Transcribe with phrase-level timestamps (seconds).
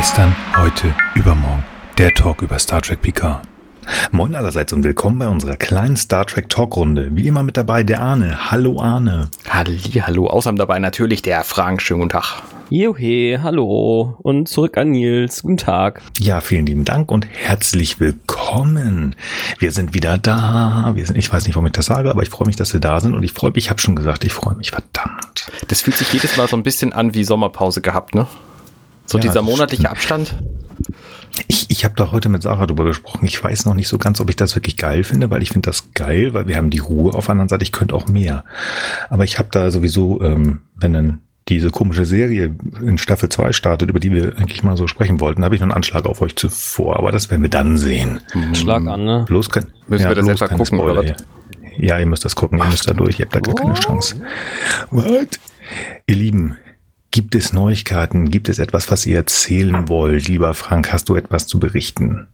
[0.00, 1.62] Gestern, heute, übermorgen.
[1.98, 3.42] Der Talk über Star Trek Picard.
[4.12, 7.10] Moin allerseits und willkommen bei unserer kleinen Star Trek Talkrunde.
[7.12, 8.50] Wie immer mit dabei der Arne.
[8.50, 9.28] Hallo Arne.
[9.46, 10.26] Halli, hallo.
[10.28, 11.82] Außerdem dabei natürlich der Frank.
[11.82, 12.42] Schönen guten Tag.
[12.70, 14.16] Johe, hallo.
[14.22, 15.42] Und zurück an Nils.
[15.42, 16.00] Guten Tag.
[16.18, 19.16] Ja, vielen lieben Dank und herzlich willkommen.
[19.58, 20.92] Wir sind wieder da.
[20.94, 22.80] Wir sind, ich weiß nicht, warum ich das sage, aber ich freue mich, dass wir
[22.80, 25.52] da sind und ich freue mich, ich habe schon gesagt, ich freue mich verdammt.
[25.68, 28.26] Das fühlt sich jedes Mal so ein bisschen an wie Sommerpause gehabt, ne?
[29.10, 29.90] So Ja, dieser monatliche.
[29.90, 30.36] Abstand.
[31.48, 33.26] Ich, ich habe da heute mit Sarah drüber gesprochen.
[33.26, 35.68] Ich weiß noch nicht so ganz, ob ich das wirklich geil finde, weil ich finde
[35.68, 37.64] das geil, weil wir haben die Ruhe auf der anderen Seite.
[37.64, 38.44] Ich könnte auch mehr.
[39.08, 43.90] Aber ich habe da sowieso, ähm, wenn dann diese komische Serie in Staffel 2 startet,
[43.90, 46.36] über die wir eigentlich mal so sprechen wollten, habe ich noch einen Anschlag auf euch
[46.36, 46.96] zuvor.
[46.96, 48.20] Aber das werden wir dann sehen.
[48.52, 49.24] Schlag an, ne?
[49.26, 51.16] Bloß kein, Müssen wir das etwa keine gucken, oder Spoiler.
[51.78, 54.20] Ja, ihr müsst das gucken, ihr müsst da durch, ihr habt da gar keine Chance.
[54.90, 55.40] What?
[56.06, 56.56] Ihr Lieben,
[57.10, 58.30] gibt es Neuigkeiten?
[58.30, 60.28] Gibt es etwas, was ihr erzählen wollt?
[60.28, 62.28] Lieber Frank, hast du etwas zu berichten?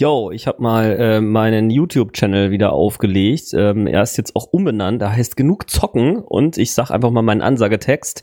[0.00, 3.52] Yo, ich habe mal äh, meinen YouTube-Channel wieder aufgelegt.
[3.52, 5.02] Ähm, er ist jetzt auch umbenannt.
[5.02, 8.22] Da heißt genug zocken und ich sag einfach mal meinen Ansagetext.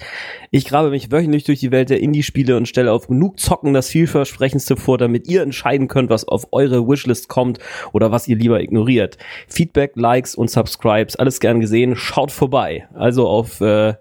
[0.51, 3.89] Ich grabe mich wöchentlich durch die Welt der Indie-Spiele und stelle auf genug zocken das
[3.89, 7.59] vielversprechendste vor, damit ihr entscheiden könnt, was auf eure Wishlist kommt
[7.91, 9.17] oder was ihr lieber ignoriert.
[9.49, 11.97] Feedback, Likes und Subscribes, alles gern gesehen.
[11.97, 12.87] Schaut vorbei.
[12.93, 13.95] Also auf äh,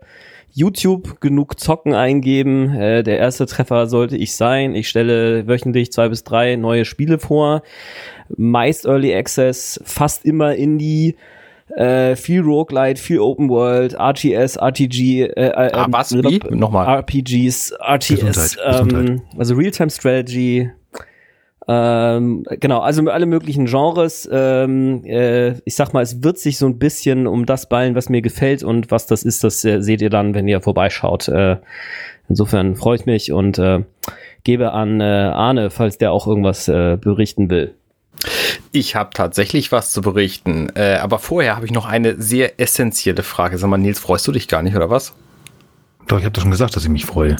[0.54, 2.74] YouTube genug Zocken eingeben.
[2.74, 4.74] Äh, der erste Treffer sollte ich sein.
[4.74, 7.62] Ich stelle wöchentlich zwei bis drei neue Spiele vor.
[8.36, 11.16] Meist Early Access, fast immer Indie.
[11.76, 16.12] Äh, viel Roguelite, viel Open World, RTS, RPG, äh, äh, Ah, was?
[16.14, 16.38] Wie?
[16.50, 16.86] Nochmal.
[16.98, 19.20] RPGs, RTS, Gesundheit, ähm, Gesundheit.
[19.38, 20.70] also Realtime Strategy,
[21.66, 24.28] ähm, genau, also alle möglichen Genres.
[24.30, 28.08] Ähm, äh, ich sag mal, es wird sich so ein bisschen um das ballen, was
[28.08, 31.28] mir gefällt und was das ist, das äh, seht ihr dann, wenn ihr vorbeischaut.
[31.28, 31.56] Äh,
[32.28, 33.84] insofern freue ich mich und äh,
[34.44, 37.74] gebe an äh, Arne, falls der auch irgendwas äh, berichten will.
[38.72, 40.68] Ich habe tatsächlich was zu berichten.
[40.74, 43.58] Äh, aber vorher habe ich noch eine sehr essentielle Frage.
[43.58, 45.14] Sag mal, Nils, freust du dich gar nicht, oder was?
[46.06, 47.36] Doch, ich habe doch schon gesagt, dass ich mich freue.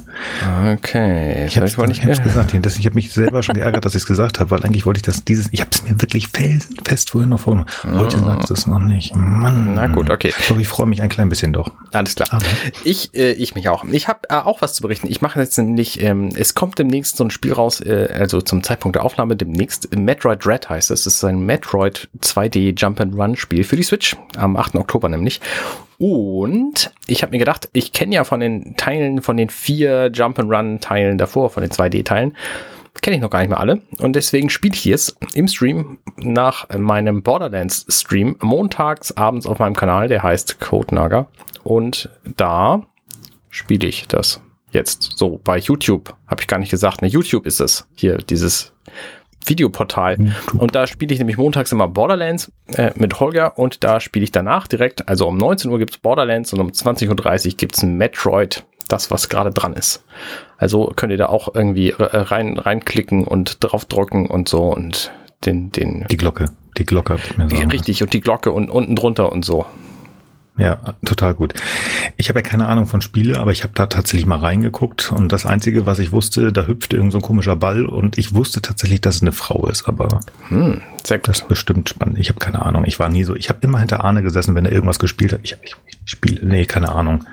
[0.73, 1.47] Okay.
[1.47, 2.55] Ich habe wohl ich hab's gesagt.
[2.55, 5.03] Ich habe mich selber schon geärgert, dass ich es gesagt habe, weil eigentlich wollte ich
[5.03, 7.69] das dieses, ich habe es mir wirklich felsenfest vorhin noch vorgenommen.
[7.85, 9.15] Heute sagst du es noch nicht.
[9.15, 9.75] Mann.
[9.75, 10.33] Na gut, okay.
[10.49, 11.73] Doch, ich freue mich ein klein bisschen doch.
[11.93, 12.29] Alles klar.
[12.33, 12.45] Aber-
[12.85, 13.85] Ich, äh, ich mich auch.
[13.85, 15.09] Ich habe äh, auch was zu berichten.
[15.11, 18.63] Ich mache jetzt nämlich, ähm, es kommt demnächst so ein Spiel raus, äh, also zum
[18.63, 19.95] Zeitpunkt der Aufnahme demnächst.
[19.95, 21.07] Metroid Red heißt es.
[21.07, 24.77] Es ist ein Metroid 2D Jump and Run Spiel für die Switch am 8.
[24.77, 25.41] Oktober nämlich.
[25.99, 30.39] Und ich habe mir gedacht, ich kenne ja von den Teilen, von den vier Jump
[30.39, 32.35] and Run Teilen davor, von den 2D Teilen,
[33.05, 33.83] kenne ich noch gar nicht mehr alle.
[33.99, 39.77] Und deswegen spiele ich jetzt im Stream nach meinem Borderlands Stream montags abends auf meinem
[39.77, 41.29] Kanal, der heißt Code Naga.
[41.63, 42.83] Und da
[43.51, 44.41] spiele ich das
[44.71, 46.15] jetzt so bei YouTube.
[46.27, 47.03] Habe ich gar nicht gesagt.
[47.03, 47.87] Ne, YouTube ist es.
[47.95, 48.73] Hier, dieses
[49.45, 50.35] Videoportal.
[50.57, 54.33] Und da spiele ich nämlich montags immer Borderlands äh, mit Holger und da spiele ich
[54.33, 58.65] danach direkt, also um 19 Uhr gibt's Borderlands und um 20.30 Uhr gibt's ein Metroid,
[58.89, 60.05] das was gerade dran ist.
[60.57, 65.13] Also könnt ihr da auch irgendwie äh, rein reinklicken und draufdrücken und so und
[65.45, 66.51] den, den Die Glocke.
[66.79, 69.67] Die Glocke ich mir sagen richtig und die Glocke und unten drunter und so.
[70.57, 71.53] Ja, total gut.
[72.17, 75.33] Ich habe ja keine Ahnung von Spiele, aber ich habe da tatsächlich mal reingeguckt und
[75.33, 78.63] das Einzige, was ich wusste, da hüpfte irgend so ein komischer Ball und ich wusste
[78.63, 81.27] tatsächlich, dass es eine Frau ist, aber Hm, sehr gut.
[81.29, 82.19] das ist bestimmt spannend.
[82.21, 82.85] Ich habe keine Ahnung.
[82.87, 85.41] Ich war nie so, ich habe immer hinter Arne gesessen, wenn er irgendwas gespielt hat.
[85.43, 87.25] Ich, ich, ich spiele, nee, keine Ahnung.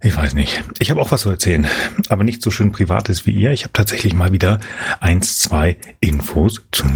[0.00, 0.62] Ich weiß nicht.
[0.78, 1.66] Ich habe auch was zu erzählen,
[2.08, 3.50] aber nicht so schön privates wie ihr.
[3.50, 4.60] Ich habe tatsächlich mal wieder
[5.00, 6.86] eins, zwei Infos zu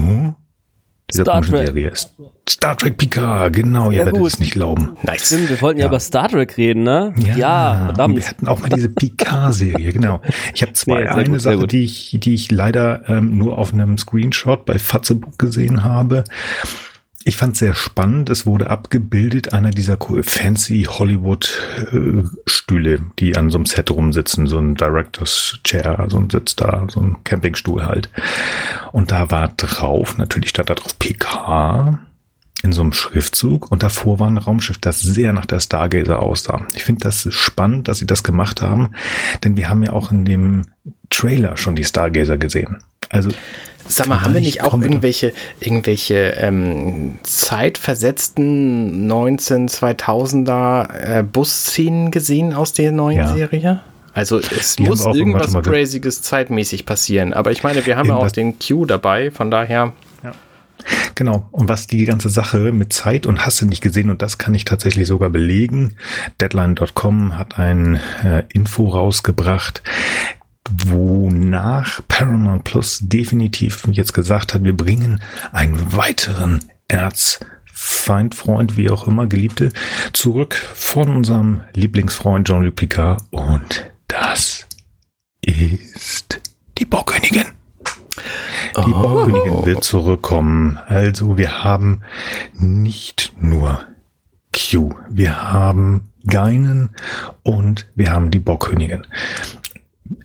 [1.12, 1.66] dieser Star Trek.
[1.66, 1.92] Serie.
[2.48, 4.28] Star Trek Picard, genau, ihr Ja, werdet gut.
[4.28, 4.96] es nicht glauben.
[5.02, 5.26] Nice.
[5.26, 5.90] Stimmt, wir wollten ja, Ja.
[5.90, 7.12] über Star Trek reden, ne?
[7.16, 8.16] und verdammt.
[8.16, 10.20] Wir hatten auch mal diese Picard-Serie, genau.
[10.54, 11.00] Ich habe zwei.
[11.00, 13.96] Nee, sehr eine gut, sehr Sache, die ich, die ich leider ähm, nur auf einem
[13.98, 16.24] Screenshot bei Fatzebook gesehen habe.
[17.24, 18.30] Ich fand sehr spannend.
[18.30, 24.74] Es wurde abgebildet einer dieser fancy Hollywood-Stühle, die an so einem Set rumsitzen, so ein
[24.74, 28.08] Director's Chair, so ein Sitz da, so ein Campingstuhl halt.
[28.92, 32.00] Und da war drauf, natürlich stand da drauf PK
[32.62, 36.66] in so einem Schriftzug und davor war ein Raumschiff, das sehr nach der Stargazer aussah.
[36.74, 38.90] Ich finde das spannend, dass sie das gemacht haben,
[39.44, 40.66] denn wir haben ja auch in dem
[41.10, 42.78] Trailer schon die Stargazer gesehen.
[43.08, 43.30] Also
[43.88, 52.54] Sag mal, haben wir nicht auch irgendwelche, irgendwelche ähm, zeitversetzten 19, 2000er äh, Busszenen gesehen
[52.54, 53.34] aus der neuen Ja.
[53.34, 53.80] Serie?
[54.14, 57.32] Also es Die muss irgendwas Crazyes zeitmäßig passieren.
[57.32, 59.92] Aber ich meine, wir haben ja auch den Q dabei, von daher.
[61.14, 61.46] Genau.
[61.50, 64.54] Und was die ganze Sache mit Zeit und hast du nicht gesehen, und das kann
[64.54, 65.96] ich tatsächlich sogar belegen.
[66.40, 69.82] Deadline.com hat ein äh, Info rausgebracht.
[70.68, 75.20] Wonach Paramount Plus definitiv jetzt gesagt hat, wir bringen
[75.52, 79.72] einen weiteren Erzfeind, Freund, wie auch immer, Geliebte,
[80.12, 84.66] zurück von unserem Lieblingsfreund Jean-Luc Picard und das
[85.40, 86.40] ist
[86.78, 87.46] die Baukönigin.
[88.76, 89.02] Die oh.
[89.02, 90.78] Baukönigin wird zurückkommen.
[90.86, 92.02] Also wir haben
[92.54, 93.84] nicht nur
[94.54, 96.90] Q, wir haben Geinen
[97.42, 99.06] und wir haben die Baukönigin.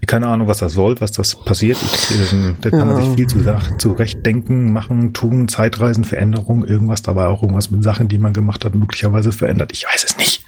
[0.08, 1.78] Keine Ahnung, was das soll, was das passiert.
[1.82, 3.44] Ich, äh, da kann man sich viel zu,
[3.78, 8.76] zurechtdenken, machen, tun, Zeitreisen, Veränderungen, irgendwas dabei auch irgendwas mit Sachen, die man gemacht hat,
[8.76, 9.72] möglicherweise verändert.
[9.72, 10.44] Ich weiß es nicht.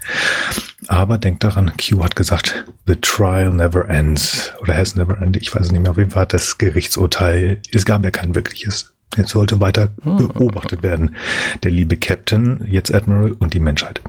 [0.87, 5.41] Aber denkt daran, Q hat gesagt, the trial never ends oder has never ended.
[5.41, 5.91] Ich weiß es nicht mehr.
[5.91, 8.93] Auf jeden Fall hat das Gerichtsurteil, es gab ja kein wirkliches.
[9.15, 10.17] Jetzt sollte weiter hm.
[10.17, 11.15] beobachtet werden.
[11.63, 14.01] Der liebe Captain, jetzt Admiral und die Menschheit.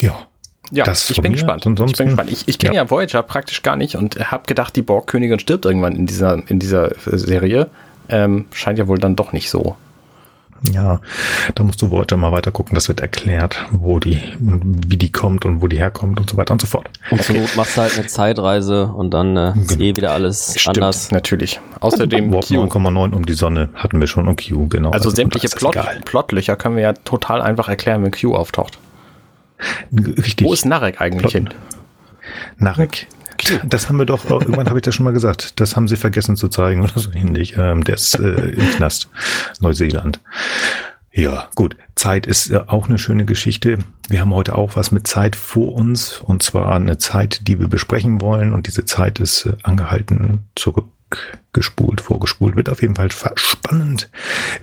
[0.00, 0.29] Ja.
[0.70, 1.66] Ja, das ich bin, gespannt.
[1.66, 2.30] ich bin gespannt.
[2.30, 2.82] Ich, ich kenne ja.
[2.82, 2.90] ja.
[2.90, 6.92] Voyager praktisch gar nicht und habe gedacht, die Borg-Königin stirbt irgendwann in dieser, in dieser
[7.06, 7.68] Serie.
[8.08, 9.76] Ähm, scheint ja wohl dann doch nicht so.
[10.72, 11.00] Ja,
[11.54, 12.74] da musst du Voyager mal weiter gucken.
[12.74, 16.52] Das wird erklärt, wo die, wie die kommt und wo die herkommt und so weiter
[16.52, 16.90] und so fort.
[17.10, 19.84] Und Not machst du halt eine Zeitreise und dann äh, ist genau.
[19.84, 21.10] eh wieder alles Stimmt, anders.
[21.10, 21.60] Natürlich.
[21.80, 24.90] Außerdem Warp 9,9 um die Sonne hatten wir schon und Q, genau.
[24.90, 28.78] Also, also sämtliche Plot, Plotlöcher können wir ja total einfach erklären, wenn Q auftaucht.
[29.92, 30.46] Richtig.
[30.46, 31.48] Wo ist Narek eigentlich hin?
[32.58, 33.06] Narek?
[33.64, 35.60] Das haben wir doch, irgendwann habe ich das schon mal gesagt.
[35.60, 37.56] Das haben sie vergessen zu zeigen oder so ähnlich.
[37.56, 39.08] Ähm, der ist äh, im Knast,
[39.60, 40.20] Neuseeland.
[41.12, 41.76] Ja, gut.
[41.96, 43.78] Zeit ist äh, auch eine schöne Geschichte.
[44.08, 47.68] Wir haben heute auch was mit Zeit vor uns und zwar eine Zeit, die wir
[47.68, 52.56] besprechen wollen und diese Zeit ist äh, angehalten, zurückgespult, vorgespult.
[52.56, 54.10] Wird auf jeden Fall spannend.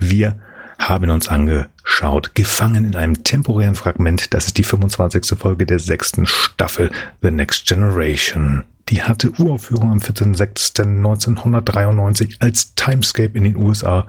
[0.00, 0.38] Wir
[0.78, 4.32] haben uns angeschaut, gefangen in einem temporären Fragment.
[4.32, 5.38] Das ist die 25.
[5.38, 6.90] Folge der sechsten Staffel
[7.20, 8.64] The Next Generation.
[8.88, 14.06] Die hatte Uraufführung am 14.06.1993 als Timescape in den USA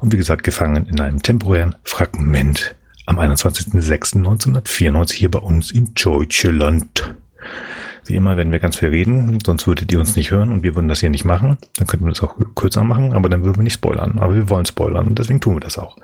[0.00, 2.74] und wie gesagt gefangen in einem temporären Fragment
[3.06, 7.14] am 21.06.1994 hier bei uns in Deutschland.
[8.08, 10.74] Wie immer werden wir ganz viel reden, sonst würdet ihr uns nicht hören und wir
[10.74, 11.58] würden das hier nicht machen.
[11.76, 14.18] Dann könnten wir das auch kürzer machen, aber dann würden wir nicht spoilern.
[14.18, 15.96] Aber wir wollen spoilern und deswegen tun wir das auch.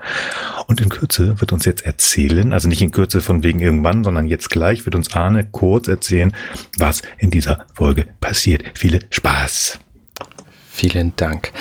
[0.66, 4.26] Und in Kürze wird uns jetzt erzählen, also nicht in Kürze von wegen irgendwann, sondern
[4.26, 6.32] jetzt gleich wird uns Arne kurz erzählen,
[6.78, 8.64] was in dieser Folge passiert.
[8.74, 9.78] Viele Spaß.
[10.70, 11.52] Vielen Dank.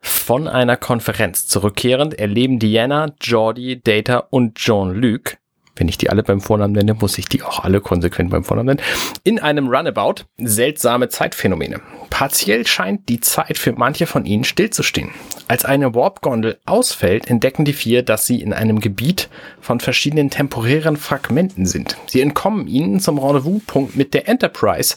[0.00, 5.36] Von einer Konferenz zurückkehrend erleben Diana, Jordi, Data und John Luke
[5.76, 8.76] wenn ich die alle beim Vornamen nenne, muss ich die auch alle konsequent beim Vornamen
[8.76, 8.88] nennen,
[9.24, 11.80] in einem Runabout seltsame Zeitphänomene.
[12.10, 15.10] Partiell scheint die Zeit für manche von ihnen stillzustehen.
[15.48, 19.28] Als eine Warp-Gondel ausfällt, entdecken die vier, dass sie in einem Gebiet
[19.60, 21.96] von verschiedenen temporären Fragmenten sind.
[22.06, 24.96] Sie entkommen ihnen zum Rendezvous-Punkt mit der Enterprise,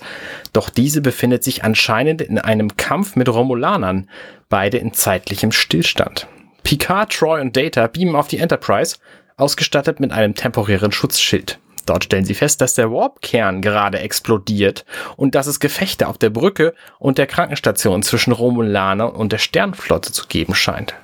[0.54, 4.10] doch diese befindet sich anscheinend in einem Kampf mit Romulanern,
[4.50, 6.28] beide in zeitlichem Stillstand.
[6.64, 8.98] Picard, Troy und Data beamen auf die Enterprise,
[9.38, 11.60] ausgestattet mit einem temporären Schutzschild.
[11.86, 14.86] Dort stellen sie fest, dass der Warp-Kern gerade explodiert
[15.18, 20.12] und dass es Gefechte auf der Brücke und der Krankenstation zwischen Romulanern und der Sternflotte
[20.12, 20.96] zu geben scheint.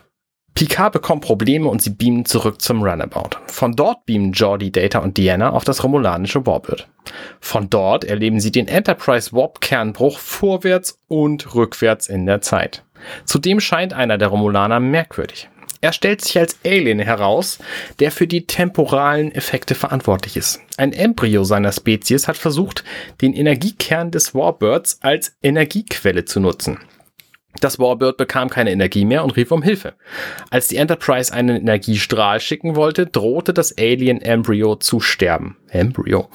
[0.53, 3.37] Picard bekommt Probleme und sie beamen zurück zum Runabout.
[3.47, 6.87] Von dort beamen Jordi, Data und Diana auf das romulanische Warbird.
[7.39, 12.83] Von dort erleben sie den Enterprise Warp-Kernbruch vorwärts und rückwärts in der Zeit.
[13.25, 15.49] Zudem scheint einer der Romulaner merkwürdig.
[15.81, 17.57] Er stellt sich als Alien heraus,
[17.99, 20.61] der für die temporalen Effekte verantwortlich ist.
[20.77, 22.83] Ein Embryo seiner Spezies hat versucht,
[23.21, 26.77] den Energiekern des Warbirds als Energiequelle zu nutzen.
[27.59, 29.93] Das Warbird bekam keine Energie mehr und rief um Hilfe.
[30.51, 35.57] Als die Enterprise einen Energiestrahl schicken wollte, drohte das Alien Embryo zu sterben.
[35.69, 36.29] Embryo.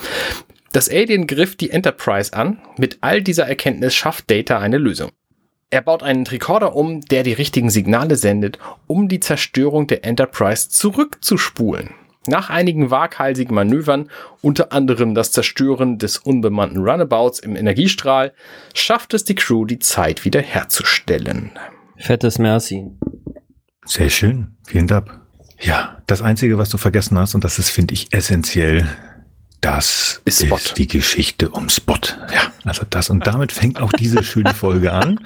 [0.73, 2.61] Das Alien griff die Enterprise an.
[2.77, 5.11] Mit all dieser Erkenntnis schafft Data eine Lösung.
[5.71, 10.69] Er baut einen Tricorder um, der die richtigen Signale sendet, um die Zerstörung der Enterprise
[10.69, 11.91] zurückzuspulen.
[12.29, 14.09] Nach einigen waghalsigen Manövern,
[14.43, 18.33] unter anderem das Zerstören des unbemannten Runabouts im Energiestrahl,
[18.75, 21.53] schafft es die Crew, die Zeit wiederherzustellen.
[21.97, 22.87] Fettes Merci.
[23.85, 24.57] Sehr schön.
[24.67, 25.21] Vielen Dank.
[25.61, 28.87] Ja, das Einzige, was du vergessen hast, und das ist, finde ich, essentiell,
[29.67, 31.95] das ist, ist, die Geschichte um Spot.
[32.33, 35.19] Ja, also das und damit fängt auch diese schöne Folge an.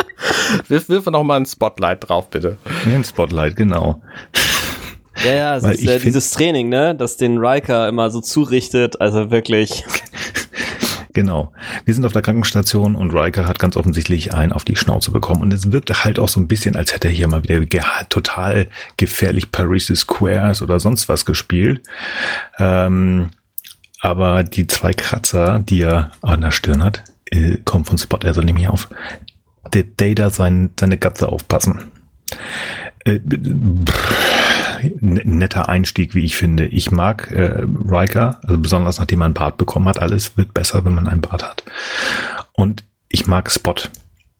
[0.68, 2.58] Wirf, wirf noch mal ein Spotlight drauf, bitte.
[2.84, 4.00] ein Spotlight, genau.
[5.24, 9.00] Ja, ja, es Weil ist ja dieses Training, ne, das den Riker immer so zurichtet,
[9.00, 9.84] also wirklich.
[11.12, 11.50] Genau.
[11.86, 15.40] Wir sind auf der Krankenstation und Riker hat ganz offensichtlich einen auf die Schnauze bekommen.
[15.40, 17.66] Und es wirkt halt auch so ein bisschen, als hätte er hier mal wieder
[18.10, 21.80] total gefährlich Paris Squares oder sonst was gespielt.
[22.58, 23.30] Ähm,
[24.06, 28.40] aber die zwei Kratzer, die er an der Stirn hat, äh, kommen von Spot, also
[28.40, 28.88] nehme ich auf.
[29.72, 31.90] der Data sein, seine Katze aufpassen.
[33.04, 33.20] Äh,
[35.00, 36.66] netter Einstieg, wie ich finde.
[36.66, 39.98] Ich mag äh, Riker, also besonders nachdem er einen Bart bekommen hat.
[39.98, 41.64] Alles wird besser, wenn man einen Bart hat.
[42.52, 43.74] Und ich mag Spot.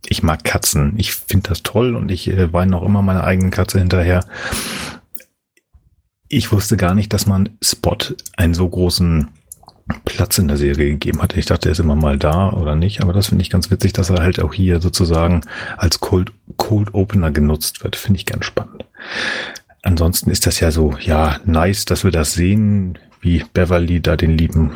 [0.09, 0.95] Ich mag Katzen.
[0.99, 4.25] Ich finde das toll und ich äh, weine auch immer meine eigene Katze hinterher.
[6.29, 7.99] Ich wusste gar nicht, dass man Spot
[8.37, 9.29] einen so großen
[10.05, 11.37] Platz in der Serie gegeben hat.
[11.37, 13.93] Ich dachte, er ist immer mal da oder nicht, aber das finde ich ganz witzig,
[13.93, 15.43] dass er halt auch hier sozusagen
[15.77, 17.95] als Cold, Cold Opener genutzt wird.
[17.95, 18.85] Finde ich ganz spannend.
[19.83, 24.37] Ansonsten ist das ja so, ja, nice, dass wir das sehen, wie Beverly da den
[24.37, 24.73] lieben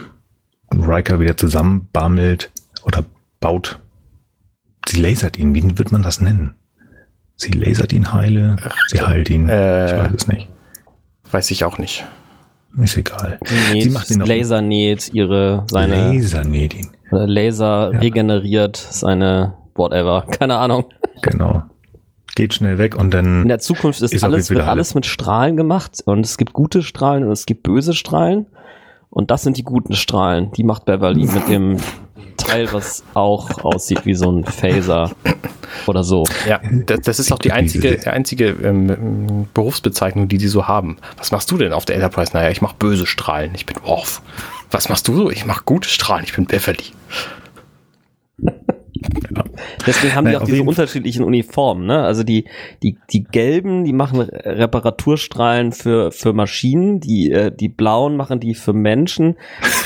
[0.73, 2.52] Riker wieder zusammenbammelt
[2.85, 3.05] oder
[3.40, 3.81] baut.
[4.88, 6.55] Sie lasert ihn, wie wird man das nennen?
[7.37, 8.57] Sie lasert ihn heile,
[8.88, 10.49] sie heilt ihn, äh, ich weiß es nicht.
[11.31, 12.05] Weiß ich auch nicht.
[12.79, 13.39] Ist egal.
[13.73, 17.99] Näht, Sie macht auch- Laser näht ihre, seine, Laser näht ihn, oder Laser Ja.
[17.99, 20.85] regeneriert seine, whatever, keine Ahnung.
[21.23, 21.62] genau.
[22.37, 25.57] Geht schnell weg und dann In der Zukunft ist, Ist alles, wird alles mit Strahlen
[25.57, 28.47] gemacht und es gibt gute Strahlen und es gibt böse Strahlen
[29.11, 30.52] und das sind die guten Strahlen.
[30.52, 31.76] Die macht Beverly mit dem
[32.37, 35.11] Teil, was auch aussieht wie so ein Phaser
[35.87, 36.25] oder so.
[36.49, 40.99] Ja, das, das ist auch die einzige, die einzige ähm, Berufsbezeichnung, die die so haben.
[41.17, 42.33] Was machst du denn auf der Enterprise?
[42.33, 43.52] Naja, ich mache böse Strahlen.
[43.55, 44.23] Ich bin Worf.
[44.71, 45.31] Was machst du so?
[45.31, 46.25] Ich mache gute Strahlen.
[46.25, 46.85] Ich bin Beverly.
[49.87, 52.02] Deswegen haben die auch diese unterschiedlichen Uniformen, ne?
[52.02, 52.45] Also die,
[52.83, 58.54] die, die gelben, die machen Reparaturstrahlen für, für Maschinen, die, äh, die blauen machen die
[58.54, 59.37] für Menschen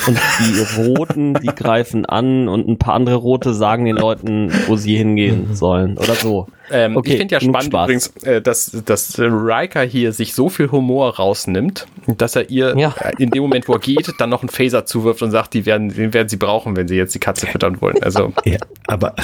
[0.06, 4.76] und die roten, die greifen an und ein paar andere rote sagen den Leuten, wo
[4.76, 6.46] sie hingehen sollen oder so.
[6.70, 7.84] Ähm, Okay, ich finde ja spannend Spaß.
[7.84, 12.94] übrigens, äh, dass, dass Riker hier sich so viel Humor rausnimmt, dass er ihr Ja.
[13.00, 15.66] äh, in dem Moment, wo er geht, dann noch einen Phaser zuwirft und sagt, die
[15.66, 18.02] werden, den werden sie brauchen, wenn sie jetzt die Katze füttern wollen.
[18.02, 19.14] Also Ja, aber,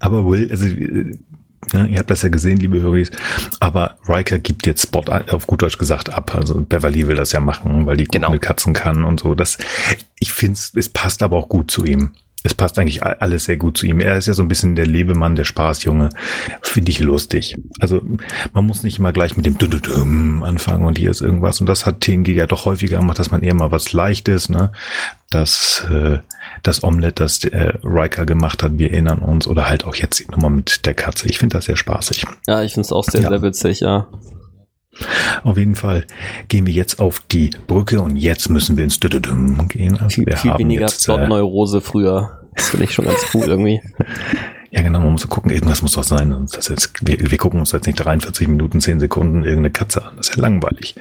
[0.00, 1.16] aber Will, also, äh,
[1.72, 3.10] ja, ihr habt das ja gesehen, liebe Höris,
[3.60, 6.34] aber Riker gibt jetzt Spot auf gut Deutsch gesagt ab.
[6.34, 8.30] Also Beverly will das ja machen, weil die Genau.
[8.30, 9.34] mit Katzen kann und so.
[9.34, 9.58] Das,
[10.18, 12.12] ich finde es passt aber auch gut zu ihm.
[12.48, 14.00] Es passt eigentlich alles sehr gut zu ihm.
[14.00, 16.08] Er ist ja so ein bisschen der Lebemann, der Spaßjunge.
[16.62, 17.58] Finde ich lustig.
[17.78, 18.00] Also
[18.54, 21.60] man muss nicht immer gleich mit dem Dududum anfangen und hier ist irgendwas.
[21.60, 24.72] Und das hat TNG ja doch häufiger gemacht, dass man eher mal was Leichtes, ne?
[25.28, 26.20] Das, äh,
[26.62, 29.46] das Omelette, das äh, Riker gemacht hat, wir erinnern uns.
[29.46, 31.28] Oder halt auch jetzt Nummer mit der Katze.
[31.28, 32.24] Ich finde das sehr spaßig.
[32.46, 33.28] Ja, ich finde es auch sehr, Ja.
[33.28, 34.08] sehr witzig, ja.
[35.44, 36.06] Auf jeden Fall
[36.48, 39.94] gehen wir jetzt auf die Brücke und jetzt müssen wir ins Dududum gehen.
[39.94, 42.37] Also Viel, wir viel haben weniger jetzt, äh, Plotneurose früher.
[42.58, 43.80] Das finde ich schon ganz cool irgendwie.
[44.70, 46.46] Ja, genau, man muss so gucken, irgendwas muss doch sein.
[46.52, 50.16] Das jetzt, wir, wir gucken uns jetzt nicht 43 Minuten, 10 Sekunden irgendeine Katze an.
[50.16, 50.94] Das ist ja langweilig.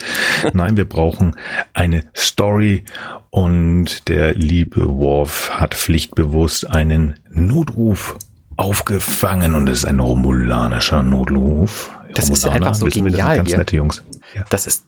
[0.54, 1.36] Nein, wir brauchen
[1.74, 2.86] eine Story
[3.30, 8.18] und der liebe Worf hat pflichtbewusst einen Notruf
[8.56, 11.92] aufgefangen und es ist ein romulanischer Notruf.
[12.14, 13.58] Das ist ja Romulaner, einfach so das sind genial Ganz hier.
[13.58, 14.04] nette Jungs.
[14.50, 14.86] Das ist,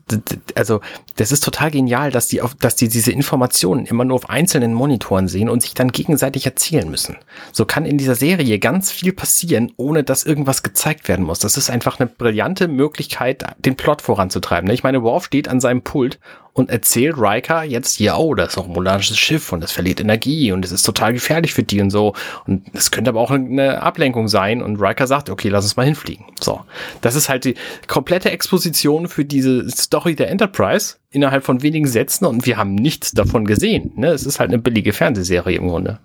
[0.54, 0.80] also,
[1.16, 4.74] das ist total genial, dass die auf, dass die diese Informationen immer nur auf einzelnen
[4.74, 7.16] Monitoren sehen und sich dann gegenseitig erzählen müssen.
[7.52, 11.38] So kann in dieser Serie ganz viel passieren, ohne dass irgendwas gezeigt werden muss.
[11.38, 14.68] Das ist einfach eine brillante Möglichkeit, den Plot voranzutreiben.
[14.68, 14.74] ne?
[14.74, 16.18] Ich meine, Worf steht an seinem Pult
[16.52, 20.52] und erzählt Riker jetzt hier, oh, das ist ein romulanisches Schiff und das verliert Energie
[20.52, 22.14] und es ist total gefährlich für die und so.
[22.46, 25.86] Und es könnte aber auch eine Ablenkung sein und Riker sagt, okay, lass uns mal
[25.86, 26.26] hinfliegen.
[26.40, 26.60] So.
[27.00, 27.54] Das ist halt die
[27.86, 33.12] komplette Exposition für diese Story der Enterprise innerhalb von wenigen Sätzen und wir haben nichts
[33.12, 33.92] davon gesehen.
[33.96, 34.08] Ne?
[34.08, 36.00] Es ist halt eine billige Fernsehserie im Grunde.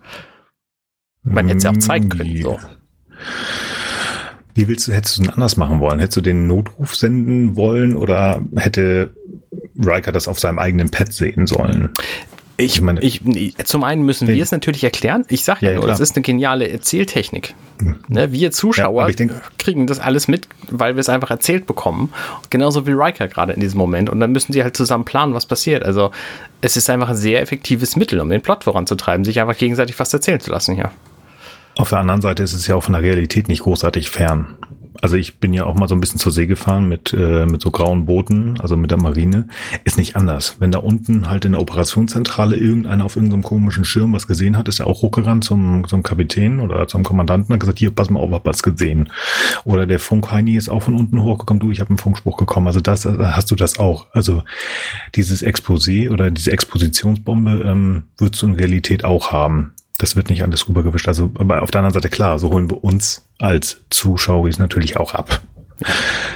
[1.24, 2.42] Man hätte es ja auch zeigen können.
[2.42, 2.60] So.
[4.54, 6.00] Wie willst du, hättest du denn anders machen wollen?
[6.00, 9.14] Hättest du den Notruf senden wollen oder hätte
[9.78, 11.90] Riker das auf seinem eigenen Pad sehen sollen?
[12.58, 13.22] Ich, Ich meine- ich,
[13.66, 15.26] zum einen müssen wir es natürlich erklären.
[15.28, 17.54] Ich sag ja, Ja, ja, nur, das ist eine geniale Erzähltechnik.
[18.08, 21.68] Ne, wir Ja, Zuschauer ich denk- kriegen das alles mit, weil wir es einfach erzählt
[21.68, 22.14] bekommen.
[22.50, 24.10] Genauso wie Riker gerade in diesem Moment.
[24.10, 25.84] Und dann müssen sie halt zusammen planen, was passiert.
[25.84, 26.12] Also
[26.62, 30.14] es ist einfach ein sehr effektives Mittel, um den Plot voranzutreiben, sich einfach gegenseitig was
[30.14, 30.92] erzählen zu lassen hier.
[31.76, 34.56] Auf der anderen Seite ist es ja auch von der Realität nicht großartig fern.
[35.02, 37.62] Also ich bin ja auch mal so ein bisschen zur See gefahren mit, äh, mit
[37.62, 39.48] so grauen Booten, also mit der Marine.
[39.84, 40.56] Ist nicht anders.
[40.60, 44.68] Wenn da unten halt in der Operationszentrale irgendeiner auf irgendeinem komischen Schirm was gesehen hat,
[44.68, 48.10] ist er auch hochgerannt zum, zum Kapitän oder zum Kommandanten und hat gesagt, hier, pass
[48.10, 49.10] mal auf, hab was gesehen.
[49.64, 52.68] Oder der Funkheini ist auch von unten hochgekommen, du, ich habe einen Funkspruch bekommen.
[52.68, 54.08] Also das äh, hast du das auch.
[54.12, 54.44] Also
[55.16, 59.75] dieses Exposé oder diese Expositionsbombe ähm, würdest du in Realität auch haben.
[59.98, 61.08] Das wird nicht alles rübergewischt.
[61.08, 65.14] Also, aber auf der anderen Seite, klar, so holen wir uns als Zuschauer natürlich auch
[65.14, 65.42] ab.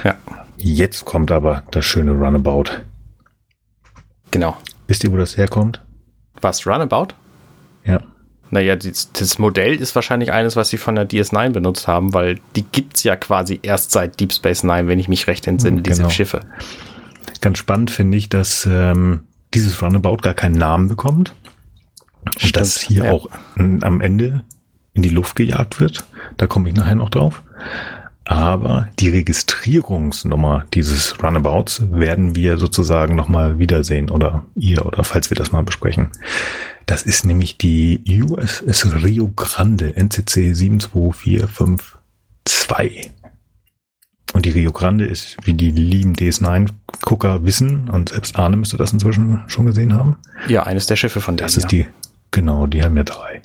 [0.04, 0.16] Ja,
[0.56, 2.64] Jetzt kommt aber das schöne Runabout.
[4.30, 4.56] genau.
[4.86, 5.80] Wisst ihr, wo das herkommt?
[6.40, 7.08] Was, Runabout?
[7.84, 8.00] Ja.
[8.50, 12.40] Naja, das, das Modell ist wahrscheinlich eines, was sie von der DS9 benutzt haben, weil
[12.56, 15.94] die gibt's ja quasi erst seit Deep Space Nine, wenn ich mich recht entsinne, Genau.
[15.96, 16.40] diese Schiffe.
[17.40, 19.20] Ganz spannend finde ich, dass ähm,
[19.54, 21.34] dieses Runabout gar keinen Namen bekommt.
[22.24, 23.12] Und dass Stimmt, hier ja.
[23.12, 24.42] auch am Ende
[24.92, 26.04] in die Luft gejagt wird.
[26.36, 27.42] Da komme ich nachher noch drauf.
[28.24, 35.36] Aber die Registrierungsnummer dieses Runabouts werden wir sozusagen nochmal wiedersehen oder ihr oder falls wir
[35.36, 36.10] das mal besprechen.
[36.86, 43.10] Das ist nämlich die USS Rio Grande NCC 72452.
[44.32, 48.92] Und die Rio Grande ist, wie die lieben DS9-Gucker wissen, und selbst Arne müsste das
[48.92, 50.18] inzwischen schon gesehen haben.
[50.46, 51.88] Ja, eines der Schiffe von Das denen, ist die,
[52.30, 53.42] genau, die haben wir drei.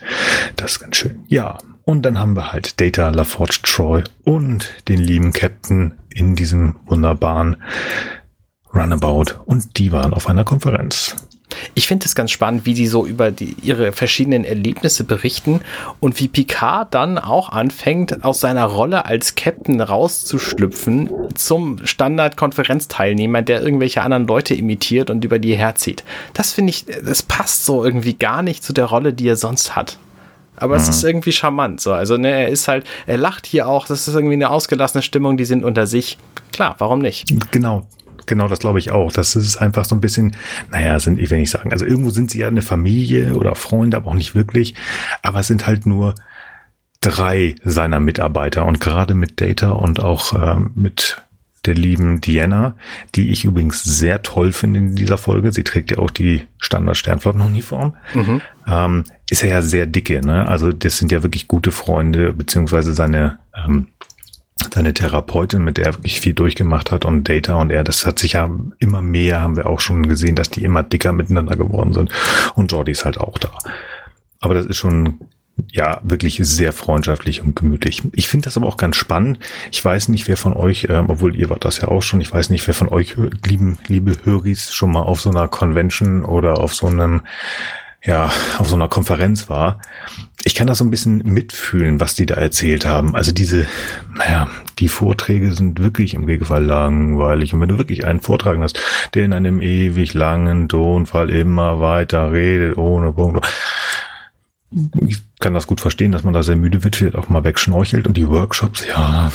[0.55, 1.23] Das ist ganz schön.
[1.27, 6.75] Ja, und dann haben wir halt Data, LaForge Troy und den lieben Captain in diesem
[6.85, 7.57] wunderbaren
[8.73, 9.39] Runabout.
[9.45, 11.15] Und die waren auf einer Konferenz.
[11.73, 15.61] Ich finde es ganz spannend, wie die so über die, ihre verschiedenen Erlebnisse berichten
[15.99, 23.61] und wie Picard dann auch anfängt, aus seiner Rolle als Captain rauszuschlüpfen zum Standard-Konferenzteilnehmer, der
[23.61, 26.03] irgendwelche anderen Leute imitiert und über die herzieht.
[26.33, 29.75] Das finde ich, das passt so irgendwie gar nicht zu der Rolle, die er sonst
[29.75, 29.97] hat.
[30.57, 31.81] Aber es ist irgendwie charmant.
[31.81, 31.91] So.
[31.91, 35.35] Also, ne, er ist halt, er lacht hier auch, das ist irgendwie eine ausgelassene Stimmung,
[35.37, 36.17] die sind unter sich.
[36.53, 37.25] Klar, warum nicht?
[37.51, 37.85] Genau.
[38.25, 39.11] Genau, das glaube ich auch.
[39.11, 40.35] Das ist einfach so ein bisschen,
[40.71, 43.97] naja, sind, ich will nicht sagen, also irgendwo sind sie ja eine Familie oder Freunde,
[43.97, 44.75] aber auch nicht wirklich.
[45.21, 46.15] Aber es sind halt nur
[47.01, 51.21] drei seiner Mitarbeiter und gerade mit Data und auch ähm, mit
[51.65, 52.75] der lieben Diana,
[53.15, 55.51] die ich übrigens sehr toll finde in dieser Folge.
[55.51, 57.95] Sie trägt ja auch die Standard-Sternflottenuniform.
[58.13, 58.41] Mhm.
[58.67, 60.47] Ähm, ist er ja sehr dicke, ne?
[60.47, 63.87] Also das sind ja wirklich gute Freunde, beziehungsweise seine ähm,
[64.73, 68.19] seine Therapeutin, mit der er wirklich viel durchgemacht hat und Data und er, das hat
[68.19, 71.93] sich ja immer mehr, haben wir auch schon gesehen, dass die immer dicker miteinander geworden
[71.93, 72.11] sind
[72.55, 73.51] und Jordi ist halt auch da.
[74.39, 75.19] Aber das ist schon,
[75.71, 78.03] ja, wirklich sehr freundschaftlich und gemütlich.
[78.13, 79.39] Ich finde das aber auch ganz spannend.
[79.71, 82.31] Ich weiß nicht, wer von euch, ähm, obwohl ihr wart das ja auch schon, ich
[82.31, 86.59] weiß nicht, wer von euch, lieben, liebe Höris, schon mal auf so einer Convention oder
[86.59, 87.21] auf so einem
[88.05, 89.79] ja, auf so einer Konferenz war.
[90.47, 93.15] Ich kann das so ein bisschen mitfühlen, was die da erzählt haben.
[93.15, 93.65] Also diese,
[94.15, 97.53] naja, die Vorträge sind wirklich im Regelfall langweilig.
[97.53, 98.79] Und wenn du wirklich einen Vortrag hast,
[99.15, 103.43] der in einem ewig langen Tonfall immer weiter redet, ohne Punkt.
[105.07, 108.05] Ich kann das gut verstehen, dass man da sehr müde wird, vielleicht auch mal wegschnorchelt.
[108.05, 109.31] Und die Workshops, ja,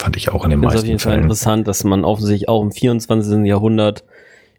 [0.00, 1.22] fand ich auch in den Ich finde es auf meisten jeden Fall Fällen.
[1.22, 3.44] interessant, dass man offensichtlich auch im 24.
[3.44, 4.02] Jahrhundert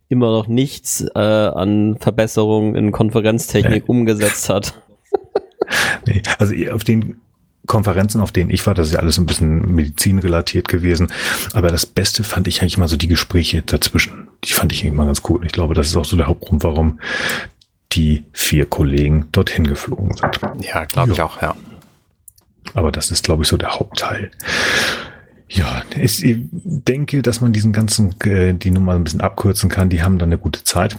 [0.08, 4.74] immer noch nichts äh, an Verbesserungen in Konferenztechnik umgesetzt hat.
[6.06, 7.18] Nee, also auf den
[7.68, 11.12] Konferenzen, auf denen ich war, das ist ja alles ein bisschen medizinrelatiert gewesen.
[11.54, 14.28] Aber das Beste fand ich eigentlich mal so die Gespräche dazwischen.
[14.44, 15.46] Die fand ich eigentlich mal ganz cool.
[15.46, 17.00] Ich glaube, das ist auch so der Hauptgrund, warum
[17.92, 20.40] die vier Kollegen dorthin geflogen sind.
[20.62, 21.56] Ja, glaube ich auch, ja.
[22.74, 24.32] Aber das ist, glaube ich, so der Hauptteil.
[25.48, 29.90] Ja, ich denke, dass man diesen ganzen, äh, die Nummer ein bisschen abkürzen kann.
[29.90, 30.98] Die haben dann eine gute Zeit.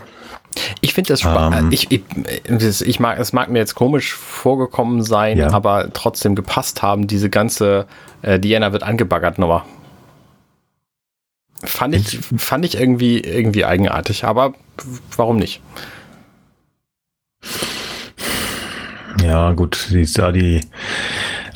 [0.80, 1.56] Ich finde das spannend.
[1.60, 1.68] Ähm.
[1.72, 2.02] ich, ich,
[2.48, 5.52] das- ich mag, es mag mir jetzt komisch vorgekommen sein, Ja.
[5.52, 7.86] aber trotzdem gepasst haben, diese ganze
[8.22, 9.64] äh, Diana wird angebaggert Nummer.
[11.62, 14.54] Fand ich, fand ich irgendwie, irgendwie eigenartig, aber
[15.16, 15.60] warum nicht?
[19.22, 20.60] Ja, gut, sie ist da die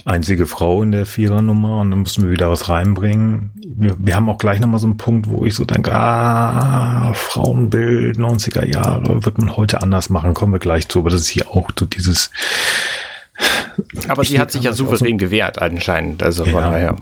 [0.05, 3.51] einzige Frau in der Vierernummer und dann müssen wir wieder was reinbringen.
[3.77, 8.19] Wir, wir haben auch gleich nochmal so einen Punkt, wo ich so denke, ah, Frauenbild,
[8.19, 11.49] 90er Jahre, wird man heute anders machen, kommen wir gleich zu, aber das ist hier
[11.51, 12.31] auch so dieses,
[14.09, 16.23] Aber sie hat sich ja souverän gewehrt, anscheinend.
[16.23, 16.71] Also von Ja.
[16.71, 16.97] daher.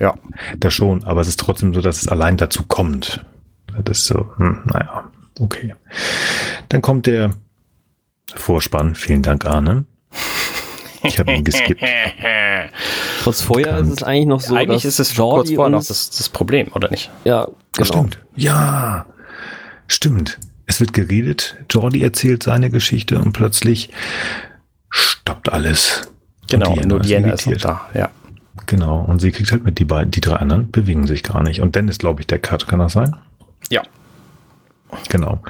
[0.00, 0.14] Ja.
[0.58, 3.24] das schon, aber es ist trotzdem so, dass es allein dazu kommt.
[3.84, 5.04] Das ist so, hm, naja,
[5.40, 5.74] okay.
[6.68, 7.30] Dann kommt der
[8.34, 9.84] Vorspann, vielen Dank Arne.
[11.06, 11.82] Ich habe ihn geskippt.
[13.24, 15.84] Kurz vorher ist es eigentlich noch so, Eigentlich dass ist es kurz Jordi vorher noch
[15.84, 17.10] das, das Problem, oder nicht?
[17.24, 17.84] ja, genau.
[17.86, 18.18] Stimmt.
[18.36, 19.06] Ja,
[19.88, 20.38] stimmt.
[20.66, 23.90] Es wird geredet, Jordi erzählt seine Geschichte und plötzlich
[24.90, 26.10] stoppt alles.
[26.48, 27.64] Genau, Und nur Diana ist irritiert.
[27.64, 28.10] da, ja.
[28.66, 31.60] Genau, und sie kriegt halt mit, die beiden, die drei anderen bewegen sich gar nicht.
[31.60, 33.14] Und dann ist, glaube ich, der Cut, kann das sein?
[33.70, 33.82] Ja.
[35.08, 35.40] Genau.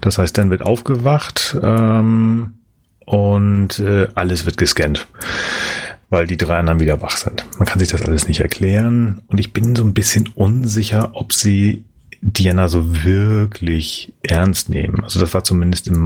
[0.00, 2.54] Das heißt, dann wird aufgewacht ähm,
[3.06, 5.06] und äh, alles wird gescannt,
[6.10, 7.46] weil die drei anderen wieder wach sind.
[7.58, 11.32] Man kann sich das alles nicht erklären und ich bin so ein bisschen unsicher, ob
[11.32, 11.82] sie
[12.20, 15.02] Diana so wirklich ernst nehmen.
[15.04, 15.98] Also das war zumindest in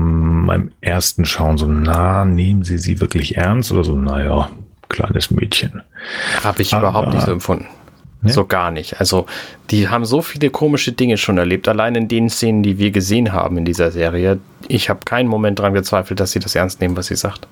[0.45, 4.49] meinem ersten Schauen so, na, nehmen sie sie wirklich ernst oder so, naja,
[4.89, 5.81] kleines Mädchen.
[6.43, 7.65] Habe ich Aber- überhaupt nicht so empfunden.
[8.21, 8.31] Ne?
[8.31, 8.99] So gar nicht.
[8.99, 9.25] Also,
[9.71, 13.33] die haben so viele komische Dinge schon erlebt, allein in den Szenen, die wir gesehen
[13.33, 14.39] haben in dieser Serie.
[14.67, 17.47] Ich habe keinen Moment dran gezweifelt, dass sie das ernst nehmen, was sie sagt.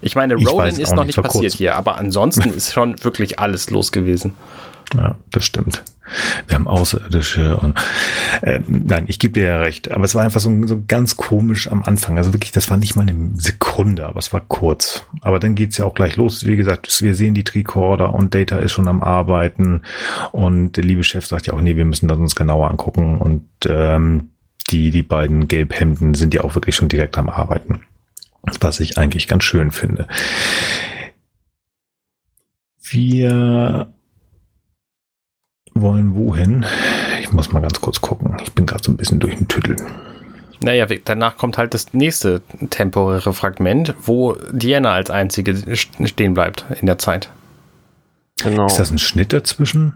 [0.00, 1.54] Ich meine, Ich weiß ist noch nicht, passiert kurz.
[1.54, 4.34] hier, aber ansonsten ist schon wirklich alles los gewesen.
[4.96, 5.82] Ja, das stimmt.
[6.46, 7.78] Wir haben Außerirdische und
[8.42, 11.68] äh, nein, ich gebe dir ja recht, aber es war einfach so, so ganz komisch
[11.68, 12.18] am Anfang.
[12.18, 15.04] Also wirklich, das war nicht mal eine Sekunde, aber es war kurz.
[15.20, 16.46] Aber dann geht's ja auch gleich los.
[16.46, 19.82] Wie gesagt, wir sehen die Tricorder und Data ist schon am Arbeiten
[20.32, 23.46] und der liebe Chef sagt ja auch, nee, wir müssen das uns genauer angucken und
[23.68, 24.30] ähm,
[24.70, 27.82] die, die beiden Gelbhemden sind ja auch wirklich schon direkt am Arbeiten.
[28.60, 30.08] Was ich eigentlich ganz schön finde.
[32.80, 33.92] Wir
[35.74, 36.64] wollen wohin?
[37.20, 38.36] Ich muss mal ganz kurz gucken.
[38.42, 39.76] Ich bin gerade so ein bisschen durch den Tüttel.
[40.62, 46.64] Naja, danach kommt halt das nächste temporäre Fragment, wo Diana als einzige st- stehen bleibt
[46.80, 47.30] in der Zeit.
[48.42, 48.66] Genau.
[48.66, 49.94] Ist das ein Schnitt dazwischen?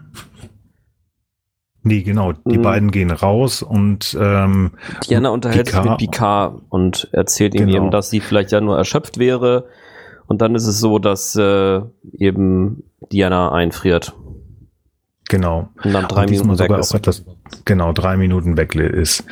[1.83, 2.33] Nee, genau.
[2.33, 2.61] Die Mhm.
[2.63, 4.71] beiden gehen raus und ähm,
[5.09, 7.77] Diana unterhält sich Picard- mit Picard und erzählt ihm Genau.
[7.77, 9.65] eben, dass sie vielleicht ja nur erschöpft wäre.
[10.27, 11.79] Und dann ist es so, dass äh,
[12.17, 14.13] eben Diana einfriert
[15.29, 15.69] genau.
[15.83, 16.91] und dann drei und diesmal Minuten weg sogar ist.
[16.91, 17.25] auch etwas,
[17.65, 19.23] genau, drei Minuten weg ist.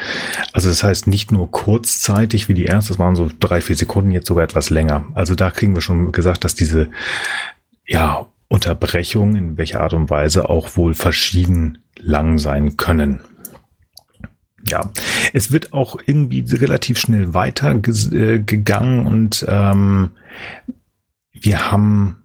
[0.53, 4.11] Also das heißt nicht nur kurzzeitig wie die erste, das waren so drei, vier Sekunden,
[4.11, 5.05] jetzt sogar etwas länger.
[5.13, 6.89] Also da kriegen wir schon gesagt, dass diese,
[7.87, 13.21] ja, Unterbrechungen in welcher Art und Weise auch wohl verschieden lang sein können.
[14.67, 14.91] Ja,
[15.33, 18.39] es wird auch irgendwie relativ schnell weiter ges- äh,
[19.05, 20.11] und ähm,
[21.33, 22.23] wir haben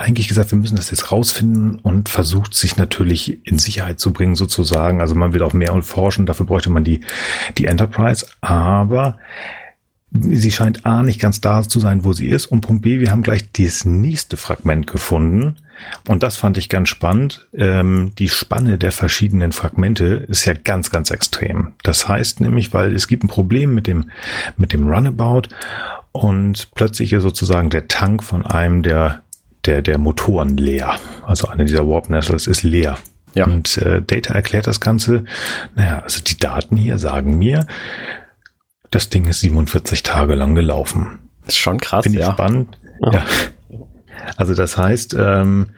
[0.00, 4.34] eigentlich gesagt, wir müssen das jetzt rausfinden und versucht sich natürlich in Sicherheit zu bringen
[4.34, 5.00] sozusagen.
[5.00, 7.00] Also man will auch mehr forschen, dafür bräuchte man die,
[7.58, 9.18] die Enterprise, aber
[10.12, 13.10] sie scheint A nicht ganz da zu sein, wo sie ist und Punkt B, wir
[13.10, 15.56] haben gleich das nächste Fragment gefunden
[16.08, 17.46] und das fand ich ganz spannend.
[17.54, 21.72] Ähm, die Spanne der verschiedenen Fragmente ist ja ganz, ganz extrem.
[21.82, 24.10] Das heißt nämlich, weil es gibt ein Problem mit dem,
[24.56, 25.48] mit dem Runabout
[26.12, 29.22] und plötzlich ist sozusagen der Tank von einem der,
[29.64, 30.98] der, der Motoren leer.
[31.26, 32.98] Also einer dieser Warp Nestles ist leer.
[33.34, 33.46] Ja.
[33.46, 35.24] Und äh, Data erklärt das Ganze.
[35.74, 37.66] Naja, also die Daten hier sagen mir,
[38.90, 41.20] das Ding ist 47 Tage lang gelaufen.
[41.46, 42.32] Ist schon krass, Finde ich ja.
[42.32, 42.78] spannend.
[43.00, 43.12] Ja.
[43.12, 43.24] Ja.
[44.36, 45.70] Also das heißt, ähm,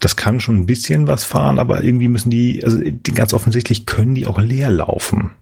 [0.00, 3.86] das kann schon ein bisschen was fahren, aber irgendwie müssen die, also die, ganz offensichtlich
[3.86, 5.32] können die auch leer laufen.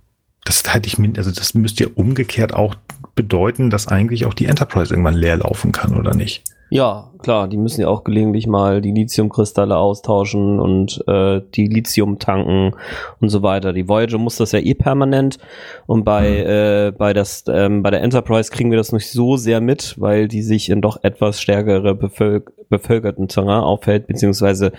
[0.44, 2.76] Das halte ich mir, also das müsste ja umgekehrt auch
[3.14, 6.44] bedeuten, dass eigentlich auch die Enterprise irgendwann leer laufen kann, oder nicht?
[6.68, 12.18] Ja, klar, die müssen ja auch gelegentlich mal die Lithiumkristalle austauschen und äh, die Lithium
[12.18, 12.72] tanken
[13.20, 13.72] und so weiter.
[13.72, 15.38] Die Voyager muss das ja eh permanent
[15.86, 19.60] und bei äh, bei das ähm, bei der Enterprise kriegen wir das nicht so sehr
[19.60, 24.72] mit, weil die sich in doch etwas stärkere bevölk bevölkerten Terrain aufhält beziehungsweise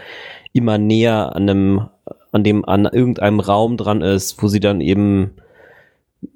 [0.52, 1.90] immer näher an einem
[2.34, 5.36] an dem an irgendeinem Raum dran ist, wo sie dann eben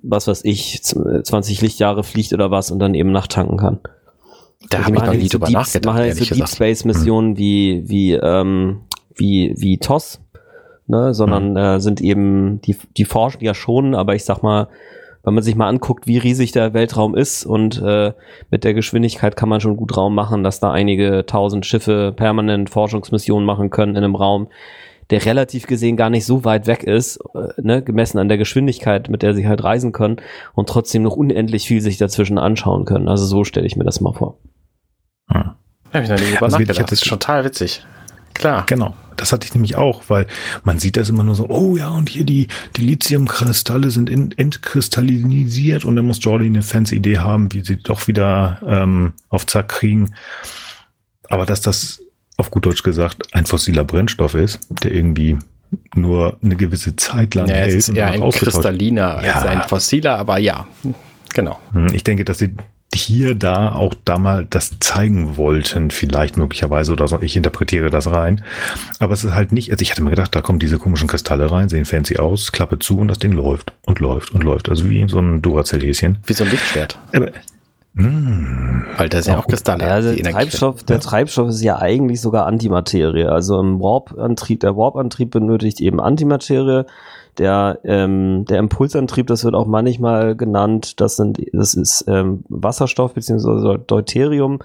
[0.02, 3.80] was weiß ich 20 Lichtjahre fliegt oder was und dann eben nachtanken kann.
[4.72, 6.50] Da habe ich machen noch nie so drüber Deep- nachgedacht, machen ehrlich so Deep.
[6.50, 8.82] Space Missionen wie wie ähm,
[9.16, 10.22] wie wie TOS,
[10.88, 14.68] ne, sondern äh, sind eben die die forschen ja schon, aber ich sag mal,
[15.24, 18.14] wenn man sich mal anguckt, wie riesig der Weltraum ist und äh,
[18.50, 22.70] mit der Geschwindigkeit kann man schon gut Raum machen, dass da einige tausend Schiffe permanent
[22.70, 24.48] Forschungsmissionen machen können in einem Raum,
[25.12, 29.10] der relativ gesehen gar nicht so weit weg ist, äh, ne, gemessen an der Geschwindigkeit,
[29.10, 30.18] mit der sie halt reisen können
[30.56, 33.08] und trotzdem noch unendlich viel sich dazwischen anschauen können.
[33.08, 34.38] Also so stelle ich mir das mal vor.
[35.34, 35.52] Hm.
[35.94, 36.80] Habe ich noch nie drüber Also nachgedacht.
[36.80, 37.86] ich Das ist total witzig.
[38.34, 38.66] Klar.
[38.68, 38.96] Genau.
[39.18, 40.26] Das hatte ich nämlich auch, weil
[40.64, 44.32] man sieht das immer nur so, oh ja, und hier die, die Lithiumkristalle sind in,
[44.38, 49.46] entkristallisiert und dann muss Jordi eine fancy Idee haben, wie sie doch wieder ähm, auf
[49.46, 50.14] Zack kriegen.
[51.30, 52.02] Aber dass das
[52.38, 55.38] auf gut Deutsch gesagt ein fossiler Brennstoff ist, der irgendwie
[55.94, 59.42] nur eine gewisse Zeit lang Ja, hält ist danach ein kristalliner Ja.
[59.44, 60.68] ein fossiler, aber ja,
[61.34, 61.60] genau.
[61.74, 62.56] Hm, Ich denke, dass sie
[62.94, 67.22] hier da auch da mal das zeigen wollten, vielleicht möglicherweise oder so.
[67.22, 68.44] Ich interpretiere das rein.
[69.00, 71.52] Aber es ist halt nicht, also ich hatte mir gedacht, da kommen diese komischen Kristalle
[71.52, 74.70] rein, sehen fancy aus, Klappe zu und das Ding läuft und läuft und läuft.
[74.70, 76.18] Also wie so ein Duracell-Häschen.
[76.26, 76.98] Wie so ein Lichtschwert.
[77.14, 77.32] Aber,
[77.96, 79.84] hm, Weil da sind ja auch Kristalle.
[79.84, 83.26] Ja, der Treibstoff, der Treibstoff ist ja eigentlich sogar Antimaterie.
[83.26, 86.86] Also im Warp-Antrieb, der Warp-Antrieb benötigt eben Antimaterie.
[87.38, 93.14] Der, ähm, der Impulsantrieb, das wird auch manchmal genannt, das sind, das ist ähm, Wasserstoff
[93.14, 94.60] beziehungsweise Deuterium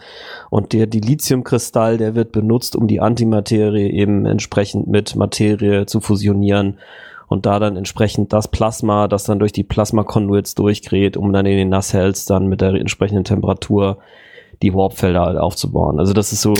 [0.51, 6.79] und der Dilithiumkristall, der wird benutzt, um die Antimaterie eben entsprechend mit Materie zu fusionieren
[7.29, 11.57] und da dann entsprechend das Plasma, das dann durch die Plasma-Conduits durchgeht, um dann in
[11.57, 13.99] den Nasshells dann mit der entsprechenden Temperatur
[14.63, 15.99] die Warpfelder halt aufzubauen.
[15.99, 16.55] Also das ist so,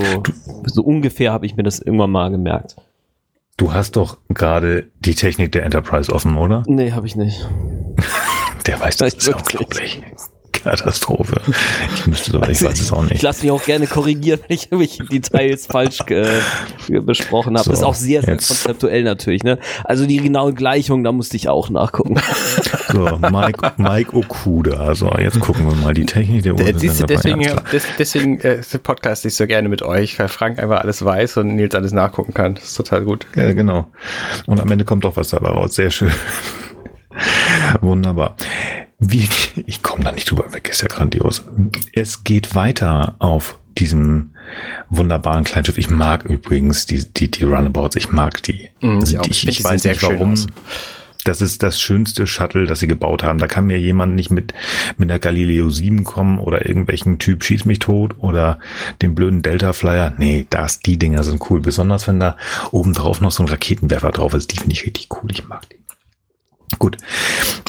[0.65, 2.77] so ungefähr habe ich mir das irgendwann mal gemerkt.
[3.57, 6.63] Du hast doch gerade die Technik der Enterprise offen, oder?
[6.67, 7.49] Nee, habe ich nicht.
[8.67, 9.61] Der weiß, das Weiß ist wirklich.
[9.61, 10.03] unglaublich.
[10.67, 11.41] Katastrophe.
[11.95, 13.23] Ich müsste so, ich weiß es auch Ich nicht.
[13.23, 16.41] lasse mich auch gerne korrigieren, wenn ich irgendwelche Details falsch äh,
[17.01, 17.65] besprochen habe.
[17.65, 18.49] So, ist auch sehr, sehr jetzt.
[18.49, 19.43] konzeptuell natürlich.
[19.43, 19.59] Ne?
[19.85, 22.21] Also die genaue Gleichung, da musste ich auch nachgucken.
[22.93, 24.95] So, Mike, Mike Okuda.
[24.95, 26.61] So, jetzt gucken wir mal die Technik der Uhr.
[26.77, 27.41] Siehst du, deswegen,
[27.73, 31.57] des, deswegen äh, podcast ich so gerne mit euch, weil Frank einfach alles weiß und
[31.57, 32.55] Nils alles nachgucken kann.
[32.55, 33.27] Das ist total gut.
[33.35, 33.87] Ja, genau.
[34.47, 35.75] Und am Ende kommt doch was dabei raus.
[35.75, 36.13] Sehr schön.
[37.81, 38.37] Wunderbar.
[38.99, 39.29] Wie,
[39.67, 41.45] ich komme da nicht drüber weg, ist ja grandios.
[41.93, 44.31] Es geht weiter auf diesem
[44.89, 45.77] wunderbaren kleinen Schiff.
[45.77, 48.71] Ich mag übrigens die, die, die Runabouts, ich mag die.
[48.81, 50.33] Mhm, Also die- ich, ich weiß sehr nicht warum.
[50.33, 50.47] aus.
[51.25, 53.39] Das ist das schönste Shuttle, das sie gebaut haben.
[53.41, 54.55] Da kann mir jemand nicht mit,
[54.97, 58.61] mit der Galileo 7 kommen oder irgendwelchen Typ schieß mich tot oder
[59.03, 60.15] den blöden Delta Flyer.
[60.19, 61.61] Nee, das, die Dinger sind cool.
[61.61, 62.37] Besonders wenn da
[62.71, 64.53] oben drauf noch so ein Raketenwerfer drauf ist.
[64.53, 65.31] Die finde ich richtig cool.
[65.33, 65.77] Ich mag die.
[66.79, 66.97] Gut.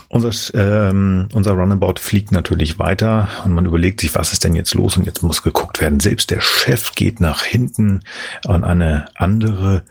[0.10, 4.74] Unser, ähm, unser Runabout fliegt natürlich weiter und man überlegt sich, was ist denn jetzt
[4.74, 4.98] los?
[4.98, 6.00] Und jetzt muss geguckt werden.
[6.00, 8.02] Selbst der Chef geht nach hinten
[8.46, 9.84] an eine andere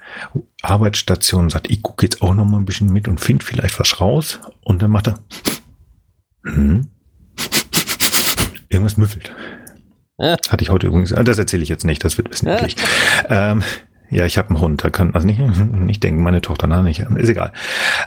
[0.62, 3.78] Arbeitsstation und sagt, ich gucke jetzt auch noch mal ein bisschen mit und finde vielleicht
[3.78, 4.40] was raus.
[4.62, 5.18] Und dann macht er,
[6.44, 6.88] hm,
[8.68, 9.32] irgendwas müffelt.
[10.18, 12.56] Hatte ich heute übrigens, ah, das erzähle ich jetzt nicht, das wird ein bisschen Ja.
[12.56, 12.76] eklig.
[13.28, 13.62] Ähm,
[14.10, 15.38] ja, ich habe einen Hund, da kann, also nicht,
[15.72, 17.52] nicht denken, meine Tochter nach nicht, ist egal.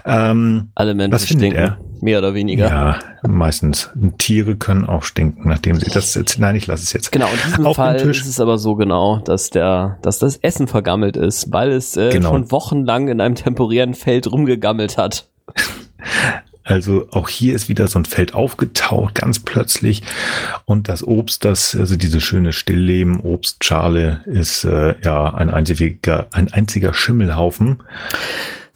[0.05, 2.67] Ähm, Alle Menschen stinken, mehr oder weniger.
[2.67, 3.89] ja, meistens.
[4.17, 7.11] Tiere können auch stinken, nachdem sie das jetzt, nein, ich lasse es jetzt.
[7.11, 8.21] Genau, in diesem Auf Fall Tisch.
[8.21, 12.09] ist es aber so genau, dass der, dass das Essen vergammelt ist, weil es äh,
[12.11, 12.29] Genau.
[12.31, 15.27] schon wochenlang in einem temporären Feld rumgegammelt hat.
[16.69, 20.03] Also auch hier ist wieder so ein Feld aufgetaucht, ganz plötzlich.
[20.65, 26.53] Und das Obst, das, also diese schöne Stillleben, Obstschale, ist äh, ja ein einziger, ein
[26.53, 27.81] einziger Schimmelhaufen.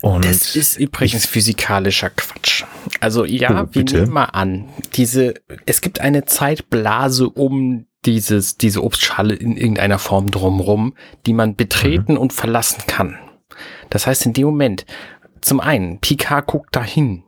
[0.01, 2.63] Und Das ist übrigens physikalischer Quatsch.
[2.99, 3.97] Also ja, Oh, wir bitte.
[3.99, 5.35] nehmen mal an, diese,
[5.67, 10.95] es gibt eine Zeitblase um dieses, diese Obstschale in irgendeiner Form drumrum,
[11.27, 13.19] die man betreten und verlassen kann.
[13.91, 14.87] Das heißt, in dem Moment,
[15.41, 17.21] zum einen, Picard guckt dahin.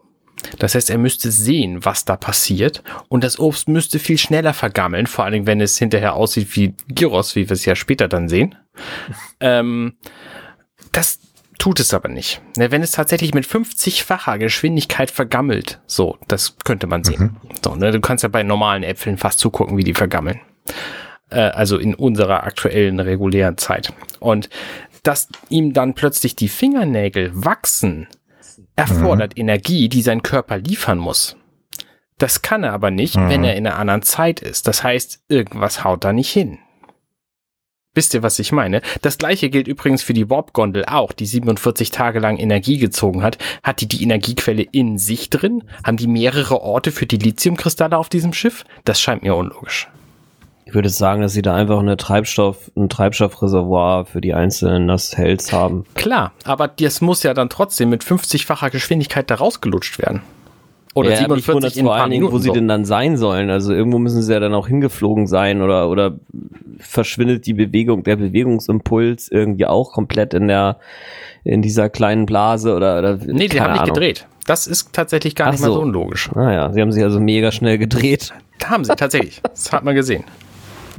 [0.60, 2.84] Das heißt, er müsste sehen, was da passiert.
[3.10, 6.74] Und das Obst müsste viel schneller vergammeln, vor allen Dingen, wenn es hinterher aussieht wie
[6.88, 8.56] Gyros, wie wir es ja später dann sehen.
[9.40, 9.98] ähm,
[10.92, 11.20] das
[11.58, 12.42] tut es aber nicht.
[12.58, 17.38] Ne, Wenn es tatsächlich mit 50-facher Geschwindigkeit vergammelt, so, das könnte man sehen.
[17.64, 20.42] So, ne, du kannst ja bei normalen Äpfeln fast zugucken, wie die vergammeln.
[21.30, 23.94] Äh, also in unserer aktuellen regulären Zeit.
[24.20, 24.50] Und
[25.04, 28.08] dass ihm dann plötzlich die Fingernägel wachsen,
[28.76, 31.36] erfordert Energie, die sein Körper liefern muss.
[32.18, 33.30] Das kann er aber nicht, Mhm.
[33.30, 34.68] wenn er in einer anderen Zeit ist.
[34.68, 36.60] Das heißt, irgendwas haut da nicht hin.
[37.94, 38.82] Wisst ihr, was ich meine?
[39.02, 43.38] Das gleiche gilt übrigens für die Warp-Gondel auch, die 47 Tage lang Energie gezogen hat.
[43.64, 45.64] Hat die die Energiequelle in sich drin?
[45.86, 48.66] Haben die mehrere Orte für die Lithiumkristalle auf diesem Schiff?
[48.84, 49.88] Das scheint mir unlogisch.
[50.76, 55.54] Ich würde sagen, dass sie da einfach eine Treibstoff, ein Treibstoffreservoir für die einzelnen Nasshells
[55.54, 55.86] haben.
[55.94, 60.22] Klar, aber das muss ja dann trotzdem mit 50-facher Geschwindigkeit da rausgelutscht werden.
[60.94, 62.54] Oder ja, mich 47 wundert's in vor allen Dingen, wo sie so.
[62.54, 63.50] denn dann sein sollen.
[63.50, 66.16] Also irgendwo müssen sie ja dann auch hingeflogen sein oder, oder
[66.80, 70.80] verschwindet die Bewegung, der Bewegungsimpuls irgendwie auch komplett in der,
[71.46, 74.28] in dieser kleinen Blase oder, oder Nee, die haben nicht gedreht.
[74.46, 75.76] Das ist tatsächlich gar Ach nicht mal so.
[75.76, 76.30] so unlogisch.
[76.36, 78.34] Naja, sie haben sich also mega schnell gedreht.
[78.60, 79.42] Da haben sie tatsächlich.
[79.42, 80.26] Das hat man gesehen.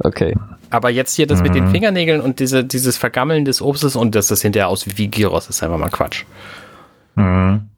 [0.03, 0.35] Okay.
[0.69, 1.55] Aber jetzt hier das mit Mhm.
[1.55, 5.47] den Fingernägeln und diese, dieses Vergammeln des Obstes und dass das hinterher aussieht wie Gyros,
[5.47, 6.25] ist einfach mal Quatsch.
[7.15, 7.69] Mhm.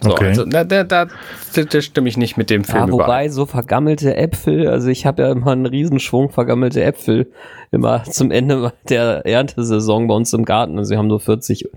[0.00, 0.28] So, Okay.
[0.28, 1.06] also, da, da, da,
[1.54, 5.22] da stimme ich nicht mit dem Film Ja, wobei so vergammelte Äpfel, also ich habe
[5.22, 7.30] ja immer einen Riesenschwung vergammelte Äpfel
[7.70, 10.76] immer zum Ende der Erntesaison bei uns im Garten.
[10.78, 11.68] Also wir haben nur 40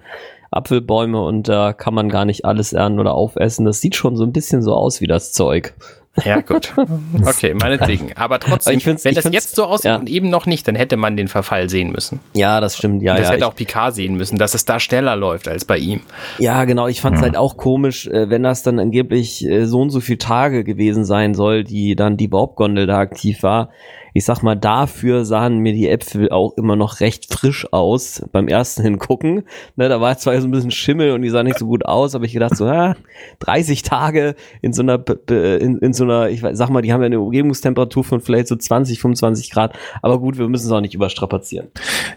[0.49, 3.63] Apfelbäume und da kann man gar nicht alles ernten oder aufessen.
[3.65, 5.75] Das sieht schon so ein bisschen so aus wie das Zeug.
[6.23, 6.73] Ja, gut.
[7.25, 8.13] Okay, meinetwegen.
[8.15, 9.95] Aber trotzdem, wenn das jetzt so aussieht ja.
[9.97, 12.19] und eben noch nicht, dann hätte man den Verfall sehen müssen.
[12.33, 13.01] Ja, das stimmt.
[13.03, 15.47] Ja, Und das ja, hätte ich- auch Picard sehen müssen, dass es da schneller läuft
[15.47, 16.01] als bei ihm.
[16.39, 16.87] Ja, genau.
[16.87, 17.25] Ich fand es Hm.
[17.25, 21.03] halt auch komisch, äh, wenn das dann angeblich äh, so und so viele Tage gewesen
[21.05, 23.69] sein soll, die dann die Warp-Gondel da aktiv war.
[24.15, 28.47] Ich sag mal, dafür sahen mir die Äpfel auch immer noch recht frisch aus beim
[28.47, 29.43] ersten Hingucken.
[29.75, 32.15] Ne, da war zwar so ein bisschen Schimmel und die sahen nicht so gut aus,
[32.15, 32.95] aber ich gedacht so, ah,
[33.39, 37.07] 30 Tage in so einer, in, in so einer, ich sag mal, die haben ja
[37.07, 39.77] eine Umgebungstemperatur von vielleicht so 20, 25 Grad.
[40.01, 41.67] Aber gut, wir müssen es auch nicht überstrapazieren.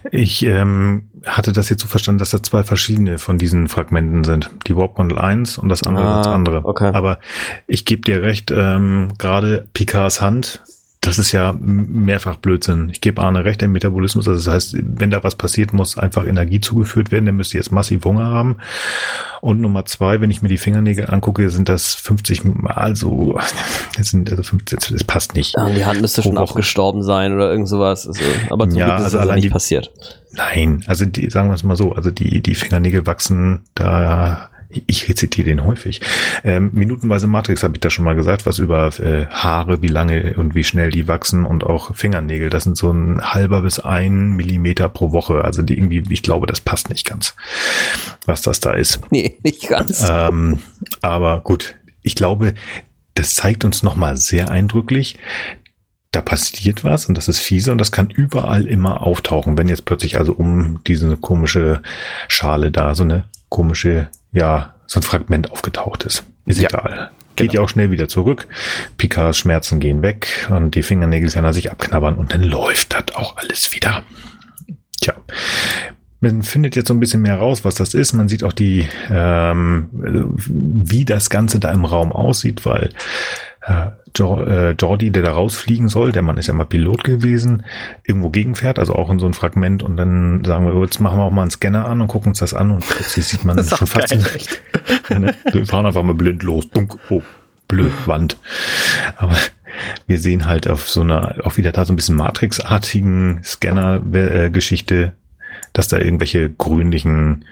[0.09, 4.49] Ich ähm, hatte das jetzt so verstanden, dass das zwei verschiedene von diesen Fragmenten sind.
[4.67, 6.61] Die Warp Gondel 1 und das andere Ah, das andere.
[6.63, 6.91] okay.
[6.93, 7.19] Aber
[7.67, 10.63] ich gebe dir recht, ähm, gerade Picards Hand
[11.01, 12.89] das ist ja mehrfach Blödsinn.
[12.89, 16.25] Ich gebe Arne recht, der Metabolismus, also das heißt, wenn da was passiert, muss einfach
[16.25, 18.57] Energie zugeführt werden, dann müsst ihr jetzt massiv Hunger haben.
[19.39, 23.39] Und Nummer zwei, wenn ich mir die Fingernägel angucke, sind das 50 Mal so,
[23.97, 25.55] das sind also 50, das passt nicht.
[25.55, 26.41] Ja, die Hand müsste schon Woche.
[26.49, 28.05] abgestorben sein oder irgend sowas.
[28.05, 29.91] Also, aber zum ja, Glück ist also das allein nicht die- passiert.
[30.33, 35.09] Nein, also die, sagen wir es mal so, also die, die Fingernägel wachsen da, ich
[35.09, 36.01] rezitiere den häufig.
[36.43, 40.35] Ähm, minutenweise Matrix habe ich da schon mal gesagt, was über äh, Haare, wie lange
[40.35, 42.49] und wie schnell die wachsen und auch Fingernägel.
[42.49, 45.43] Das sind so ein halber bis ein Millimeter pro Woche.
[45.43, 47.35] Also die irgendwie, ich glaube, das passt nicht ganz,
[48.25, 48.99] was das da ist.
[49.11, 50.07] Nee, nicht ganz.
[50.07, 50.59] Ähm,
[51.01, 52.53] aber gut, ich glaube,
[53.15, 55.17] das zeigt uns nochmal sehr eindrücklich,
[56.11, 59.85] da passiert was und das ist fiese und das kann überall immer auftauchen, wenn jetzt
[59.85, 61.81] plötzlich also um diese komische
[62.27, 66.23] Schale da so eine komische, ja, so ein Fragment aufgetaucht ist.
[66.45, 67.11] Ist Ja, egal.
[67.35, 67.61] Geht genau.
[67.61, 68.47] ja auch schnell wieder zurück.
[68.97, 73.15] Picards Schmerzen gehen weg und die Fingernägel kann er sich abknabbern und dann läuft das
[73.15, 74.03] auch alles wieder.
[74.99, 75.13] Tja.
[76.21, 78.11] Man findet jetzt so ein bisschen mehr raus, was das ist.
[78.11, 82.89] Man sieht auch die, ähm, wie das Ganze da im Raum aussieht, weil
[83.61, 87.63] äh, äh, Jordi, der da rausfliegen soll, der Mann ist ja mal Pilot gewesen,
[88.03, 91.23] irgendwo gegenfährt, also auch in so ein Fragment und dann sagen wir, jetzt machen wir
[91.23, 93.77] auch mal einen Scanner an und gucken uns das an und plötzlich sieht man Das
[93.77, 94.61] schon fast, geil, echt.
[95.09, 95.35] ne?
[95.51, 97.21] wir fahren einfach mal blind los, Dunk, oh,
[97.67, 98.37] blöd, Wand.
[99.17, 99.35] Aber
[100.07, 105.13] wir sehen halt auf so einer, auch wieder da so ein bisschen Matrix-artigen Scanner-Geschichte,
[105.73, 107.45] dass da irgendwelche grünlichen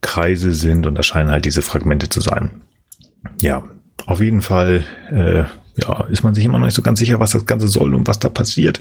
[0.00, 2.62] Kreise sind und das scheinen halt diese Fragmente zu sein.
[3.40, 3.64] Ja,
[4.06, 5.44] auf jeden Fall äh,
[5.80, 8.06] ja, ist man sich immer noch nicht so ganz sicher, was das Ganze soll und
[8.06, 8.80] was da passiert.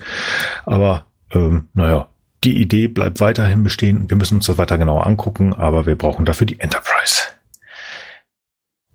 [0.65, 2.07] Aber ähm, naja,
[2.43, 4.09] die Idee bleibt weiterhin bestehen.
[4.09, 7.21] Wir müssen uns das weiter genauer angucken, aber wir brauchen dafür die Enterprise.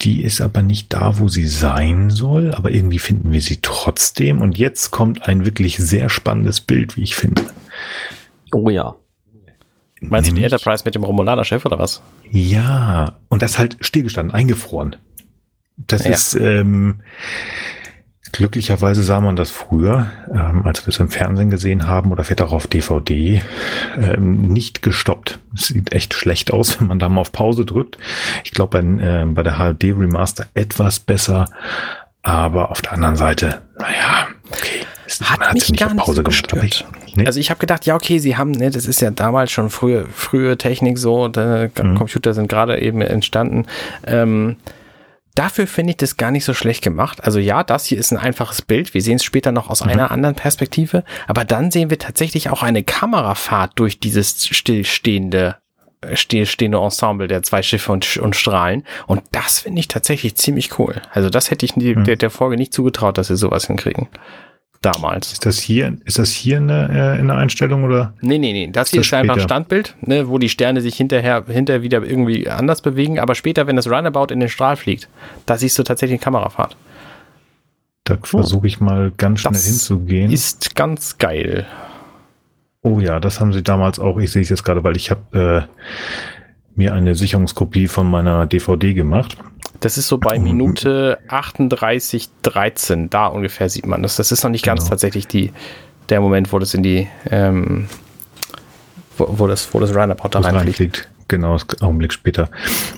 [0.03, 4.41] Die ist aber nicht da, wo sie sein soll, aber irgendwie finden wir sie trotzdem.
[4.43, 7.43] Und jetzt kommt ein wirklich sehr spannendes Bild, wie ich finde.
[8.53, 8.95] Oh ja.
[10.01, 12.01] Meinst du die Nämlich- Enterprise mit dem Romulaner-Chef oder was?
[12.31, 14.95] Ja, und das halt stillgestanden, eingefroren.
[15.87, 16.11] Das Ja.
[16.11, 17.01] ist ähm,
[18.33, 22.43] glücklicherweise sah man das früher, ähm, als wir es im Fernsehen gesehen haben oder vielleicht
[22.43, 23.43] auch auf DVD,
[23.97, 25.39] ähm, nicht gestoppt.
[25.55, 27.97] Es sieht echt schlecht aus, wenn man da mal auf Pause drückt.
[28.45, 31.47] Ich glaube bei, ähm, bei der HD Remaster etwas besser,
[32.23, 34.85] aber auf der anderen Seite, naja, okay.
[35.07, 36.19] Es- Hat man mich sie gar nicht so gemacht,
[36.53, 36.65] aber gestört.
[36.65, 36.85] ich-
[37.17, 37.25] nee.
[37.27, 40.05] Also ich habe gedacht, ja okay, sie haben, ne, das ist ja damals schon frühe,
[40.13, 41.95] frühe Technik so, der Mhm.
[41.95, 43.65] Computer sind gerade eben entstanden.
[44.07, 44.57] Ähm,
[45.39, 47.23] dafür finde ich das gar nicht so schlecht gemacht.
[47.25, 48.93] Also ja, das hier ist ein einfaches Bild.
[48.95, 52.63] Wir sehen es später noch aus einer anderen Perspektive, aber dann sehen wir tatsächlich auch
[52.63, 55.57] eine Kamerafahrt durch dieses stillstehende
[56.01, 58.85] äh, stillstehende Ensemble der zwei Schiffe und, und Strahlen.
[59.07, 61.01] Und das finde ich tatsächlich ziemlich cool.
[61.13, 62.05] Also das hätte ich Mhm.
[62.05, 64.09] der, der Folge nicht zugetraut, dass sie sowas hinkriegen.
[64.81, 65.33] Damals.
[65.33, 68.15] Ist das hier, ist das hier eine, äh, in der Einstellung oder?
[68.21, 68.69] Nee, nee, nee.
[68.71, 69.41] Das Ist hier das ist einfach ein?
[69.43, 73.19] Standbild, ne, wo die Sterne sich hinterher, hinterher wieder irgendwie anders bewegen.
[73.19, 75.09] Aber später, wenn das Runabout in den Strahl fliegt,
[75.47, 76.77] da siehst du tatsächlich eine Kamerafahrt.
[78.05, 80.31] Da versuche ich mal ganz schnell Das hinzugehen.
[80.31, 81.67] Ist ganz geil.
[82.83, 84.19] Oh ja, das haben sie damals auch.
[84.19, 85.99] Ich sehe es jetzt gerade, weil ich habe äh,
[86.77, 89.37] mir eine Sicherungskopie von meiner DVD gemacht.
[89.81, 90.39] Das ist so bei.
[90.39, 93.11] Minute 38, 13.
[93.11, 94.17] Da ungefähr sieht man das.
[94.17, 94.91] Das ist noch nicht ganz Genau.
[94.91, 95.53] tatsächlich die,
[96.09, 97.89] der Moment, wo das in die, ähm,
[99.17, 101.09] wo, wo das, wo das Runabout da reinfliegt.
[101.29, 102.51] Genau, ist Augenblick später.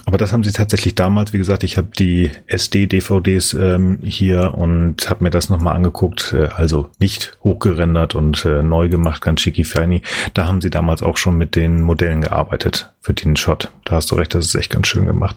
[0.06, 5.10] Aber das haben sie tatsächlich damals, wie gesagt, ich habe die SD-DVDs ähm, hier und
[5.10, 6.32] habe mir das nochmal angeguckt.
[6.32, 10.02] Äh, also nicht hochgerendert und äh, neu gemacht, ganz schicki feini.
[10.32, 13.72] Da haben sie damals auch schon mit den Modellen gearbeitet für den Shot.
[13.84, 15.36] Da hast du recht, das ist echt ganz schön gemacht.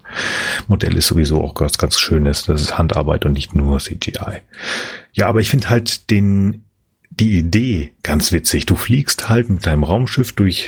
[0.68, 2.46] Modell ist sowieso auch ganz, ganz schönes.
[2.46, 4.42] Das ist Handarbeit und nicht nur CGI.
[5.14, 6.64] Ja, aber ich finde halt den
[7.20, 8.66] die Idee ganz witzig.
[8.66, 10.68] Du fliegst halt mit deinem Raumschiff durch,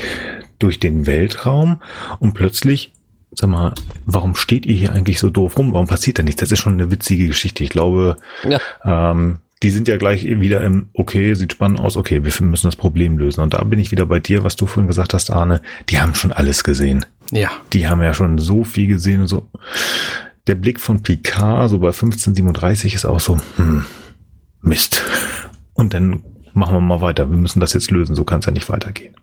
[0.60, 1.82] durch den Weltraum
[2.20, 2.94] und plötzlich,
[3.32, 3.74] sag mal,
[4.06, 5.74] warum steht ihr hier eigentlich so doof rum?
[5.74, 6.40] Warum passiert da nichts?
[6.42, 7.64] Das ist schon eine witzige Geschichte.
[7.64, 8.60] Ich glaube, Ja.
[8.84, 12.76] ähm, die sind ja gleich wieder im, okay, sieht spannend aus, okay, wir müssen das
[12.76, 13.42] Problem lösen.
[13.42, 15.62] Und da bin ich wieder bei dir, was du vorhin gesagt hast, Arne.
[15.90, 17.06] Die haben schon alles gesehen.
[17.32, 17.50] Ja.
[17.74, 19.48] Die haben ja schon so viel gesehen und so.
[20.48, 23.86] Der Blick von Picard, so bei 1537, ist auch so, hm,
[24.62, 25.02] Mist.
[25.74, 26.24] Und dann
[26.54, 27.30] machen wir mal weiter.
[27.32, 28.14] Wir müssen das jetzt lösen.
[28.16, 29.16] So kann es ja nicht weitergehen.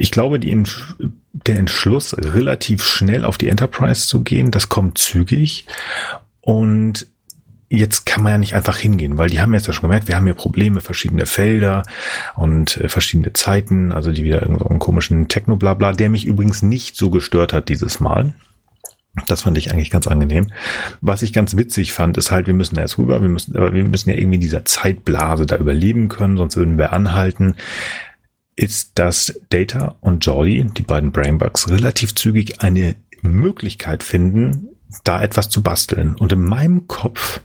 [0.00, 0.62] Ich glaube, die
[1.32, 5.66] der Entschluss, relativ schnell auf die Enterprise zu gehen, das kommt zügig.
[6.40, 7.08] Und
[7.68, 10.14] jetzt kann man ja nicht einfach hingehen, weil die haben jetzt ja schon gemerkt, wir
[10.14, 11.82] haben hier Probleme, verschiedene Felder
[12.36, 17.10] und äh, verschiedene Zeiten, also die wieder irgendeinen komischen Techno-Blabla, der mich übrigens nicht so
[17.10, 18.34] gestört hat dieses Mal.
[19.26, 20.52] Das fand ich eigentlich ganz angenehm.
[21.00, 23.74] Was ich ganz witzig fand, ist halt, wir müssen da jetzt rüber, wir müssen, aber
[23.74, 27.56] wir müssen ja irgendwie in dieser Zeitblase da überleben können, sonst würden wir anhalten.
[28.58, 34.70] Ist, dass Data und Jolly, die beiden Brainbugs, relativ zügig eine Möglichkeit finden,
[35.04, 36.16] da etwas zu basteln.
[36.16, 37.40] Und in meinem Kopf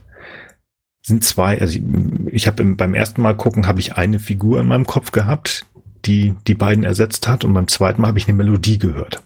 [1.02, 1.84] sind zwei, also ich,
[2.32, 5.66] ich habe beim ersten Mal gucken, habe ich eine Figur in meinem Kopf gehabt,
[6.04, 9.22] die die beiden ersetzt hat und beim zweiten Mal habe ich eine Melodie gehört.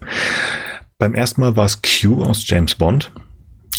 [0.99, 3.11] Beim ersten Mal war es Q aus James Bond.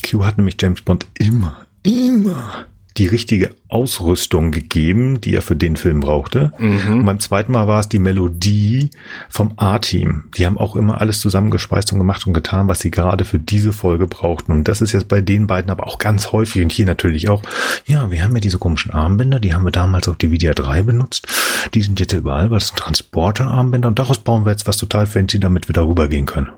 [0.05, 2.67] Q hat nämlich James Bond immer, immer
[3.01, 6.53] die richtige Ausrüstung gegeben, die er für den Film brauchte.
[6.59, 6.99] Mhm.
[6.99, 8.91] Und beim zweiten Mal war es die Melodie
[9.31, 10.25] vom A-Team.
[10.37, 13.73] Die haben auch immer alles zusammengespeist und gemacht und getan, was sie gerade für diese
[13.73, 14.53] Folge brauchten.
[14.53, 17.43] Und das ist jetzt bei den beiden aber auch ganz häufig und hier natürlich auch.
[17.87, 20.83] Ja, wir haben ja diese komischen Armbänder, die haben wir damals auf die Vidya 3
[20.83, 21.27] benutzt.
[21.73, 25.71] Die sind jetzt überall, was Transporter-Armbänder und daraus bauen wir jetzt was total fancy, damit
[25.71, 26.51] wir darüber gehen können.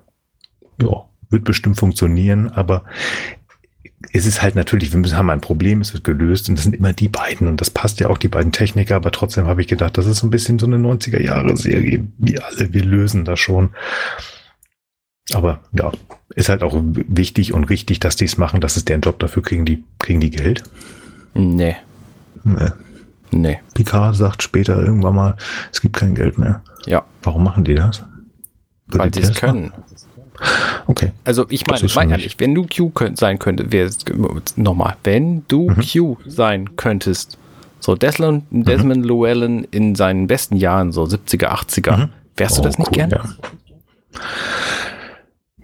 [0.80, 2.82] Ja, wird bestimmt funktionieren, aber
[4.12, 6.74] es ist halt natürlich, wir müssen haben ein Problem, es wird gelöst und das sind
[6.74, 9.68] immer die beiden und das passt ja auch die beiden Techniker, aber trotzdem habe ich
[9.68, 13.24] gedacht, das ist so ein bisschen so eine 90er Jahre Serie, wir alle, wir lösen
[13.24, 13.70] das schon.
[15.32, 15.92] Aber ja,
[16.34, 19.42] ist halt auch wichtig und richtig, dass die es machen, das ist deren Job, dafür
[19.42, 20.64] kriegen die, kriegen die Geld.
[21.34, 21.76] Nee.
[22.44, 22.70] Nee.
[23.30, 23.60] Nee.
[23.74, 25.36] Picard sagt später irgendwann mal,
[25.72, 26.62] es gibt kein Geld mehr.
[26.86, 27.04] Ja.
[27.22, 28.04] Warum machen die das?
[28.86, 29.70] Weil die es können.
[29.70, 29.84] Machen?
[30.86, 31.12] Okay.
[31.24, 34.10] Also ich meine, mein ehrlich, wenn du Q könnt, sein könntest,
[34.56, 35.80] nochmal, wenn du mhm.
[35.80, 37.38] Q sein könntest,
[37.80, 38.64] so Desmond, mhm.
[38.64, 42.08] Desmond Llewellyn in seinen besten Jahren, so 70er, 80er, mhm.
[42.36, 43.10] wärst du das nicht cool, gern?
[43.10, 43.22] Ja.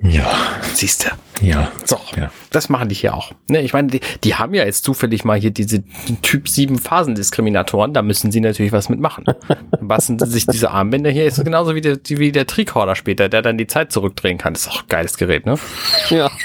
[0.03, 0.31] Ja.
[0.75, 1.45] Siehst du.
[1.45, 1.71] Ja.
[1.85, 2.31] So, ja.
[2.51, 3.33] das machen die hier auch.
[3.49, 5.83] Ne, ich meine, die, die haben ja jetzt zufällig mal hier diese
[6.23, 9.25] Typ 7 Phasendiskriminatoren, da müssen sie natürlich was mitmachen.
[9.81, 13.59] Bassen sich diese Armbänder hier, ist genauso wie der, wie der Tricorder später, der dann
[13.59, 14.55] die Zeit zurückdrehen kann.
[14.55, 15.57] Das ist auch ein geiles Gerät, ne?
[16.11, 16.31] Ja.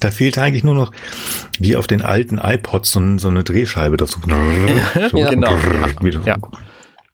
[0.00, 0.90] Da fehlt eigentlich nur noch,
[1.60, 4.18] wie auf den alten iPods, so, so eine Drehscheibe dazu.
[5.10, 5.56] So ja, genau.
[6.24, 6.36] Ja.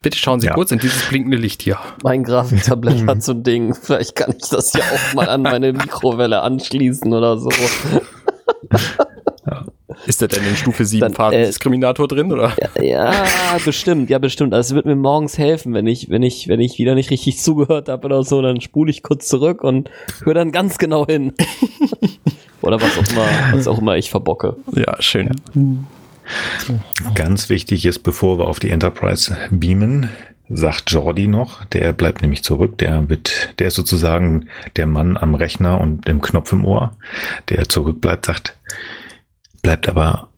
[0.02, 0.54] Bitte schauen Sie ja.
[0.54, 1.78] kurz in dieses blinkende Licht hier.
[2.02, 3.74] Mein Grafiktablett hat so ein Ding.
[3.74, 7.50] Vielleicht kann ich das ja auch mal an meine Mikrowelle anschließen oder so.
[9.46, 9.66] Ja.
[10.06, 12.56] Ist da denn in Stufe 7 Dann, äh, Diskriminator drin, oder?
[12.58, 13.24] Ja, ja,
[13.62, 14.54] bestimmt, ja, bestimmt.
[14.54, 17.38] Also es wird mir morgens helfen, wenn ich, wenn ich, wenn ich wieder nicht richtig
[17.38, 19.90] zugehört habe oder so, dann spule ich kurz zurück und
[20.24, 21.34] höre dann ganz genau hin.
[22.62, 24.56] oder was auch immer, was auch immer ich verbocke.
[24.74, 25.30] Ja, schön.
[25.54, 25.62] Ja.
[27.14, 30.08] Ganz wichtig ist, bevor wir auf die Enterprise beamen,
[30.48, 35.34] sagt Jordi noch, der bleibt nämlich zurück, der wird, der ist sozusagen der Mann am
[35.34, 36.96] Rechner und dem Knopf im Ohr,
[37.48, 38.58] der zurückbleibt, sagt,
[39.62, 40.28] bleibt aber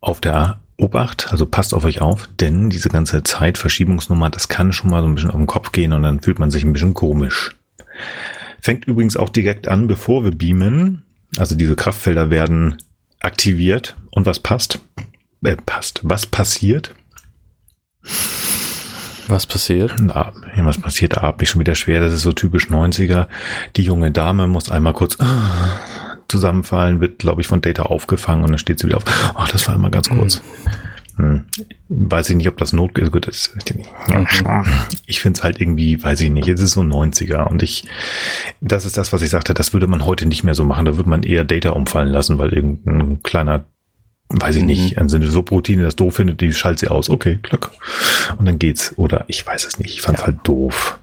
[0.00, 4.90] auf der Obacht, also passt auf euch auf, denn diese ganze Zeitverschiebungsnummer, das kann schon
[4.90, 6.94] mal so ein bisschen auf den Kopf gehen und dann fühlt man sich ein bisschen
[6.94, 7.56] komisch.
[8.60, 11.02] Fängt übrigens auch direkt an, bevor wir beamen,
[11.36, 12.76] also diese Kraftfelder werden
[13.20, 14.78] aktiviert und was passt?
[15.42, 16.00] Äh, passt.
[16.02, 16.94] Was passiert?
[19.28, 19.94] Was passiert?
[20.00, 22.00] Na, was passiert, da atme ich schon wieder schwer.
[22.00, 23.28] Das ist so typisch 90er.
[23.76, 25.78] Die junge Dame muss einmal kurz ah,
[26.28, 29.04] zusammenfallen, wird, glaube ich, von Data aufgefangen und dann steht sie wieder auf.
[29.34, 30.42] Ach, das war einmal ganz kurz.
[31.16, 31.44] Hm.
[31.88, 33.12] Weiß ich nicht, ob das Not ist.
[33.12, 33.52] Gut, das,
[35.06, 37.86] ich finde es halt irgendwie, weiß ich nicht, es ist so 90er und ich,
[38.60, 40.86] das ist das, was ich sagte, das würde man heute nicht mehr so machen.
[40.86, 43.64] Da würde man eher Data umfallen lassen, weil irgendein kleiner
[44.28, 45.02] weiß ich nicht, mhm.
[45.02, 47.08] also eine Subroutine das doof findet, die schaltet sie aus.
[47.08, 47.70] Okay, Glück.
[48.38, 48.92] Und dann geht's.
[48.96, 49.94] Oder ich weiß es nicht.
[49.94, 50.26] Ich fand's ja.
[50.26, 50.98] halt doof.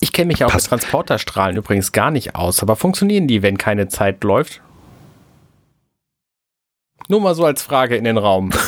[0.00, 3.88] Ich kenne mich auch mit Transporterstrahlen übrigens gar nicht aus, aber funktionieren die, wenn keine
[3.88, 4.62] Zeit läuft?
[7.08, 8.50] Nur mal so als Frage in den Raum.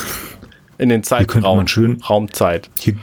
[0.81, 1.67] In den Zeitraum.
[1.67, 2.71] schön, Raumzeit.
[2.79, 2.95] Hier,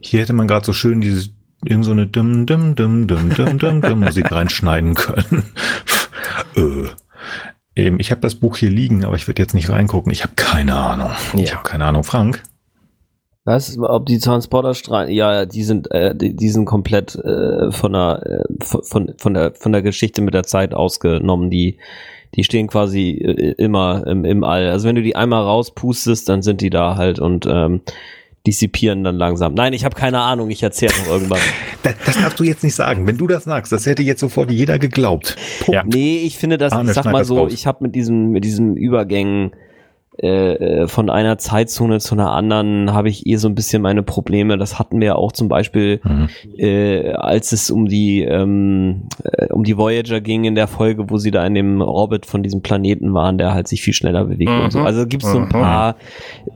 [0.00, 1.30] hier hätte man gerade so schön diese
[1.64, 5.44] irgend so eine dumm, dumm, dumm, dumm, dumm, dumm, dumm Musik reinschneiden können.
[6.56, 6.88] äh.
[7.76, 10.10] Eben, ich habe das Buch hier liegen, aber ich würde jetzt nicht reingucken.
[10.12, 11.10] Ich habe keine Ahnung.
[11.34, 11.40] Ja.
[11.40, 12.04] Ich habe keine Ahnung.
[12.04, 12.42] Frank?
[13.44, 13.78] Was?
[13.78, 15.10] Ob die Transporterstrahlen?
[15.10, 19.54] Ja, die sind, äh, die, die sind komplett äh, von der äh, von von der
[19.54, 21.50] von der Geschichte mit der Zeit ausgenommen.
[21.50, 21.78] Die
[22.34, 24.68] die stehen quasi äh, immer im, im All.
[24.68, 27.80] Also wenn du die einmal rauspustest, dann sind die da halt und ähm,
[28.46, 29.54] dissipieren dann langsam.
[29.54, 31.40] Nein, ich habe keine Ahnung, ich erzähle noch irgendwann.
[31.82, 33.06] das, das, darfst du jetzt nicht sagen.
[33.06, 35.36] Wenn du das sagst, das hätte jetzt sofort jeder geglaubt.
[35.66, 35.84] Ja.
[35.84, 38.76] Nee, ich finde das, Arne, ich sag mal so, ich habe mit diesen, mit diesen
[38.76, 39.52] Übergängen
[40.22, 44.02] äh, äh, von einer Zeitzone zu einer anderen habe ich eh so ein bisschen meine
[44.02, 44.58] Probleme.
[44.58, 46.28] Das hatten wir auch zum Beispiel, mhm.
[46.58, 51.16] äh, als es um die ähm, äh, um die Voyager ging in der Folge, wo
[51.16, 54.50] sie da in dem Orbit von diesem Planeten waren, der halt sich viel schneller bewegt
[54.50, 54.60] mhm.
[54.64, 54.80] und so.
[54.80, 54.86] Mhm.
[54.86, 55.48] Also gibt es so ein mhm.
[55.48, 55.96] paar,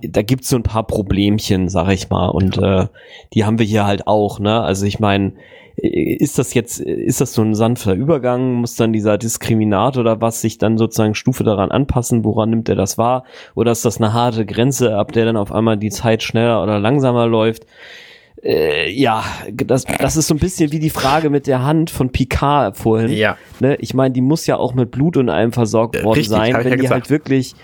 [0.03, 2.29] da gibt es so ein paar Problemchen, sag ich mal.
[2.29, 2.89] Und äh,
[3.33, 4.41] die haben wir hier halt auch.
[4.41, 4.61] Ne?
[4.61, 5.33] Also ich meine
[5.77, 8.55] ist das jetzt, ist das so ein sanfter Übergang?
[8.55, 12.25] Muss dann dieser Diskriminator oder was sich dann sozusagen Stufe daran anpassen?
[12.25, 13.25] Woran nimmt er das wahr?
[13.55, 16.79] Oder ist das eine harte Grenze, ab der dann auf einmal die Zeit schneller oder
[16.79, 17.67] langsamer läuft?
[18.43, 22.11] Äh, ja, das, das ist so ein bisschen wie die Frage mit der Hand von
[22.11, 23.11] Picard vorhin.
[23.11, 23.39] Ja.
[23.61, 23.77] Ne?
[23.81, 26.65] Ich meine, die muss ja auch mit Blut und allem versorgt worden Richtig, sein, wenn
[26.65, 26.93] ja die gesagt.
[26.93, 27.55] halt wirklich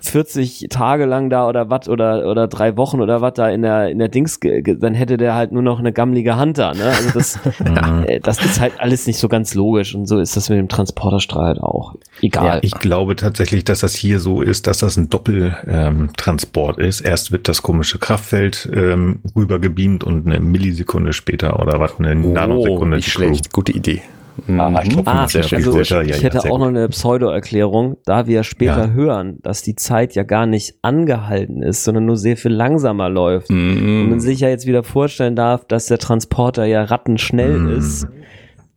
[0.00, 3.88] 40 Tage lang da oder was oder oder drei Wochen oder was da in der
[3.90, 7.10] in der Dings dann hätte der halt nur noch eine gammelige Hand da ne also
[7.14, 7.38] das
[8.06, 10.68] äh, das ist halt alles nicht so ganz logisch und so ist das mit dem
[10.68, 15.08] Transporterstrahl halt auch egal Ich glaube tatsächlich, dass das hier so ist, dass das ein
[15.08, 17.00] Doppeltransport ähm, ist.
[17.00, 22.94] Erst wird das komische Kraftfeld ähm, rübergebeamt und eine Millisekunde später oder was, eine Nanosekunde.
[22.94, 23.52] Oh, nicht die schlecht.
[23.52, 24.02] Gute Idee.
[24.46, 28.44] Ah, ich glaub, Ah, sehr also ich ja, hätte auch noch eine Pseudo-Erklärung, da wir
[28.44, 28.90] später Ja.
[28.92, 33.50] hören, dass die Zeit ja gar nicht angehalten ist, sondern nur sehr viel langsamer läuft.
[33.50, 34.02] Mhm.
[34.02, 37.78] Und man sich ja jetzt wieder vorstellen darf, dass der Transporter ja rattenschnell Mm.
[37.78, 38.06] ist,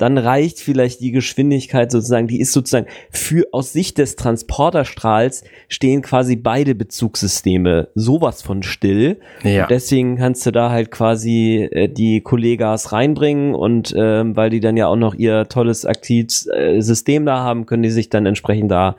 [0.01, 6.01] dann reicht vielleicht die Geschwindigkeit sozusagen, die ist sozusagen für aus Sicht des Transporterstrahls stehen
[6.01, 9.19] quasi beide Bezugssysteme sowas von still.
[9.43, 9.63] Ja.
[9.63, 14.59] Und deswegen kannst du da halt quasi äh, die Kollegas reinbringen und ähm, weil die
[14.59, 18.25] dann ja auch noch ihr tolles aktives äh, System da haben, können die sich dann
[18.25, 18.95] entsprechend da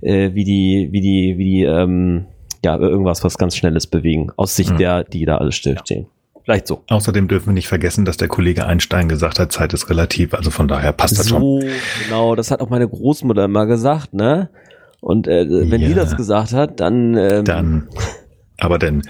[0.00, 2.26] äh, wie die, wie die, wie die, ähm,
[2.64, 4.78] ja, irgendwas, was ganz Schnelles bewegen, aus Sicht Mhm.
[4.78, 6.06] der, die da alles stillstehen.
[6.44, 6.82] Vielleicht so.
[6.88, 10.34] Außerdem dürfen wir nicht vergessen, dass der Kollege Einstein gesagt hat, Zeit ist relativ.
[10.34, 11.40] Also von daher passt das schon.
[11.40, 11.60] So,
[12.04, 14.50] genau, das hat auch meine Großmutter immer gesagt, ne?
[15.00, 15.94] Und äh, wenn die Ja.
[15.94, 17.88] das gesagt hat, dann, ähm, Dann.
[18.62, 19.02] Aber denn.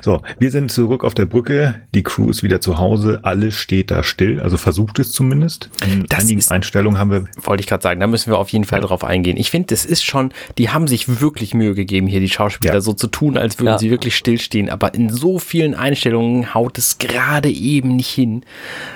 [0.00, 1.74] So, wir sind zurück auf der Brücke.
[1.94, 3.20] Die Crew ist wieder zu Hause.
[3.22, 4.40] Alles steht da still.
[4.40, 5.68] Also versucht es zumindest.
[5.86, 8.48] In Das einigen ist- Einstellungen haben wir Wollte ich gerade sagen, da müssen wir auf
[8.48, 9.36] jeden Fall drauf eingehen.
[9.36, 12.80] Ich finde, das ist schon, die haben sich wirklich Mühe gegeben, hier die Schauspieler Ja.
[12.80, 13.78] so zu tun, als würden Ja.
[13.78, 14.70] sie wirklich stillstehen.
[14.70, 18.42] Aber in so vielen Einstellungen haut es gerade eben nicht hin.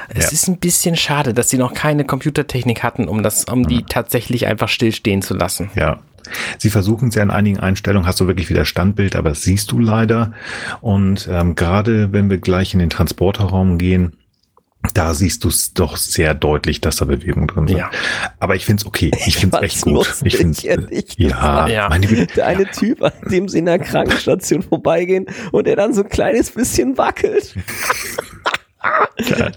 [0.09, 0.31] Es Ja.
[0.33, 4.47] ist ein bisschen schade, dass sie noch keine Computertechnik hatten, um das, um die tatsächlich
[4.47, 5.71] einfach stillstehen zu lassen.
[5.75, 5.99] Ja.
[6.59, 9.71] Sie versuchen es ja in einigen Einstellungen, hast du wirklich wieder Standbild, aber das siehst
[9.73, 10.33] du leider.
[10.81, 14.13] Und ähm, gerade wenn wir gleich in den Transporterraum gehen,
[14.95, 17.79] da siehst du es doch sehr deutlich, dass da Bewegung drin sind.
[17.79, 17.91] Ja.
[18.39, 19.11] Aber ich find's okay.
[19.27, 20.15] Ich find's echt gut.
[20.23, 21.71] Ich find's, ehrlich ja, gesagt.
[21.71, 21.89] Ja.
[21.89, 22.35] meine Güte.
[22.35, 26.09] der eine Typ, an dem sie in der Krankenstation vorbeigehen und der dann so ein
[26.09, 27.55] kleines bisschen wackelt.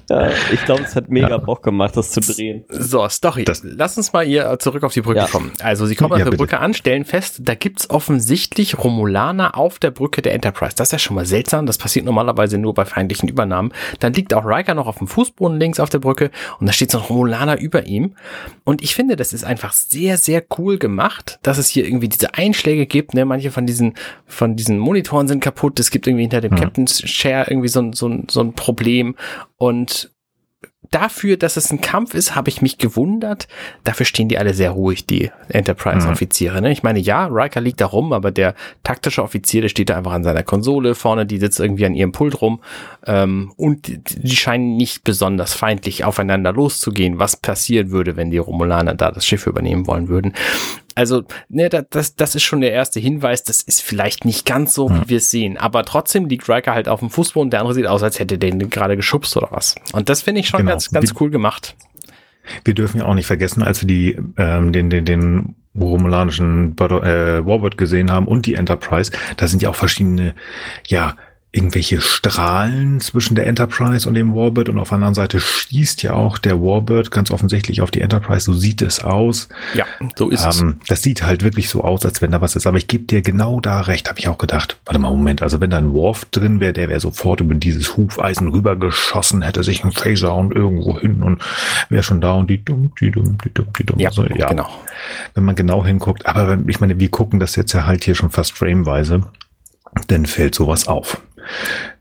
[0.10, 2.64] ja, ich glaube, es hat mega Bock gemacht, das zu drehen.
[2.70, 3.46] So, Story.
[3.46, 5.28] Das- Lass uns mal hier zurück auf die Brücke Ja.
[5.28, 5.52] kommen.
[5.62, 6.38] Also sie kommen Ja, auf der bitte.
[6.38, 10.76] Brücke an, stellen fest, da gibt's offensichtlich Romulaner auf der Brücke der Enterprise.
[10.76, 11.66] Das ist ja schon mal seltsam.
[11.66, 13.72] Das passiert normalerweise nur bei feindlichen Übernahmen.
[14.00, 16.92] Dann liegt auch Riker noch auf dem Fußboden links auf der Brücke und da steht
[16.92, 18.16] so ein Romulaner über ihm.
[18.64, 22.34] Und ich finde, das ist einfach sehr, sehr cool gemacht, dass es hier irgendwie diese
[22.34, 23.14] Einschläge gibt.
[23.14, 23.26] Ne?
[23.26, 23.94] Manche von diesen,
[24.28, 25.80] von diesen Monitoren sind kaputt.
[25.80, 26.58] Es gibt irgendwie hinter dem Mhm.
[26.60, 29.16] Captain's Chair irgendwie so, so, ein- so ein Problem.
[29.58, 30.12] Und
[30.92, 33.48] dafür, dass es ein Kampf ist, habe ich mich gewundert.
[33.84, 36.62] Dafür stehen die alle sehr ruhig, die Enterprise-Offiziere.
[36.62, 36.72] Ne?
[36.72, 40.12] Ich meine, ja, Riker liegt da rum, aber der taktische Offizier, der steht da einfach
[40.12, 42.62] an seiner Konsole vorne, die sitzt irgendwie an ihrem Pult rum.
[43.08, 48.38] Ähm, und die, die scheinen nicht besonders feindlich aufeinander loszugehen, was passieren würde, wenn die
[48.38, 50.34] Romulaner da das Schiff übernehmen wollen würden.
[50.96, 53.44] Also, ne, da- das, das ist schon der erste Hinweis.
[53.44, 55.58] Das ist vielleicht nicht ganz so, wie wir es sehen.
[55.58, 57.50] Aber trotzdem liegt Riker halt auf dem Fußboden.
[57.50, 59.76] Der andere sieht aus, als hätte den gerade geschubst oder was.
[59.94, 60.72] Und das finde ich schon Genau.
[60.72, 61.76] ganz, ganz cool gemacht.
[62.66, 67.46] Wir dürfen ja auch nicht vergessen, als wir die, ähm, den, den, den romulanischen äh,
[67.46, 70.36] Warbird gesehen haben und die Enterprise, da sind ja auch verschiedene,
[70.88, 71.16] ja,
[71.54, 76.14] irgendwelche Strahlen zwischen der Enterprise und dem Warbird und auf der anderen Seite schießt ja
[76.14, 79.49] auch der Warbird ganz offensichtlich auf die Enterprise, so sieht es aus.
[79.74, 79.86] Ja,
[80.16, 80.62] so ist es.
[80.62, 82.68] Ähm, das sieht halt wirklich so aus, als wenn da was ist.
[82.68, 84.78] Aber ich gebe dir genau da recht, habe ich auch gedacht.
[84.86, 85.41] Warte mal, Moment.
[85.41, 89.64] Also wenn da ein Worf drin wäre, der wäre sofort über dieses Hufeisen rübergeschossen, hätte
[89.64, 91.41] sich ein Phaser und irgendwo hin und
[91.89, 93.99] wäre schon da und die dumm, die dumm, die dumm, die dumm.
[93.99, 94.70] Ja, Also, ja, genau.
[95.34, 96.26] wenn man genau hinguckt.
[96.26, 99.24] Aber wenn, ich meine, wir gucken das jetzt ja halt hier schon fast frameweise,
[100.08, 101.22] dann fällt sowas auf.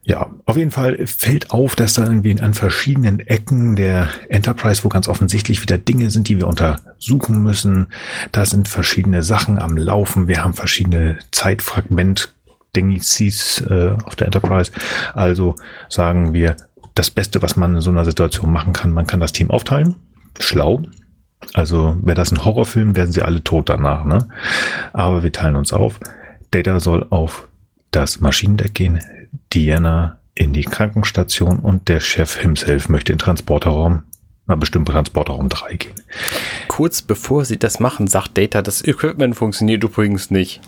[0.02, 4.88] Ja, auf jeden Fall fällt auf, dass da irgendwie an verschiedenen Ecken der Enterprise, wo
[4.88, 7.88] ganz offensichtlich wieder Dinge sind, die wir untersuchen müssen.
[8.32, 10.26] Da sind verschiedene Sachen am Laufen.
[10.26, 12.34] Wir haben verschiedene Zeitfragment
[12.76, 14.72] Dingies äh, auf der Enterprise.
[15.14, 15.56] Also
[15.88, 16.56] sagen wir,
[16.94, 19.96] das Beste, was man in so einer Situation machen kann, man kann das Team aufteilen.
[20.38, 20.82] Schlau.
[21.54, 24.04] Also wäre das ein Horrorfilm, wären sie alle tot danach.
[24.04, 24.28] Ne?
[24.92, 25.98] Aber wir teilen uns auf.
[26.50, 27.48] Data soll auf
[27.90, 29.00] das Maschinendeck gehen,
[29.52, 34.04] Diana in die Krankenstation und der Chef himself möchte in den Transporterraum,
[34.46, 35.94] na bestimmt Transporterraum 3 gehen.
[36.68, 40.60] Kurz bevor sie das machen, sagt Data, das Equipment funktioniert übrigens nicht.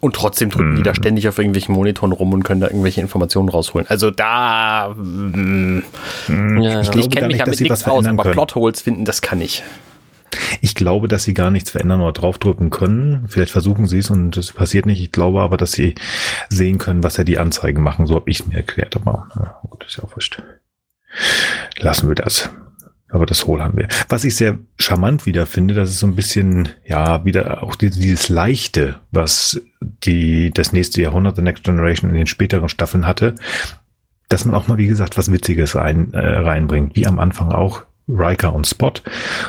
[0.00, 3.50] Und trotzdem drücken die da ständig auf irgendwelchen Monitoren rum und können da irgendwelche Informationen
[3.50, 3.86] rausholen.
[3.88, 5.82] Also da, mm,
[6.28, 6.94] Ja, ich, ja.
[6.94, 8.32] ich gar kenne mich damit nichts was aus, aber können.
[8.32, 9.62] Plotholes finden, das kann ich.
[10.60, 13.26] Ich glaube, dass sie gar nichts verändern oder draufdrücken können.
[13.28, 15.00] Vielleicht versuchen sie es und es passiert nicht.
[15.00, 15.94] Ich glaube aber, dass sie
[16.48, 18.06] sehen können, was ja die Anzeigen machen.
[18.06, 18.96] So habe ich es mir erklärt.
[18.96, 20.42] Aber ja, gut, ist ja auch wurscht.
[21.78, 22.50] Lassen wir das.
[23.08, 23.88] Aber das Hohl haben wir.
[24.08, 27.98] Was ich sehr charmant wieder finde, das ist so ein bisschen, ja, wieder auch dieses,
[27.98, 33.34] dieses Leichte, was die, das nächste Jahrhundert, The Next Generation in den späteren Staffeln hatte,
[34.28, 36.94] dass man auch mal, wie gesagt, was Witziges rein, äh, reinbringt.
[36.94, 37.82] Wie am Anfang auch
[38.18, 38.92] Riker und Spot.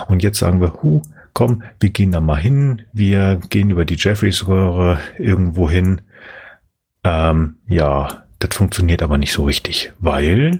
[0.07, 1.01] Und jetzt sagen wir, hu,
[1.33, 2.83] komm, wir gehen da mal hin.
[2.93, 6.01] Wir gehen über die Jeffreys-Röhre irgendwo hin.
[7.03, 10.59] Ähm, ja, das funktioniert aber nicht so richtig, weil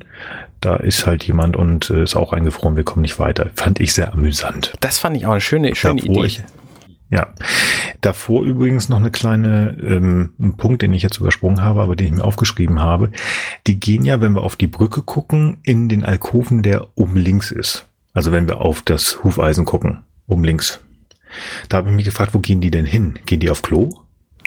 [0.60, 3.50] da ist halt jemand und äh, ist auch eingefroren, wir kommen nicht weiter.
[3.56, 4.74] Fand ich sehr amüsant.
[4.80, 6.26] Das fand ich auch eine schöne, schöne Davor Idee.
[6.28, 6.44] ich-
[7.10, 7.28] Ja.
[8.02, 12.08] Davor übrigens noch eine kleine, ähm, ein Punkt, den ich jetzt übersprungen habe, aber den
[12.08, 13.12] ich mir aufgeschrieben habe.
[13.68, 17.52] Die gehen ja, wenn wir auf die Brücke gucken, in den Alkoven, der oben links
[17.52, 17.88] ist.
[18.14, 20.80] Also wenn wir auf das Hufeisen gucken, oben links.
[21.70, 23.20] Da habe ich mich gefragt, wo gehen die denn hin?
[23.26, 23.90] Gehen die auf Klo?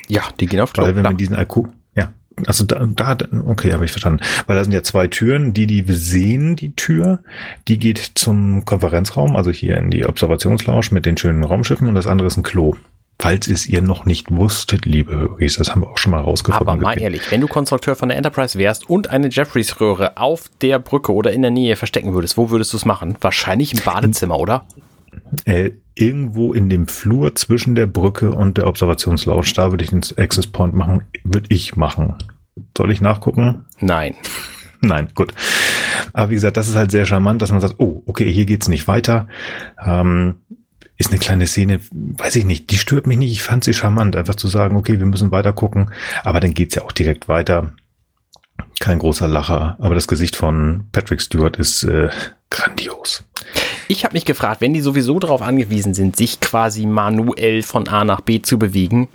[0.09, 0.85] ja, die gehen auf Klo.
[0.85, 2.13] Weil wenn man diesen Alkoven, ja,
[2.47, 4.23] also da, da okay, habe ich verstanden.
[4.47, 5.55] Weil da sind ja zwei Türen.
[5.55, 7.21] Die, die wir sehen, die Tür,
[7.69, 12.07] die geht zum Konferenzraum, also hier in die Observationslounge mit den schönen Raumschiffen und das
[12.07, 12.75] andere ist ein Klo.
[13.19, 16.69] Falls es ihr noch nicht wusstet, liebe Höris, das haben wir auch schon mal rausgefunden.
[16.69, 20.79] Aber mal ehrlich, wenn du Konstrukteur von der Enterprise wärst und eine Jeffreys-Röhre auf der
[20.79, 23.17] Brücke oder in der Nähe verstecken würdest, wo würdest du es machen?
[23.21, 24.67] Wahrscheinlich im Badezimmer, oder?
[25.45, 30.03] Äh, irgendwo in dem Flur zwischen der Brücke und der Observationslounge, da würde ich den
[30.17, 32.15] Access Point machen, würde ich machen.
[32.77, 33.65] Soll ich nachgucken?
[33.81, 34.15] Nein.
[34.81, 35.33] Nein, gut.
[36.13, 38.69] Aber wie gesagt, das ist halt sehr charmant, dass man sagt, oh, okay, hier geht's
[38.69, 39.29] nicht weiter.
[39.85, 40.37] Ähm,
[40.97, 43.33] ist eine kleine Szene, weiß ich nicht, die stört mich nicht.
[43.33, 45.91] Ich fand sie charmant, einfach zu sagen, okay, wir müssen weiter gucken.
[46.23, 47.73] Aber dann geht's ja auch direkt weiter.
[48.79, 52.11] Kein großer Lacher, aber das Gesicht von Patrick Stewart ist äh,
[52.51, 53.25] grandios.
[53.89, 58.05] Ich habe mich gefragt, wenn die sowieso darauf angewiesen sind, sich quasi manuell von A
[58.05, 59.09] nach B zu bewegen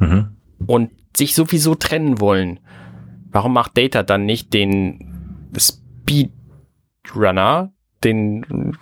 [0.00, 0.36] Mhm.
[0.66, 2.58] und sich sowieso trennen wollen,
[3.30, 5.48] warum macht Data dann nicht den
[7.04, 7.72] Speedrunner,
[8.04, 8.76] den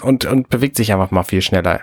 [0.00, 1.80] und, und bewegt sich einfach mal viel schneller?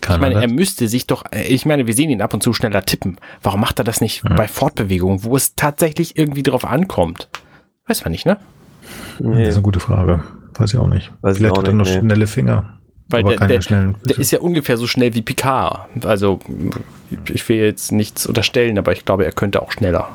[0.00, 0.56] Kann Ich meine, er er das?
[0.56, 3.18] müsste sich doch, ich meine, wir sehen ihn ab und zu schneller tippen.
[3.42, 4.36] Warum macht er das nicht Mhm.
[4.36, 7.28] bei Fortbewegung, wo es tatsächlich irgendwie drauf ankommt?
[7.86, 8.38] Weiß man nicht, ne?
[9.18, 9.48] Das Nee.
[9.48, 10.22] ist eine gute Frage.
[10.54, 11.12] Weiß ich auch nicht.
[11.20, 11.98] Weiß ich Vielleicht auch hat er noch nee.
[11.98, 12.78] schnelle Finger.
[13.08, 15.88] Weil aber der- keine der- schnellen Der ist ja ungefähr so schnell wie Picard.
[16.06, 16.40] Also,
[17.32, 20.08] ich will jetzt nichts unterstellen, aber ich glaube, er könnte auch schneller.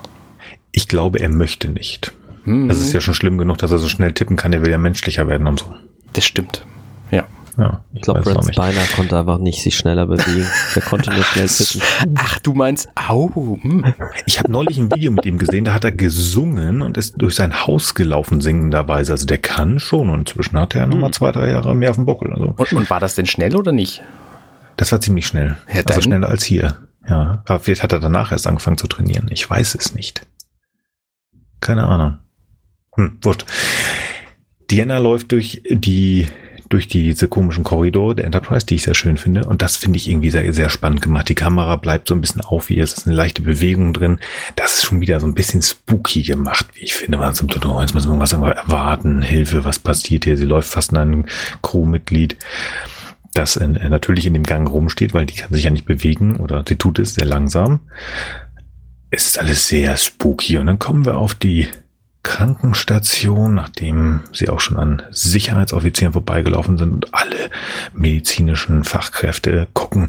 [0.71, 2.13] Ich glaube, er möchte nicht.
[2.45, 4.53] Hm, Das ist ja schon schlimm genug, dass er so schnell tippen kann.
[4.53, 5.75] Er will ja menschlicher werden und so.
[6.13, 6.65] das stimmt.
[7.12, 7.26] Ja.
[7.58, 8.43] Ja, Ich glaube, Brent.
[8.45, 10.45] Spiner konnte einfach nicht sich schneller bewegen.
[10.76, 11.82] Der konnte nur schnell tippen.
[12.16, 13.95] Ach, du meinst, au, hm.
[14.28, 17.34] Ich habe neulich ein Video mit ihm gesehen, da hat er gesungen und ist durch
[17.34, 19.12] sein Haus gelaufen, singenderweise.
[19.14, 20.91] Also der kann schon und inzwischen hat er Hm.
[20.91, 22.32] nochmal zwei, drei Jahre mehr auf dem Buckel.
[22.32, 24.03] Also Und, und war das denn schnell oder nicht?
[24.76, 25.58] das war ziemlich schnell.
[25.74, 26.78] Ja, also schneller als hier.
[27.10, 29.30] Ja, aber vielleicht hat er danach erst angefangen zu trainieren.
[29.32, 30.28] Ich weiß es nicht.
[31.60, 32.20] Keine Ahnung.
[32.95, 33.45] Hm, wurscht.
[34.70, 36.28] Diana läuft durch die
[36.70, 39.45] durch diese komischen Korridore der Enterprise, die ich sehr schön finde.
[39.45, 41.30] Und das finde ich irgendwie sehr, sehr spannend gemacht.
[41.30, 44.20] Die Kamera bleibt so ein bisschen auf, wie es ist eine leichte Bewegung drin.
[44.55, 47.18] Das ist schon wieder so ein bisschen spooky gemacht, wie ich finde.
[47.18, 50.38] Man so, oh, jetzt müssen wir irgendwas erwarten, Hilfe, was passiert hier?
[50.38, 51.26] Sie läuft fast an ein
[51.61, 52.38] Crewmitglied,
[53.34, 56.63] das in, natürlich in dem Gang rumsteht, weil die kann sich ja nicht bewegen oder
[56.68, 57.80] sie tut es sehr langsam.
[59.09, 60.57] Es ist alles sehr spooky.
[60.57, 61.68] Und dann kommen wir auf die
[62.28, 67.49] Krankenstation, nachdem sie auch schon an Sicherheitsoffizieren vorbeigelaufen sind und alle
[67.93, 70.07] medizinischen Fachkräfte gucken,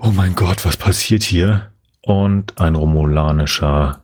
[0.00, 1.72] oh mein Gott, was passiert hier?
[2.02, 4.00] Und ein romulanischer,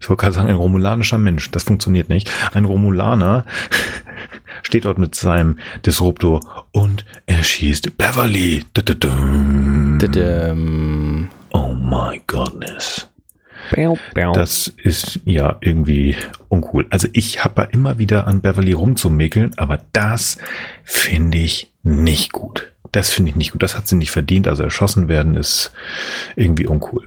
[0.00, 2.30] ich wollte gerade sagen, ein romulanischer Mensch, das funktioniert nicht.
[2.54, 3.44] Ein Romulaner
[4.62, 8.64] steht dort mit seinem Disruptor und er schießt Beverly.
[11.50, 13.06] Oh my goodness.
[14.32, 16.16] Das ist ja irgendwie
[16.48, 16.86] uncool.
[16.90, 20.38] Also ich habe immer wieder an Beverly rumzumäkeln, aber das
[20.84, 22.72] finde ich nicht gut.
[22.92, 23.62] Das finde ich nicht gut.
[23.62, 24.48] Das hat sie nicht verdient.
[24.48, 25.72] Also erschossen werden ist
[26.36, 27.06] irgendwie uncool.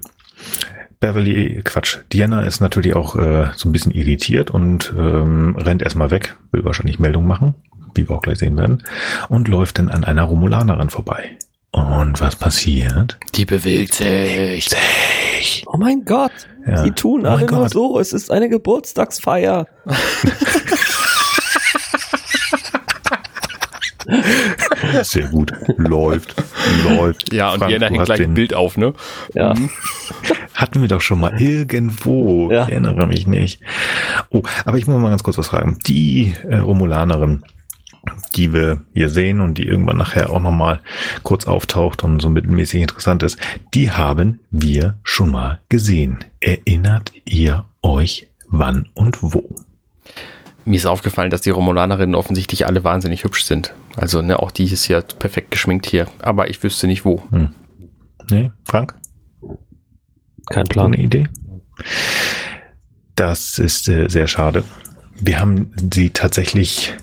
[0.99, 6.11] Beverly, Quatsch, Diana ist natürlich auch äh, so ein bisschen irritiert und ähm, rennt erstmal
[6.11, 7.55] weg, will wahrscheinlich Meldung machen,
[7.95, 8.83] wie wir auch gleich sehen werden,
[9.29, 11.37] und läuft dann an einer Romulanerin vorbei.
[11.71, 13.17] Und was passiert?
[13.35, 14.69] Die bewegt sich.
[14.69, 15.63] Sich.
[15.67, 16.31] Oh mein Gott,
[16.65, 16.83] Ja.
[16.83, 17.69] die tun Oh alle nur Gott.
[17.71, 17.99] so.
[17.99, 19.67] Es ist eine Geburtstagsfeier.
[25.03, 25.53] Sehr gut.
[25.77, 26.35] Läuft.
[26.83, 27.33] Läuft.
[27.33, 28.93] Ja, und Frank, jeder hängt gleich ein Bild auf, ne?
[29.33, 29.53] Ja.
[30.53, 32.51] Hatten wir doch schon mal irgendwo.
[32.51, 32.63] Ja.
[32.65, 33.61] Ich erinnere mich nicht.
[34.29, 35.77] Oh, aber ich muss mal ganz kurz was fragen.
[35.85, 37.43] Die äh, Romulanerin,
[38.35, 40.81] die wir hier sehen und die irgendwann nachher auch nochmal
[41.23, 43.37] kurz auftaucht und so mittelmäßig interessant ist,
[43.73, 46.19] die haben wir schon mal gesehen.
[46.39, 49.55] Erinnert ihr euch wann und wo?
[50.65, 53.73] Mir ist aufgefallen, dass die Romulanerinnen offensichtlich alle wahnsinnig hübsch sind.
[53.95, 56.07] Also, ne, auch die ist ja perfekt geschminkt hier.
[56.19, 57.23] Aber ich wüsste nicht wo.
[58.29, 58.95] Nee, Frank?
[60.49, 60.93] Kein Plan.
[60.93, 61.27] eine Idee?
[63.15, 64.63] Das ist äh, sehr schade.
[65.19, 66.93] Wir haben sie tatsächlich,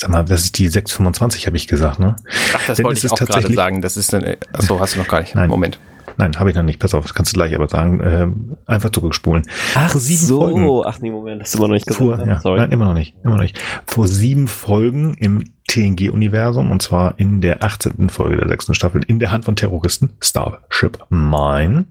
[0.00, 2.16] sag mal, das ist die 625, habe ich gesagt, ne?
[2.54, 3.82] Ach, das Denn wollte ich ist auch gerade tatsächlich- sagen.
[3.82, 4.38] Das ist eine.
[4.52, 5.34] Achso, hast du noch gar nicht.
[5.34, 5.48] Nein.
[5.50, 5.78] Moment.
[6.16, 6.80] Nein, habe ich noch nicht.
[6.80, 8.00] Pass auf, das kannst du gleich aber sagen.
[8.02, 9.44] Ähm, einfach zurückspulen.
[9.74, 10.40] Ach sieben so.
[10.40, 10.82] Folgen.
[10.86, 12.04] Ach nee, Moment, hast du immer noch nicht gesagt.
[12.04, 12.26] Vor, ne?
[12.26, 12.60] ja, Sorry.
[12.60, 13.60] nein, immer noch nicht, immer noch nicht.
[13.86, 18.08] Vor sieben Folgen im TNG-Universum und zwar in der 18.
[18.08, 21.84] Folge der sechsten Staffel in der Hand von Terroristen Starship Mine.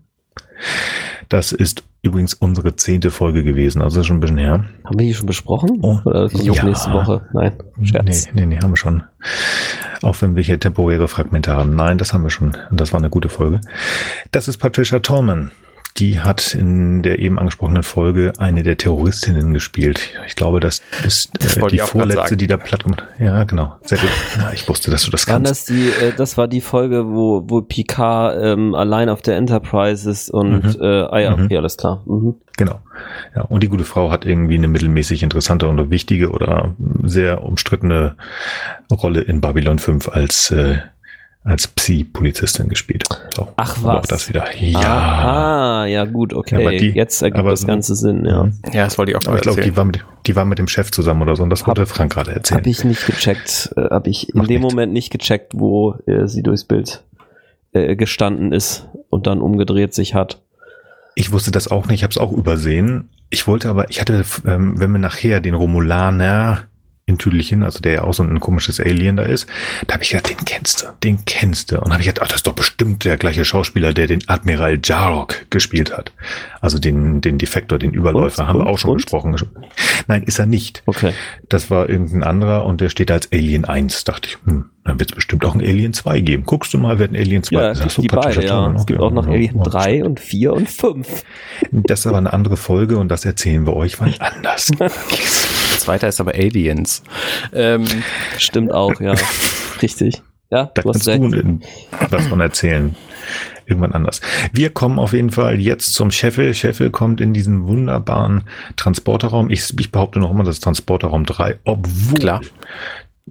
[1.30, 4.66] Das ist übrigens unsere zehnte Folge gewesen, also schon ein bisschen her.
[4.86, 5.80] Haben wir die schon besprochen?
[5.82, 6.64] Oh, Oder kommt ja.
[6.64, 7.28] nächste Woche?
[7.34, 7.52] Nein,
[7.84, 8.28] Scherz.
[8.34, 9.04] Nee, nee, nee, haben wir schon.
[10.02, 11.76] Auch wenn wir hier temporäre Fragmente haben.
[11.76, 12.56] Nein, das haben wir schon.
[12.70, 13.62] Und das war eine gute Folge.
[14.32, 15.52] Das ist Patricia Tallman.
[15.98, 20.00] Die hat in der eben angesprochenen Folge eine der Terroristinnen gespielt.
[20.28, 23.04] Ich glaube, das ist Das äh, die vorletzte, die da platt gemacht.
[23.18, 23.76] Ja, genau.
[23.82, 24.10] Sehr gut.
[24.38, 25.50] Ja, ich wusste, dass du das kannst.
[25.50, 30.10] das die, äh, das war die Folge, wo, wo Picard ähm, allein auf der Enterprise
[30.10, 30.82] ist und Mhm.
[30.82, 31.46] äh, ah ja, Mhm.
[31.46, 32.04] okay, alles klar.
[32.06, 32.36] Mhm.
[32.58, 32.80] Genau.
[33.36, 38.16] Ja, und die gute Frau hat irgendwie eine mittelmäßig interessante oder wichtige oder sehr umstrittene
[38.92, 40.78] Rolle in Babylon 5 als, äh,
[41.48, 43.04] als Psi-Polizistin gespielt.
[43.36, 44.08] So, Ach, aber Auch was?
[44.10, 44.46] das wieder.
[44.60, 44.80] Ja.
[44.80, 46.56] Aha, ja gut, okay.
[46.56, 48.44] Ja, aber die- Jetzt ergibt aber das Ganze Sinn, ja.
[48.46, 48.54] Mhm.
[48.74, 50.60] Ja, das wollte ich auch Aber gerade ich glaube, die war, mit, die war mit
[50.60, 52.60] dem Chef zusammen oder so und das wollte Frank gerade erzählen.
[52.60, 54.74] Habe ich nicht gecheckt, äh, habe ich in Macht dem nichts.
[54.74, 57.04] Moment nicht gecheckt, wo äh, sie durchs Bild
[57.74, 60.42] äh, gestanden ist und dann umgedreht sich hat.
[61.16, 63.10] Ich wusste das auch nicht, ich habe es auch übersehen.
[63.30, 66.64] Ich wollte aber, ich hatte, ähm, wenn wir nachher den Romulaner
[67.08, 69.48] in Tüdelchen, also der ja auch so ein komisches Alien da ist,
[69.88, 71.80] da habe ich gedacht, den kennst du, den kennst du.
[71.80, 74.78] Und habe ich gedacht, ach, das ist doch bestimmt der gleiche Schauspieler, der den Admiral
[74.84, 76.12] Jarok gespielt hat.
[76.60, 78.48] Also den, den Defektor, den Überläufer, Und?
[78.50, 78.68] haben wir Und?
[78.74, 78.98] auch schon Und?
[78.98, 79.36] besprochen.
[80.08, 80.84] Nein, ist er nicht.
[80.86, 81.14] Okay.
[81.48, 84.04] Das war irgendein anderer und der steht als Alien 1.
[84.04, 86.44] Dachte ich, hm, dann wird es bestimmt auch ein Alien 2 geben.
[86.46, 87.90] Guckst du mal, wer ein Alien 2 Ja, ist.
[87.90, 88.48] so, gibt die beide, ja.
[88.50, 91.24] Tallman, Es gibt auch noch Alien ja, 3 und 4 und 5.
[91.72, 94.72] Das ist aber eine andere Folge und das erzählen wir euch wann anders.
[95.88, 97.02] Zweiter ist aber Aliens.
[97.54, 97.86] Ähm,
[98.38, 99.16] Stimmt auch, ja.
[99.82, 100.22] Richtig.
[100.50, 101.22] Ja, Da du hast kannst recht.
[102.12, 102.94] du von erzählen.
[103.66, 104.20] Irgendwann anders.
[104.52, 106.54] Wir kommen auf jeden Fall jetzt zum Scheffel.
[106.54, 108.44] Scheffel kommt in diesen wunderbaren
[108.76, 109.50] Transporterraum.
[109.50, 112.42] Ich, ich behaupte noch immer, das ist Transporterraum 3, obwohl Klar.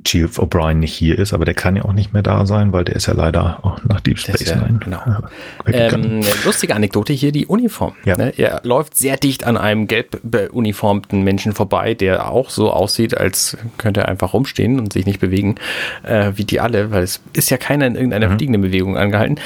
[0.05, 2.85] Chief O'Brien nicht hier ist, aber der kann ja auch nicht mehr da sein, weil
[2.85, 4.99] der ist ja leider auch nach Deep Space ja- Nine genau.
[4.99, 6.23] äh, weggegangen.
[6.23, 7.95] Ähm, lustige Anekdote hier, die Uniform.
[8.05, 8.17] Ja.
[8.17, 8.33] Ne?
[8.37, 13.57] Er läuft sehr dicht an einem gelb beuniformten Menschen vorbei, der auch so aussieht, als
[13.79, 15.55] könnte er einfach rumstehen und sich nicht bewegen,
[16.03, 18.37] äh, wie die alle, weil es ist ja keiner in irgendeiner Mhm.
[18.37, 19.41] fliegenden Bewegung angehalten.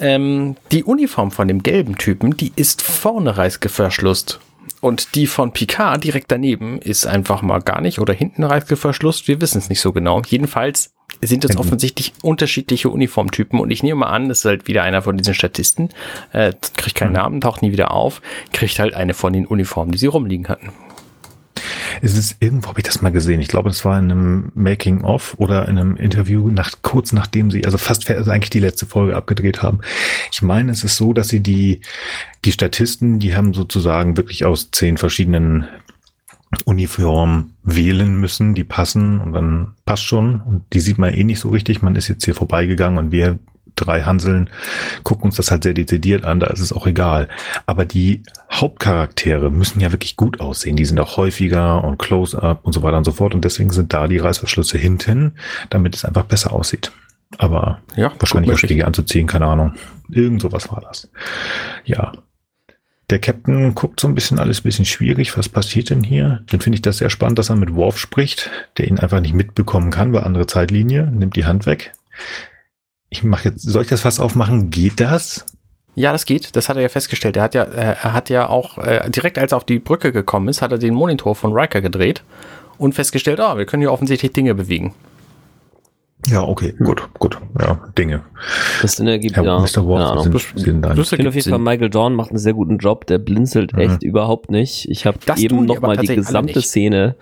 [0.00, 4.40] Ähm, die Uniform von dem gelben Typen, die ist vorne reißverschlusst.
[4.80, 9.28] Und die von Picard direkt daneben ist einfach mal gar nicht oder hinten reißverschlusst.
[9.28, 10.22] Wir wissen es nicht so genau.
[10.26, 11.66] Jedenfalls sind es Hinten.
[11.66, 15.34] offensichtlich unterschiedliche Uniformtypen und ich nehme mal an, das ist halt wieder einer von diesen
[15.34, 15.90] Statisten,
[16.32, 18.22] äh, kriegt keinen Namen, taucht nie wieder auf,
[18.52, 20.70] kriegt halt eine von den Uniformen, die sie rumliegen hatten.
[22.02, 23.40] Es ist irgendwo habe ich das mal gesehen.
[23.40, 27.50] Ich glaube, es war in einem Making of oder in einem Interview nach kurz nachdem
[27.50, 29.80] sie also fast also eigentlich die letzte Folge abgedreht haben.
[30.32, 31.80] Ich meine, es ist so, dass sie die
[32.44, 35.66] die Statisten, die haben sozusagen wirklich aus zehn verschiedenen
[36.64, 41.40] Uniformen wählen müssen, die passen und dann passt schon und die sieht man eh nicht
[41.40, 41.82] so richtig.
[41.82, 43.38] Man ist jetzt hier vorbeigegangen und wir
[43.76, 44.50] drei Hanseln
[45.02, 47.28] gucken uns das halt sehr dezidiert an, da ist es auch egal.
[47.66, 50.76] Aber die Hauptcharaktere müssen ja wirklich gut aussehen.
[50.76, 53.34] Die sind auch häufiger und Close-up und so weiter und so fort.
[53.34, 55.34] Und deswegen sind da die Reißverschlüsse hinten,
[55.70, 56.92] damit es einfach besser aussieht.
[57.38, 59.74] Aber Ja, wahrscheinlich auch schwierig anzuziehen, keine Ahnung.
[60.10, 61.08] Irgend sowas war das.
[61.84, 62.12] Ja.
[63.08, 65.36] Der Captain guckt so ein bisschen alles ein bisschen schwierig.
[65.36, 66.42] Was passiert denn hier?
[66.46, 69.34] Dann finde ich das sehr spannend, dass er mit Worf spricht, der ihn einfach nicht
[69.34, 71.92] mitbekommen kann, weil andere Zeitlinie, nimmt die Hand weg.
[73.10, 74.70] Ich mache jetzt, soll ich das was aufmachen?
[74.70, 75.44] Geht das?
[75.96, 76.54] Ja, das geht.
[76.54, 77.36] Das hat er ja festgestellt.
[77.36, 80.12] Er hat ja, äh, er hat ja auch äh, direkt als er auf die Brücke
[80.12, 82.22] gekommen ist, hat er den Monitor von Riker gedreht
[82.78, 84.94] und festgestellt, ah, wir können hier offensichtlich Dinge bewegen.
[86.26, 87.38] Ja, okay, gut, gut.
[87.58, 88.22] Ja, Dinge.
[88.82, 89.58] Das Sinn ergibt, Herr ja.
[89.58, 89.78] Mr.
[89.78, 90.24] Ahnung.
[90.24, 91.58] sind, sind Ich finde auf jeden Fall.
[91.58, 93.06] Michael Dorn macht einen sehr guten Job.
[93.06, 93.78] Der blinzelt Mhm.
[93.78, 94.88] echt überhaupt nicht.
[94.90, 96.68] Ich habe Das eben tun die noch mal gesamte nicht.
[96.68, 97.16] Szene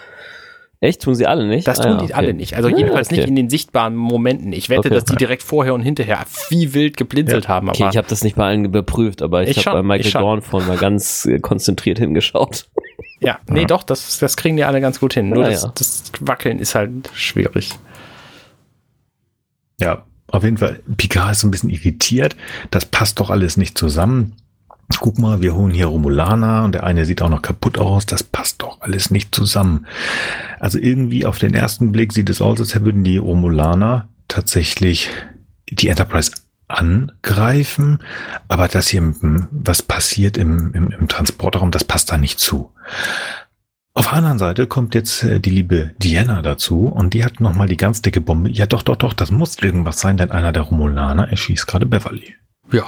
[0.81, 1.03] Echt?
[1.03, 1.67] Tun sie alle nicht?
[1.67, 2.13] Das Ah, tun ja, die okay.
[2.15, 2.55] alle nicht.
[2.55, 3.17] Also Ah, jedenfalls okay.
[3.17, 4.53] nicht in den sichtbaren Momenten.
[4.53, 4.91] Ich wette, Okay.
[4.91, 7.69] dass die direkt vorher und hinterher wie wild geblinzelt haben.
[7.69, 10.23] Okay, ich habe das nicht bei allen überprüft, aber ich, Ich habe bei ich Michael.
[10.23, 12.69] Dorn vorhin mal ganz äh, konzentriert hingeschaut.
[13.21, 15.31] ja, nee, doch, das, das kriegen die alle ganz gut hin.
[15.31, 15.73] Nur Ja, das, ja.
[15.75, 17.71] das Wackeln ist halt schwierig.
[19.81, 20.81] Ja, auf jeden Fall.
[20.97, 22.37] Picard ist so ein bisschen irritiert.
[22.71, 24.35] Das passt doch alles nicht zusammen.
[25.01, 28.07] Guck mal, wir holen hier Romulaner und der eine sieht auch noch kaputt aus.
[28.07, 29.87] Das passt doch alles nicht zusammen.
[30.59, 35.11] Also irgendwie auf den ersten Blick sieht es aus, als würden die Romulaner tatsächlich
[35.71, 36.33] die Enterprise
[36.69, 37.99] angreifen.
[38.49, 39.15] Aber das hier,
[39.51, 42.73] was passiert im, im, im Transporterraum, das passt da nicht zu.
[43.99, 47.67] Auf der anderen Seite kommt jetzt äh, die liebe Diana dazu und die hat nochmal
[47.67, 48.49] die ganz dicke Bombe.
[48.49, 52.37] Ja, doch, doch, doch, das muss irgendwas sein, denn einer der Romulaner erschießt gerade Beverly.
[52.71, 52.85] Ja,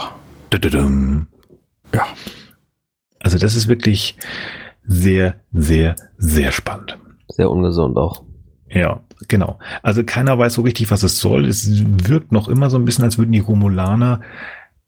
[0.51, 1.26] Dududum.
[1.95, 2.07] Ja.
[3.20, 4.16] Also das ist wirklich
[4.86, 6.99] sehr, sehr, sehr spannend.
[7.28, 8.24] Sehr ungesund auch.
[8.68, 9.59] Ja, genau.
[9.82, 11.47] Also keiner weiß so richtig, was es soll.
[11.47, 11.68] Es
[12.09, 14.20] wirkt noch immer so ein bisschen, als würden die Romulaner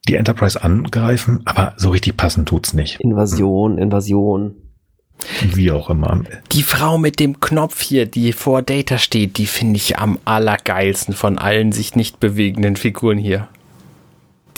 [0.08, 3.00] die Enterprise angreifen, aber so richtig passend tut's nicht.
[3.00, 4.56] Invasion, Invasion.
[5.54, 6.22] Wie auch immer.
[6.50, 11.14] Die Frau mit dem Knopf hier, die vor Data steht, die finde ich am allergeilsten
[11.14, 13.48] von allen sich nicht bewegenden Figuren hier.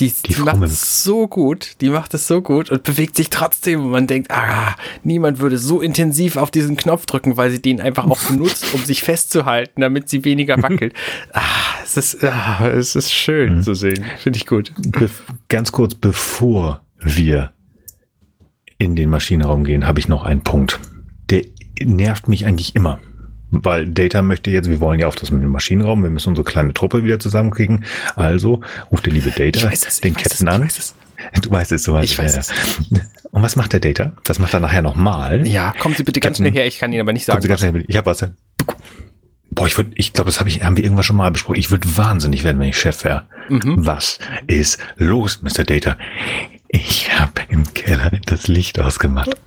[0.01, 3.30] Die, die, Frau macht es so gut, die macht es so gut und bewegt sich
[3.30, 4.74] trotzdem und man denkt, ah,
[5.05, 8.84] niemand würde so intensiv auf diesen Knopf drücken, weil sie den einfach auch benutzt, um
[8.84, 10.95] sich festzuhalten, damit sie weniger wackelt.
[11.32, 11.42] ah,
[11.84, 13.62] es ist, ah, es ist schön Mhm.
[13.62, 14.72] zu sehen, finde ich gut.
[14.78, 15.09] Be
[15.49, 17.53] ganz kurz, bevor wir
[18.78, 20.80] in den Maschinenraum gehen, habe ich noch einen Punkt.
[21.30, 21.45] Der
[21.82, 22.99] nervt mich eigentlich immer.
[23.51, 26.45] Weil Data möchte jetzt, wir wollen ja auf das mit dem Maschinenraum, wir müssen unsere
[26.45, 27.84] kleine Truppe wieder zusammenkriegen.
[28.16, 30.62] Also ruft der liebe Data es, den Captain es, ich an.
[30.64, 30.95] weiß es.
[31.42, 32.34] Du weißt es, du weißt Ich weiß
[32.90, 33.01] ja.
[33.30, 34.12] Und was macht der Data?
[34.24, 35.47] Das macht er nachher nochmal.
[35.47, 37.40] Ja, kommen Sie bitte ganz Captain- schnell her, ich kann Ihnen aber nicht sagen.
[37.40, 38.26] sie ganz schnell, ich habe was.
[39.51, 41.59] Boah, ich würde, ich glaube, das habe ich, haben wir irgendwann schon mal besprochen.
[41.61, 43.26] Ich würde wahnsinnig werden, wenn ich Chef wäre.
[43.49, 43.74] Mhm.
[43.86, 44.18] Was
[44.49, 45.62] ist los, Mr.
[45.62, 45.97] Data?
[46.68, 49.30] Ich habe im Keller das Licht ausgemacht.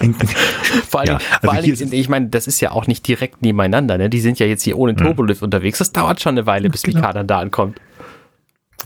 [0.88, 3.06] Vor allem, Ja, vor also allem ist es- ich meine, das ist ja auch nicht
[3.06, 4.08] direkt nebeneinander, ne?
[4.10, 5.78] Die sind ja jetzt hier ohne Turbolift unterwegs.
[5.78, 6.98] Das dauert schon eine Weile, bis Genau.
[7.00, 7.78] Picard dann da ankommt.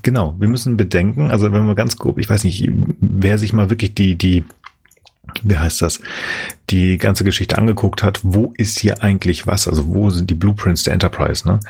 [0.03, 2.69] Genau, wir müssen bedenken, also wenn wir ganz grob, ich weiß nicht,
[3.01, 4.45] wer sich mal wirklich die, die,
[5.43, 6.01] wie heißt das,
[6.71, 10.85] die ganze Geschichte angeguckt hat, wo ist hier eigentlich was, also wo sind die Blueprints
[10.85, 11.61] der Enterprise, ne?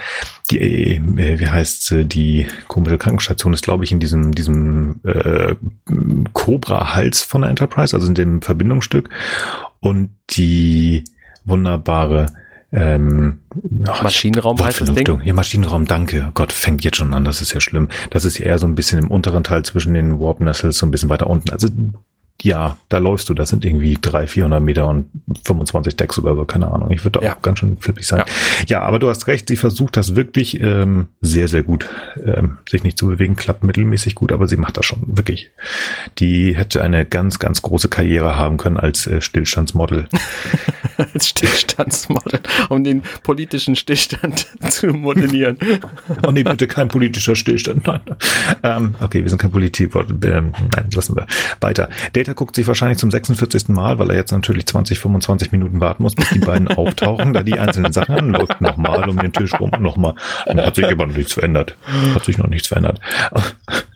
[0.50, 5.54] Die, äh, wie heißt sie, die komische Krankenstation ist, glaube ich, in diesem, diesem äh,
[6.32, 9.08] Cobra-Hals von der Enterprise, also in dem Verbindungsstück
[9.80, 11.04] und die
[11.44, 12.26] wunderbare
[12.72, 13.38] ähm,
[13.86, 15.20] ach, Maschinenraum heißt das Ding.
[15.22, 16.32] Ja, Maschinenraum, danke.
[16.34, 17.88] Gott, fängt jetzt schon an, das ist ja schlimm.
[18.10, 20.86] Das ist ja eher so ein bisschen im unteren Teil zwischen den Warp Nestles, so
[20.86, 21.50] ein bisschen weiter unten.
[21.50, 21.68] Also
[22.42, 25.08] ja, da läufst du, das sind irgendwie 300, 400 Meter und
[25.44, 26.90] 25 Decks oder so, keine Ahnung.
[26.90, 27.34] Ich würde da Ja.
[27.36, 28.22] auch ganz schön flippig sein.
[28.66, 28.82] Ja.
[28.82, 31.88] aber du hast recht, sie versucht das wirklich ähm, sehr, sehr gut,
[32.22, 35.50] ähm, sich nicht zu bewegen, klappt mittelmäßig gut, aber sie macht das schon wirklich.
[36.18, 40.06] Die hätte eine ganz, ganz große Karriere haben können als äh, Stillstandsmodel.
[41.12, 45.58] Als Stillstandsmodell, um den politischen Stillstand zu modellieren.
[46.24, 47.84] Oh nee, bitte kein politischer Stillstand.
[47.84, 48.00] Nein.
[48.62, 50.10] Ähm, okay, wir sind kein Politikwort.
[50.24, 51.26] Ähm, nein, lassen wir
[51.60, 51.88] weiter.
[52.24, 53.68] Data guckt sich wahrscheinlich zum 46.
[53.68, 57.42] Mal, weil er jetzt natürlich 20, 25 Minuten warten muss, bis die beiden auftauchen, da
[57.42, 60.14] die einzelnen Sachen an, läuft nochmal um den Tisch rum und nochmal.
[60.46, 61.76] Und hat sich aber noch nichts verändert.
[62.14, 63.00] Hat sich noch nichts verändert.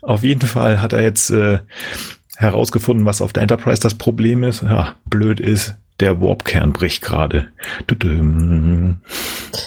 [0.01, 1.59] Auf jeden Fall hat er jetzt äh,
[2.37, 4.61] herausgefunden, was auf der Enterprise das Problem ist.
[4.61, 7.49] Ja, blöd ist, der Warp-Kern bricht gerade.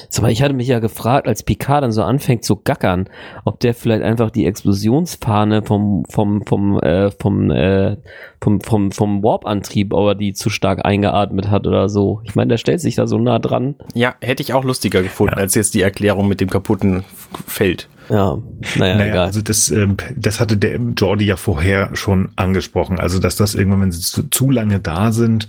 [0.09, 3.09] Sag mal, ich hatte mich ja gefragt, als Picard dann so anfängt zu gackern,
[3.45, 7.97] ob der vielleicht einfach die Explosionsfahne vom vom vom äh, vom äh,
[8.41, 12.20] vom vom vom Warp-Antrieb, aber die zu stark eingeatmet hat oder so.
[12.24, 13.74] Ich meine, der stellt sich da so nah dran.
[13.95, 15.43] Ja, hätte ich auch lustiger gefunden, Ja.
[15.43, 17.05] als jetzt die Erklärung mit dem kaputten
[17.47, 17.89] Feld.
[18.13, 18.37] Ja,
[18.77, 19.27] naja, Naja, egal.
[19.27, 23.01] also das, ähm, das hatte der Jordi ja vorher schon angesprochen.
[23.01, 25.49] Also, dass das irgendwann, wenn sie zu, zu lange da sind,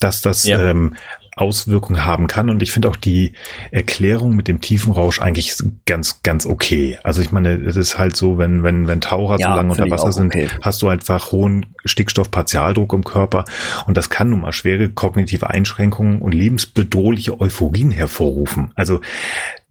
[0.00, 0.60] dass das Ja.
[0.60, 0.94] ähm,
[1.36, 2.48] Auswirkungen haben kann.
[2.48, 3.32] Und ich finde auch die
[3.72, 6.98] Erklärung mit dem Tiefenrausch eigentlich ganz, ganz okay.
[7.02, 9.90] Also ich meine, es ist halt so, wenn, wenn, wenn Taucher Ja, so lange unter
[9.90, 10.48] Wasser sind, okay.
[10.62, 13.46] hast du einfach hohen Stickstoffpartialdruck im Körper.
[13.86, 18.70] Und das kann nun mal schwere kognitive Einschränkungen und lebensbedrohliche Euphorien hervorrufen.
[18.76, 19.00] Also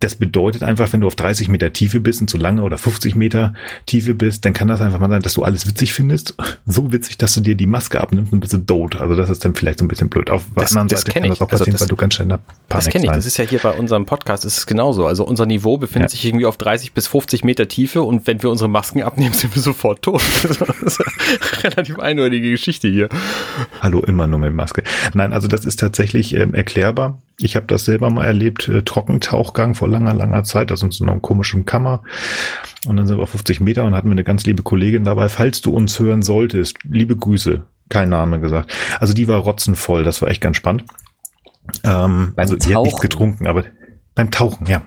[0.03, 3.15] das bedeutet einfach, wenn du auf 30 Meter Tiefe bist und zu lange oder 50
[3.15, 3.53] Meter
[3.85, 6.35] Tiefe bist, dann kann das einfach mal sein, dass du alles witzig findest.
[6.65, 8.99] So witzig, dass du dir die Maske abnimmst und bist du tot.
[8.99, 10.29] Also das ist dann vielleicht so ein bisschen blöd.
[10.29, 11.29] Auf der Das- anderen das Seite kann ich.
[11.29, 12.39] das auch Also passieren, das- weil du ganz schnell in der
[12.69, 13.11] Das Panik kenne ich.
[13.11, 15.05] Das ist ja hier bei unserem Podcast ist es genauso.
[15.07, 16.15] Also unser Niveau befindet Ja.
[16.15, 19.55] sich irgendwie auf 30 bis 50 Meter Tiefe und wenn wir unsere Masken abnehmen, sind
[19.55, 20.21] wir sofort tot.
[20.43, 23.09] Das ist eine relativ eindeutige Geschichte hier.
[23.81, 24.83] Hallo, immer nur mit Maske.
[25.13, 27.19] Nein, also das ist tatsächlich ähm, erklärbar.
[27.39, 31.19] Ich habe das selber mal erlebt, äh, Trockentauchgang vor langer, langer Zeit, aus so einer
[31.19, 32.03] komischen Kammer.
[32.85, 35.29] Und dann sind wir auf 50 Meter und hatten wir eine ganz liebe Kollegin dabei.
[35.29, 37.63] Falls du uns hören solltest, liebe Grüße.
[37.89, 38.71] Kein Name gesagt.
[38.99, 40.85] Also die war rotzenvoll, das war echt ganz spannend.
[41.83, 43.65] Ähm, Beim also die hat nicht getrunken, aber
[44.15, 44.81] beim Tauchen, ja.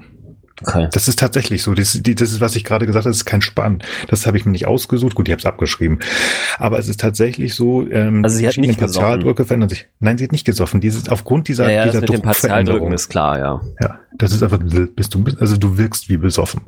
[0.63, 0.89] Okay.
[0.93, 1.75] Das ist tatsächlich so.
[1.75, 3.83] Das, die, das ist, was ich gerade gesagt habe, das ist kein Spann.
[4.09, 5.15] Das habe ich mir nicht ausgesucht.
[5.15, 5.99] Gut, ich habe es abgeschrieben.
[6.59, 9.03] Aber es ist tatsächlich so, ähm, Also sie hat nicht gesoffen.
[9.03, 9.87] Partialdrücke verändern sich.
[10.01, 10.81] Nein, sie hat nicht gesoffen.
[10.81, 13.61] Dieses, aufgrund dieser, Ja, ja, das dieser mit dem Partialdrücken ist klar, ja.
[13.81, 16.63] Ja, das ist einfach, bist du, also du wirkst wie besoffen.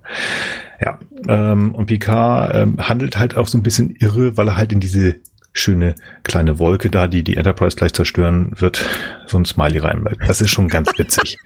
[0.80, 4.72] Ja, ähm, und Picard ähm, handelt halt auch so ein bisschen irre, weil er halt
[4.72, 5.16] in diese
[5.52, 8.84] schöne kleine Wolke da, die die Enterprise gleich zerstören wird,
[9.26, 10.20] so ein Smiley reinbleibt.
[10.28, 11.38] Das ist schon ganz witzig.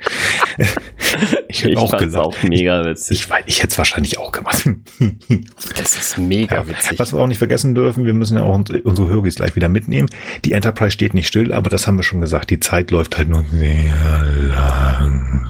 [1.48, 2.16] ich hätte auch gelacht.
[2.16, 3.20] auch mega witzig.
[3.20, 4.68] Ich weiß, ich hätte es wahrscheinlich auch gemacht.
[5.76, 6.98] Das ist mega Ja, witzig.
[6.98, 10.08] Was wir auch nicht vergessen dürfen, wir müssen ja auch unsere, Höris gleich wieder mitnehmen.
[10.44, 12.50] Die Enterprise steht nicht still, aber das haben wir schon gesagt.
[12.50, 13.92] Die Zeit läuft halt nur sehr
[14.54, 15.46] langsam.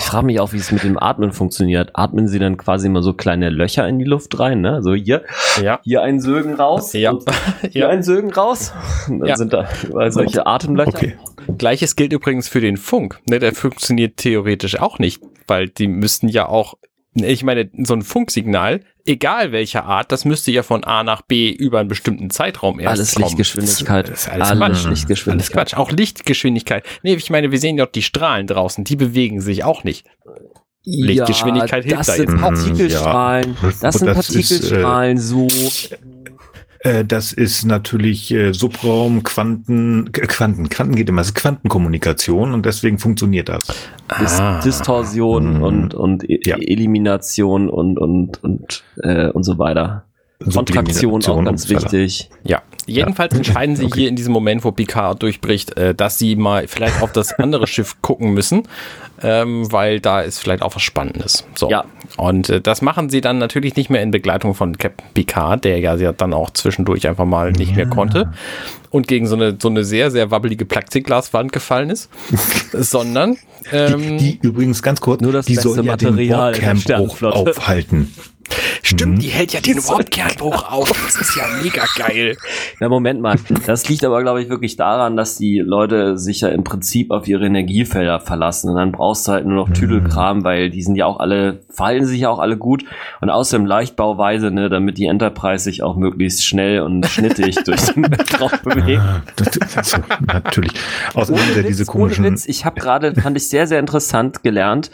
[0.00, 1.90] Ich frage mich auch, wie es mit dem Atmen funktioniert.
[1.94, 4.82] Atmen sie dann quasi immer so kleine Löcher in die Luft rein, ne?
[4.82, 5.22] So hier,
[5.62, 5.80] Ja.
[5.82, 6.92] hier ein Sögen raus.
[6.92, 7.14] Ja.
[7.72, 7.88] Ja.
[7.88, 8.72] ein Sögen raus.
[9.08, 9.36] Und dann Ja.
[9.36, 10.88] sind da überall solche Atemlöcher.
[10.88, 11.16] Okay.
[11.58, 13.20] Gleiches gilt übrigens für den Funk.
[13.28, 16.74] Ne, der funktioniert theoretisch auch nicht, weil die müssten ja auch,
[17.14, 21.50] ich meine, so ein Funksignal, egal welcher Art, das müsste ja von A nach B
[21.50, 23.24] über einen bestimmten Zeitraum erst Alles kommen.
[23.26, 24.08] Lichtgeschwindigkeit.
[24.08, 24.70] Das ist alles Alles Quatsch.
[24.70, 25.68] Alles Lichtgeschwindigkeit.
[25.68, 25.78] Quatsch.
[25.78, 26.84] Auch Lichtgeschwindigkeit.
[27.02, 30.06] Nee, ich meine, wir sehen ja auch die Strahlen draußen, die bewegen sich auch nicht.
[30.86, 32.40] Lichtgeschwindigkeit hilft das da sind jetzt.
[32.40, 33.56] Partikelstrahlen.
[33.62, 33.72] Ja.
[33.80, 35.48] Das sind Das ist, äh, Partikelstrahlen, so.
[36.84, 42.54] Äh, das ist natürlich äh, Subraum, Quanten, äh, Quanten, Quanten geht immer, es ist Quantenkommunikation
[42.54, 43.66] und deswegen funktioniert das.
[44.20, 44.60] Dis Ah.
[44.60, 45.62] Distorsion Mhm.
[45.62, 46.56] und, und E- Ja.
[46.58, 50.04] Elimination und, und, und, äh, und so weiter.
[50.52, 52.28] Kontraktion auch ganz wichtig.
[52.42, 54.00] Ja, jedenfalls entscheiden sie Okay.
[54.00, 57.66] hier in diesem Moment, wo Picard durchbricht, äh, dass sie mal vielleicht auf das andere
[57.74, 58.64] Schiff gucken müssen,
[59.22, 61.46] ähm, weil da ist vielleicht auch was Spannendes.
[61.54, 61.70] So.
[61.70, 61.84] Ja.
[62.16, 65.78] Und äh, das machen sie dann natürlich nicht mehr in Begleitung von Captain Picard, der
[65.80, 68.32] ja, ja dann auch zwischendurch einfach mal nicht mehr konnte
[68.90, 72.08] und gegen so eine, so eine sehr, sehr wabbelige Plexiglaswand gefallen ist,
[72.72, 73.36] sondern
[73.72, 77.16] ähm, Die, die übrigens ganz kurz, Nur das die beste soll ja den Material Warp-Kernbruch
[77.16, 77.50] Sternenflotte.
[77.50, 78.14] aufhalten.
[78.82, 80.88] Stimmt, die hält ja den Warp-Kernbruch auf.
[80.88, 82.36] Das ist ja mega geil.
[82.80, 83.36] Na, Moment mal.
[83.66, 87.28] Das liegt aber, glaube ich, wirklich daran, dass die Leute sich ja im Prinzip auf
[87.28, 88.70] ihre Energiefelder verlassen.
[88.70, 92.04] Und dann brauchst du halt nur noch Tüdelkram, weil die sind ja auch alle, fallen
[92.06, 92.84] sich ja auch alle gut.
[93.20, 98.10] Und außerdem Leichtbauweise, ne, damit die Enterprise sich auch möglichst schnell und schnittig durch den
[98.10, 99.02] Weltraum bewegt.
[99.36, 100.72] Das, so, natürlich.
[101.14, 102.24] Außerdem Ohne ja Witz, diese ohne komischen.
[102.24, 104.90] Witz, ich habe gerade, fand ich sehr, sehr interessant gelernt,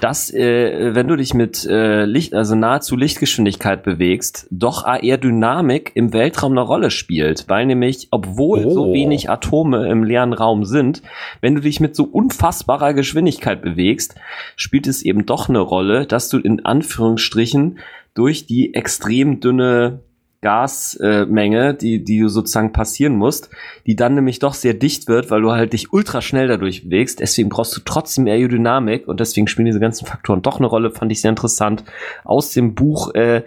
[0.00, 6.14] dass äh, wenn du dich mit äh, Licht, also nahezu Lichtgeschwindigkeit bewegst, doch Aerodynamik im
[6.14, 7.44] Weltraum eine Rolle spielt.
[7.48, 8.70] Weil nämlich, obwohl Oh.
[8.70, 11.02] so wenig Atome im leeren Raum sind,
[11.42, 14.14] wenn du dich mit so unfassbarer Geschwindigkeit bewegst,
[14.56, 17.78] spielt es eben doch eine Rolle, dass du in Anführungsstrichen
[18.14, 20.00] durch die extrem dünne
[20.42, 23.50] Gasmenge, äh, die, die du sozusagen passieren musst,
[23.86, 27.20] die dann nämlich doch sehr dicht wird, weil du halt dich ultra schnell dadurch bewegst.
[27.20, 31.12] Deswegen brauchst du trotzdem Aerodynamik und deswegen spielen diese ganzen Faktoren doch eine Rolle, fand
[31.12, 31.84] ich sehr interessant.
[32.24, 33.42] Aus dem Buch äh,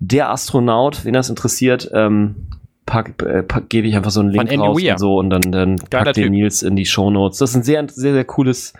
[0.00, 2.48] Der Astronaut, wen das interessiert, ähm,
[2.86, 5.76] pack, äh, pack, gebe ich einfach so einen Link raus und so und dann, dann
[5.90, 6.32] Geiler pack den.
[6.32, 7.38] Nils in die Shownotes.
[7.38, 8.72] Das ist ein sehr, sehr, sehr cooles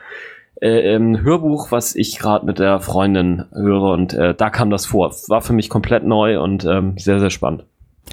[0.63, 4.87] äh, ähm, Hörbuch, was ich gerade mit der Freundin höre und äh, da kam das
[4.87, 5.11] vor.
[5.29, 7.65] War für mich komplett neu und ähm, sehr, sehr spannend.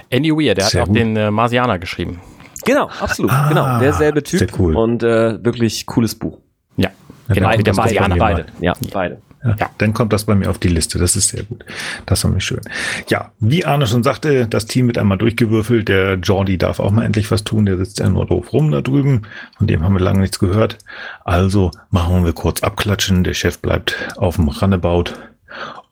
[0.09, 0.97] Andy Weir, der Sehr hat auch gut.
[0.99, 2.19] den äh, Marsianer geschrieben.
[2.65, 3.31] Genau, absolut.
[3.31, 4.75] Ah, genau, derselbe Typ sehr cool.
[4.75, 6.39] und äh, wirklich cooles Buch.
[6.77, 6.89] Ja,
[7.29, 8.15] Ja, genau, mit der Marsianer.
[8.17, 8.45] beide.
[8.59, 9.21] Ja, beide.
[9.43, 9.69] Ja, Ja.
[9.77, 10.99] Dann kommt das bei mir auf die Liste.
[10.99, 11.63] Das ist sehr gut.
[12.05, 12.61] Das war mich schön.
[13.07, 15.87] Ja, wie Arne schon sagte, das Team wird einmal durchgewürfelt.
[15.87, 17.65] Der Jordi darf auch mal endlich was tun.
[17.65, 19.21] Der sitzt ja nur doof rum da drüben.
[19.57, 20.77] Von dem haben wir lange nichts gehört.
[21.23, 23.23] Also machen wir kurz abklatschen.
[23.23, 25.13] Der Chef bleibt auf dem Rannebaut.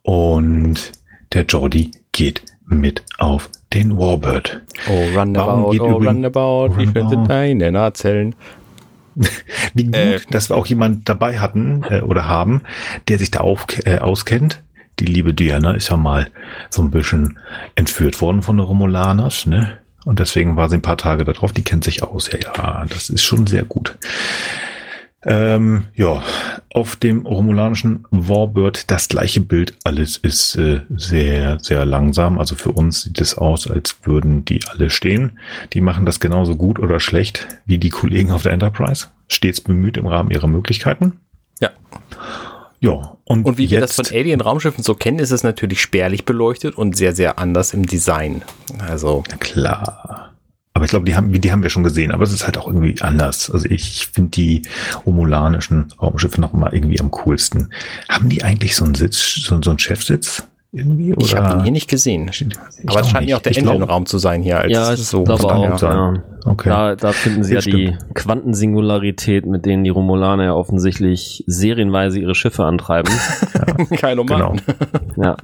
[0.02, 0.92] Und
[1.32, 4.60] der Jordi geht mit auf den Warbird.
[4.88, 7.28] Oh, Runabout, geht oh, Runabout, wie viele Runabout.
[7.28, 8.34] deine Narzellen?
[9.74, 10.20] Wie gut, Äh.
[10.30, 12.62] dass wir auch jemand dabei hatten äh, oder haben,
[13.08, 14.62] der sich da auf, äh, auskennt.
[14.98, 16.28] Die liebe Diana ist ja mal
[16.70, 17.38] so ein bisschen
[17.76, 19.78] entführt worden von den Romulaners, ne?
[20.04, 21.52] Und deswegen war sie ein paar Tage da drauf.
[21.52, 22.30] Die kennt sich aus.
[22.32, 23.96] Ja, ja, das ist schon sehr gut.
[25.24, 26.22] Ähm, ja,
[26.72, 29.74] auf dem romulanischen Warbird das gleiche Bild.
[29.82, 32.38] Alles ist äh, sehr, sehr langsam.
[32.38, 35.38] Also für uns sieht es aus, als würden die alle stehen.
[35.72, 39.08] Die machen das genauso gut oder schlecht wie die Kollegen auf der Enterprise.
[39.26, 41.20] Stets bemüht im Rahmen ihrer Möglichkeiten.
[41.60, 41.70] Ja.
[42.80, 46.24] Ja, und, Und wie jetzt, wir das von Alien-Raumschiffen so kennen, ist es natürlich spärlich
[46.24, 48.42] beleuchtet und sehr, sehr anders im Design.
[48.78, 50.32] Also, klar.
[50.78, 52.68] Aber ich glaube, die haben, die haben wir schon gesehen, aber es ist halt auch
[52.68, 53.50] irgendwie anders.
[53.50, 54.62] Also ich finde die
[55.04, 57.72] romulanischen Raumschiffe noch mal irgendwie am coolsten.
[58.08, 61.12] Haben die eigentlich so einen Sitz, so, so einen Chefsitz irgendwie?
[61.12, 61.24] Oder?
[61.24, 62.28] ich habe ihn hier nicht gesehen.
[62.30, 62.44] Ich
[62.86, 64.58] Aber es scheint mir auch der Engine-Raum zu sein hier.
[64.60, 65.80] Als Ja, so glaube auch.
[65.80, 66.14] Ja.
[66.44, 66.68] Okay.
[66.68, 72.20] Da, da finden sie Ja, ja die Quantensingularität, mit denen die Romulaner ja offensichtlich serienweise
[72.20, 73.12] ihre Schiffe antreiben.
[73.96, 74.48] Kein Genau.
[74.48, 74.60] Roman.
[75.16, 75.36] ja,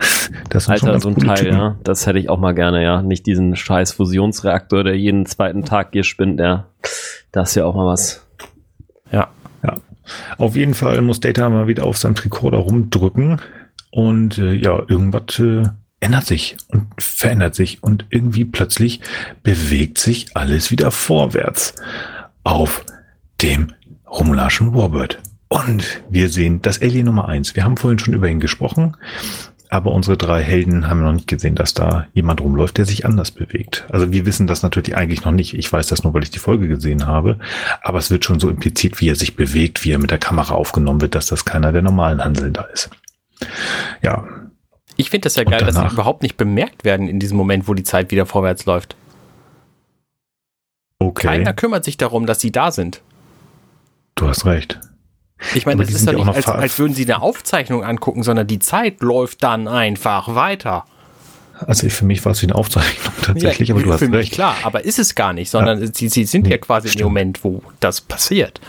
[0.50, 1.52] Das Alter, so ein Teil, Typen.
[1.56, 1.76] ja.
[1.84, 3.02] Das hätte ich auch mal gerne, ja.
[3.02, 6.66] Nicht diesen scheiß Fusionsreaktor, der jeden zweiten Tag hier spinnt, ja.
[7.32, 8.26] Das ist ja auch mal was.
[9.10, 9.28] Ja.
[9.62, 9.76] Ja.
[10.38, 13.40] Auf jeden Fall muss Data mal wieder auf seinem Tricorder rumdrücken
[13.94, 15.68] und äh, ja, irgendwas äh,
[16.00, 19.00] ändert sich und verändert sich und irgendwie plötzlich
[19.44, 21.76] bewegt sich alles wieder vorwärts
[22.42, 22.84] auf
[23.40, 23.72] dem
[24.10, 25.22] romulanischen Warbird.
[25.46, 27.54] Und wir sehen das Alien Nummer eins.
[27.54, 28.96] Wir haben vorhin schon über ihn gesprochen,
[29.70, 33.30] aber unsere drei Helden haben noch nicht gesehen, dass da jemand rumläuft, der sich anders
[33.30, 33.86] bewegt.
[33.90, 35.54] Also wir wissen das natürlich eigentlich noch nicht.
[35.54, 37.38] Ich weiß das nur, weil ich die Folge gesehen habe.
[37.80, 40.54] Aber es wird schon so impliziert, wie er sich bewegt, wie er mit der Kamera
[40.54, 42.90] aufgenommen wird, dass das keiner der normalen Hanseln da ist.
[44.02, 44.24] Ja,
[44.96, 47.66] Ich finde das ja Und geil, dass sie überhaupt nicht bemerkt werden in diesem Moment,
[47.68, 48.96] wo die Zeit wieder vorwärts läuft.
[50.98, 51.26] okay.
[51.26, 53.02] Keiner kümmert sich darum, dass sie da sind.
[54.14, 54.78] Du hast recht.
[55.54, 58.60] Ich meine, das ist ja nicht, als, als würden sie eine Aufzeichnung angucken, sondern die
[58.60, 60.84] Zeit läuft dann einfach weiter.
[61.58, 64.12] Also für mich war es wie eine Aufzeichnung tatsächlich, Ja, aber du für hast mich
[64.12, 64.32] recht.
[64.32, 67.04] klar, aber ist es gar nicht, sondern sie, sie sind ja quasi stimmt.
[67.04, 68.60] Moment, wo das passiert.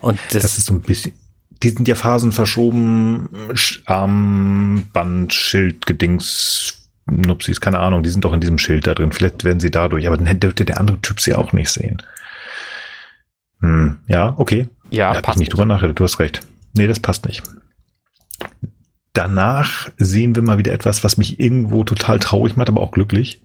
[0.00, 1.12] Und das, Das ist so ein bisschen.
[1.64, 8.32] Die sind ja Phasen verschoben, Sch- Armband, Schild, Gedings, Nupsis, keine Ahnung, die sind doch
[8.34, 9.12] in diesem Schild da drin.
[9.12, 12.02] Vielleicht werden sie dadurch, aber dann dürfte der andere Typ sie auch nicht sehen.
[13.60, 14.68] Hm, ja, okay.
[14.90, 16.40] ja, da hab ich passt nicht drüber nachgedacht, du hast recht.
[16.74, 17.42] Nee, das passt nicht.
[19.14, 23.40] Danach sehen wir mal wieder etwas, was mich irgendwo total traurig macht, aber auch glücklich.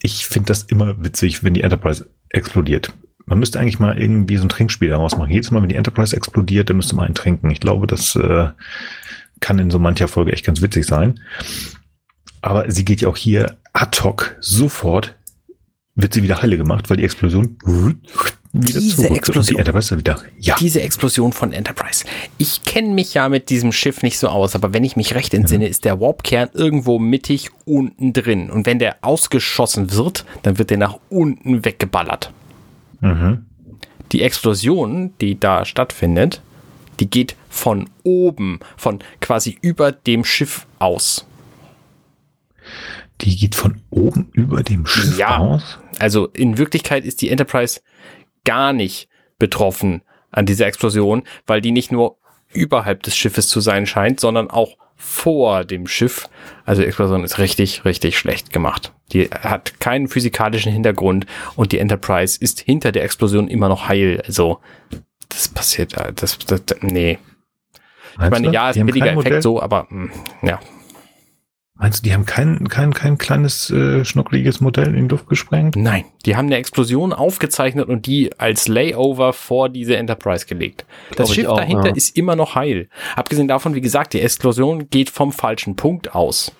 [0.00, 2.94] Ich finde das immer witzig, wenn die Enterprise explodiert.
[3.26, 5.30] Man müsste eigentlich mal irgendwie so ein Trinkspiel daraus machen.
[5.30, 7.50] Jedes Mal, wenn die Enterprise explodiert, dann müsste man einen trinken.
[7.50, 8.48] Ich glaube, das äh,
[9.40, 11.20] kann in so mancher Folge echt ganz witzig sein.
[12.42, 15.14] Aber sie geht ja auch hier ad hoc sofort,
[15.94, 17.56] wird sie wieder heile gemacht, weil die Explosion
[18.52, 19.54] wieder Diese zurück Explosion.
[19.54, 20.18] Die Enterprise wieder.
[20.38, 20.56] Ja.
[20.58, 22.04] Diese Explosion von Enterprise.
[22.36, 25.34] Ich kenne mich ja mit diesem Schiff nicht so aus, aber wenn ich mich recht
[25.34, 28.50] entsinne, ist der Warpkern irgendwo mittig unten drin.
[28.50, 32.32] Und wenn der ausgeschossen wird, dann wird der nach unten weggeballert.
[33.00, 33.46] Mhm.
[34.12, 36.42] Die Explosion, die da stattfindet,
[36.98, 41.26] die geht von oben, von quasi über dem Schiff aus.
[43.20, 45.38] Die geht von oben über dem Schiff Ja.
[45.38, 45.78] aus.
[45.98, 47.80] Also in Wirklichkeit ist die Enterprise
[48.44, 52.16] gar nicht betroffen an dieser Explosion, weil die nicht nur
[52.52, 56.28] überhalb des Schiffes zu sein scheint, sondern auch vor dem Schiff.
[56.66, 58.92] Also die Explosion ist richtig, richtig schlecht gemacht.
[59.12, 61.26] Die hat keinen physikalischen Hintergrund
[61.56, 64.22] und die Enterprise ist hinter der Explosion immer noch heil.
[64.26, 64.60] Also
[65.30, 67.18] das passiert, äh, das, das, nee.
[68.22, 69.42] Ich meine, ja, ist ein billiger Effekt Modell?
[69.42, 70.60] so, aber mh, ja.
[71.80, 75.76] Meinst du, die haben kein, kein, kein kleines, äh, schnuckliges Modell in die Luft gesprengt?
[75.76, 80.84] Nein, die haben eine Explosion aufgezeichnet und die als Layover vor diese Enterprise gelegt.
[81.16, 81.94] Das Schiff auch, dahinter ja.
[81.94, 82.90] ist immer noch heil.
[83.16, 86.52] Abgesehen davon, wie gesagt, die Explosion geht vom falschen Punkt aus.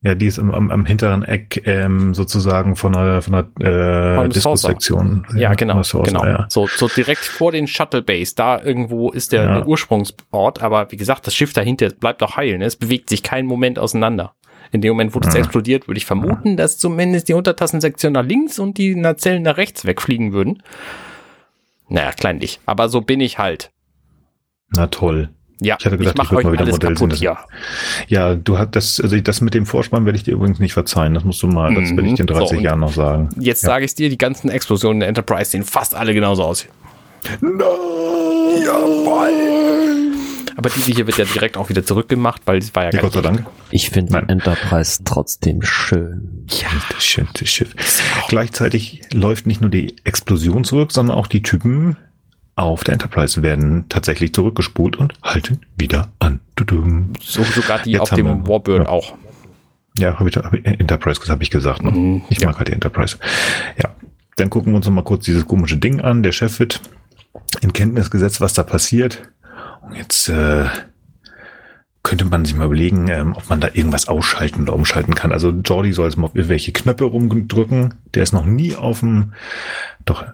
[0.00, 4.14] Ja, die ist am, am, am hinteren Eck ähm, sozusagen von der, von der äh,
[4.16, 4.28] Saucer.
[4.28, 5.26] Diskussektion.
[5.34, 5.82] Ja, genau.
[6.04, 6.24] genau.
[6.24, 6.46] Ja.
[6.48, 8.34] So, so direkt vor den Shuttle Base.
[8.36, 9.54] Da irgendwo ist der, Ja.
[9.56, 10.62] der Ursprungsort.
[10.62, 12.58] Aber wie gesagt, das Schiff dahinter bleibt auch heil.
[12.58, 12.64] Ne?
[12.66, 14.34] Es bewegt sich keinen Moment auseinander.
[14.70, 15.40] In dem Moment, wo das Ja.
[15.40, 19.84] explodiert, würde ich vermuten, dass zumindest die Untertassensektion nach links und die Nacellen nach rechts
[19.84, 20.62] wegfliegen würden.
[21.88, 22.60] Naja, kleinlich.
[22.66, 23.72] Aber so bin ich halt.
[24.76, 25.30] Na toll.
[25.60, 27.36] Ja, Ich hatte gedacht, ich ich mache würd mal wieder alles Modell kaputt sehen, hier.
[28.08, 31.14] Ja, du hast das, also das mit dem Vorspann werde ich dir übrigens nicht verzeihen.
[31.14, 32.34] Das musst du mal, das werde ich dir in Mhm.
[32.34, 33.28] So, 30 Jahren noch sagen.
[33.38, 36.66] Jetzt sage ich dir, die ganzen Explosionen der Enterprise sehen fast alle genauso aus.
[40.56, 43.02] Aber diese hier wird ja direkt auch wieder zurückgemacht, weil es war ja Ja, gar
[43.02, 43.46] Gott sei nicht- Dank.
[43.70, 46.44] Ich finde Enterprise trotzdem schön.
[46.50, 47.74] Ja, Das schönste Schiff.
[48.28, 51.96] Gleichzeitig läuft nicht nur die Explosion zurück, sondern auch die Typen
[52.58, 56.40] auf der Enterprise werden tatsächlich zurückgespult und halten wieder an.
[57.20, 58.88] So, sogar die Jetzt auf dem wir- Warbird ja.
[58.88, 59.14] auch.
[59.96, 61.82] Ja, habe ich, hab ich Enterprise habe ich gesagt.
[61.82, 61.90] Ne?
[61.90, 62.48] Mhm, Ich ja.
[62.48, 63.16] mag halt die Enterprise.
[63.82, 63.90] Ja,
[64.36, 66.22] dann gucken wir uns noch mal kurz dieses komische Ding an.
[66.22, 66.80] Der Chef wird
[67.60, 69.22] in Kenntnis gesetzt, was da passiert.
[69.82, 70.66] Und jetzt äh,
[72.02, 75.32] könnte man sich mal überlegen, ähm, ob man da irgendwas ausschalten oder umschalten kann.
[75.32, 77.94] Also Jordi soll jetzt mal auf irgendwelche Knöpfe rumdrücken.
[78.14, 79.32] Der ist noch nie auf dem,
[80.04, 80.24] doch,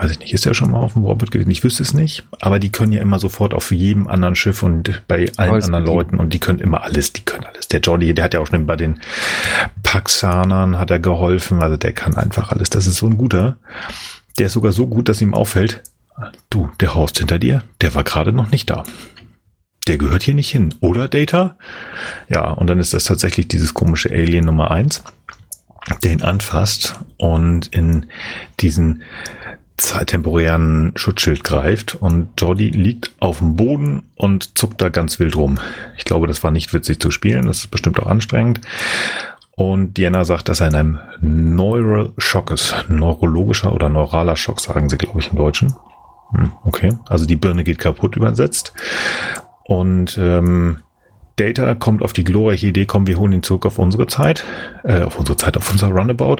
[0.00, 1.50] weiß ich nicht, ist der schon mal auf dem Warped gewesen?
[1.50, 2.24] Ich wüsste es nicht.
[2.40, 5.84] Aber die können ja immer sofort auf jedem anderen Schiff und bei allen Alles anderen.
[5.84, 7.68] Leuten und die können immer alles, die können alles.
[7.68, 9.00] Der Jordi, der hat ja auch schon bei den
[9.82, 12.70] Paxanern hat er geholfen, also der kann einfach alles.
[12.70, 13.58] Das ist so ein guter.
[14.38, 15.82] Der ist sogar so gut, dass ihm auffällt,
[16.48, 18.84] du, der Horst hinter dir, der war gerade noch nicht da.
[19.86, 21.56] Der gehört hier nicht hin, oder Data?
[22.28, 25.02] Ja, und dann ist das tatsächlich dieses komische Alien Nummer eins,
[26.02, 28.06] der ihn anfasst und in
[28.60, 29.02] diesen
[30.06, 35.58] temporären Schutzschild greift und Jordi liegt auf dem Boden und zuckt da ganz wild rum.
[35.96, 38.60] Ich glaube, das war nicht witzig zu spielen, das ist bestimmt auch anstrengend.
[39.56, 42.74] Und Diana sagt, dass er in einem Neural Shock ist.
[42.88, 45.74] Neurologischer oder neuraler Schock, sagen sie, glaube ich, im Deutschen.
[46.32, 48.72] Hm, Okay, also die Birne geht kaputt übersetzt.
[49.64, 50.78] Und ähm,
[51.36, 54.44] Data kommt auf die glorreiche Idee, komm, wir holen ihn zurück auf unsere Zeit,
[54.82, 56.38] äh, auf unsere Zeit, auf unser Runabout.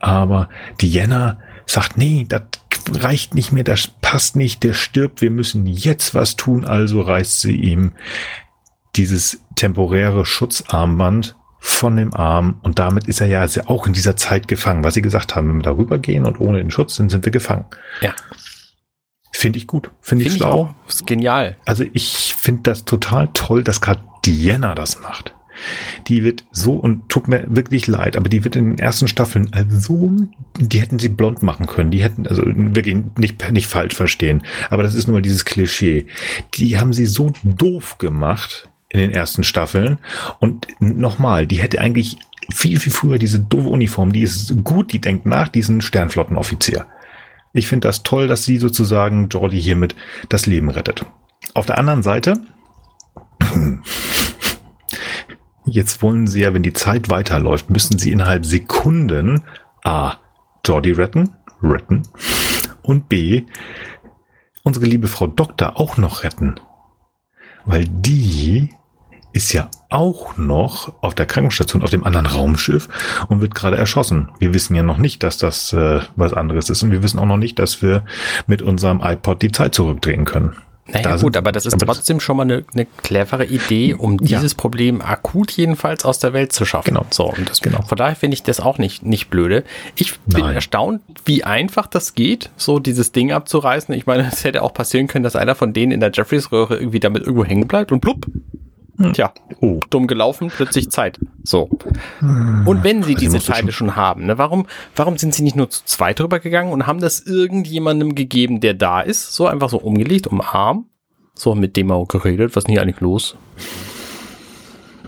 [0.00, 0.48] Aber
[0.80, 2.42] Diana sagt, nee, das
[2.90, 6.64] reicht nicht mehr, das passt nicht, der stirbt, wir müssen jetzt was tun.
[6.64, 7.92] Also reißt sie ihm
[8.96, 14.48] dieses temporäre Schutzarmband von dem Arm und damit ist er ja auch in dieser Zeit
[14.48, 17.24] gefangen, was sie gesagt haben, wenn wir darüber gehen und ohne den Schutz sind, sind
[17.24, 17.66] wir gefangen.
[18.00, 18.12] Ja.
[19.32, 20.74] Finde ich gut, finde ich Finde ich schlau.
[20.84, 20.88] auch.
[20.88, 21.56] Ist genial.
[21.64, 25.34] Also ich finde das total toll, dass gerade Diana das macht.
[26.08, 29.48] Die wird so, und tut mir wirklich leid, aber die wird in den ersten Staffeln
[29.52, 30.10] also,
[30.58, 31.90] die hätten sie blond machen können.
[31.90, 34.42] Die hätten, also wirklich nicht, nicht falsch verstehen.
[34.70, 36.06] Aber das ist nur mal dieses Klischee.
[36.54, 39.98] Die haben sie so doof gemacht in den ersten Staffeln.
[40.38, 42.18] Und nochmal, die hätte eigentlich
[42.50, 46.86] viel, viel früher diese doofe Uniform, die ist gut, die denkt nach, diesen Sternflottenoffizier.
[47.52, 49.94] Ich finde das toll, dass sie sozusagen Jordi hiermit
[50.28, 51.04] das Leben rettet.
[51.54, 52.40] Auf der anderen Seite,
[55.64, 59.42] jetzt wollen sie ja, wenn die Zeit weiterläuft, müssen sie innerhalb Sekunden
[59.84, 60.14] A.
[60.64, 61.30] Jordi retten,
[61.62, 62.02] retten
[62.82, 63.44] und B.
[64.62, 66.60] unsere liebe Frau Doktor auch noch retten.
[67.64, 68.70] Weil die
[69.32, 72.88] ist ja auch noch auf der Krankenstation auf dem anderen Raumschiff
[73.28, 74.30] und wird gerade erschossen.
[74.38, 77.26] Wir wissen ja noch nicht, dass das äh, was anderes ist und wir wissen auch
[77.26, 78.04] noch nicht, dass wir
[78.46, 80.56] mit unserem iPod die Zeit zurückdrehen können.
[80.92, 84.38] Naja, Da gut, aber das ist trotzdem schon mal eine, eine clevere Idee, um Ja.
[84.38, 86.90] dieses Problem akut jedenfalls aus der Welt zu schaffen.
[86.94, 87.06] Genau.
[87.10, 87.82] So, und das, Genau.
[87.82, 89.64] von daher finde ich das auch nicht, nicht blöde.
[89.96, 90.54] Ich bin Nein.
[90.54, 93.94] erstaunt, wie einfach das geht, so dieses Ding abzureißen.
[93.94, 97.00] Ich meine, es hätte auch passieren können, dass einer von denen in der Jeffreys-Röhre irgendwie
[97.00, 98.26] damit irgendwo hängen bleibt und plupp.
[99.14, 99.80] Tja, Oh.
[99.90, 101.18] dumm gelaufen, plötzlich Zeit.
[101.44, 101.70] So.
[102.20, 105.82] Und wenn sie diese Teile schon haben, ne, warum, warum sind sie nicht nur zu
[105.84, 110.26] zweit drüber gegangen und haben das irgendjemandem gegeben, der da ist, so einfach so umgelegt,
[110.26, 110.86] um Arm,
[111.34, 113.36] so mit dem auch geredet, was ist denn hier eigentlich los?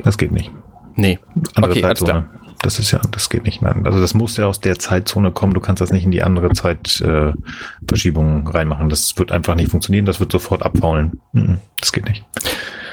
[0.03, 0.51] Das geht nicht.
[0.97, 1.19] Nee.
[1.55, 2.31] Andere Okay, alles Zeitzone.
[2.63, 3.61] Das ist ja, das geht nicht.
[3.61, 3.85] Nein.
[3.85, 5.53] Also das muss ja aus der Zeitzone kommen.
[5.53, 8.89] Du kannst das nicht in die andere Zeitverschiebung äh, reinmachen.
[8.89, 10.07] Das wird einfach nicht funktionieren.
[10.07, 11.21] Das wird sofort abfaulen.
[11.33, 12.25] Mhm, Das geht nicht.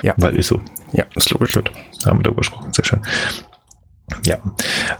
[0.01, 0.13] Ja.
[0.17, 0.61] Weil ist so.
[0.93, 1.53] Ja, ist logisch.
[1.53, 1.71] Gut.
[2.03, 2.73] Da haben wir darüber gesprochen.
[2.73, 3.01] Sehr schön.
[4.25, 4.37] Ja.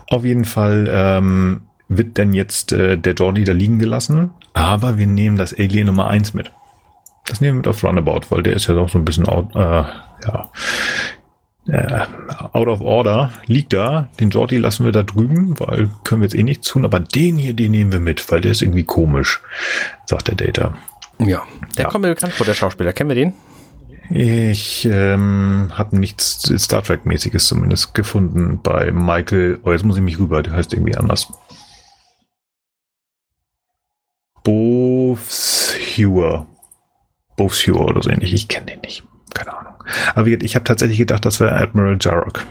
[0.10, 4.32] Auf jeden Fall ähm, wird dann jetzt äh, der Jordi da liegen gelassen.
[4.54, 6.52] Aber wir nehmen das Alien Nummer eins mit.
[7.26, 9.54] Das nehmen wir mit auf Runabout, weil der ist ja doch so ein bisschen out,
[9.56, 10.50] äh, ja,
[11.68, 12.02] äh,
[12.54, 13.32] out of order.
[13.46, 14.08] Liegt da.
[14.20, 16.86] Den Jordi lassen wir da drüben, weil können wir jetzt eh nichts tun.
[16.86, 19.42] Aber den hier, den nehmen wir mit, weil der ist irgendwie komisch,
[20.06, 20.74] sagt der Data.
[21.20, 21.44] Ja.
[21.78, 21.90] Der Ja.
[21.90, 22.94] kommt mir bekannt vor, der Schauspieler.
[22.94, 23.34] Kennen wir den?
[24.14, 29.60] Ich ähm, habe nichts Star Trek-mäßiges zumindest gefunden bei Michael.
[29.64, 31.32] Oh, jetzt muss ich mich rüber, der heißt irgendwie anders.
[35.12, 36.46] Bovshewer.
[37.38, 38.34] Bovshewer oder so ähnlich.
[38.34, 39.04] Ich kenne den nicht.
[39.34, 39.74] Keine Ahnung.
[40.16, 42.46] Aber ich habe tatsächlich gedacht, das wäre Admiral Jarrock.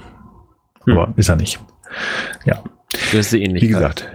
[0.85, 0.99] Hm.
[0.99, 1.61] Aber ist er nicht.
[2.45, 2.63] Ja,
[3.13, 3.63] Das ist ähnlich.
[3.63, 4.09] wie gesagt.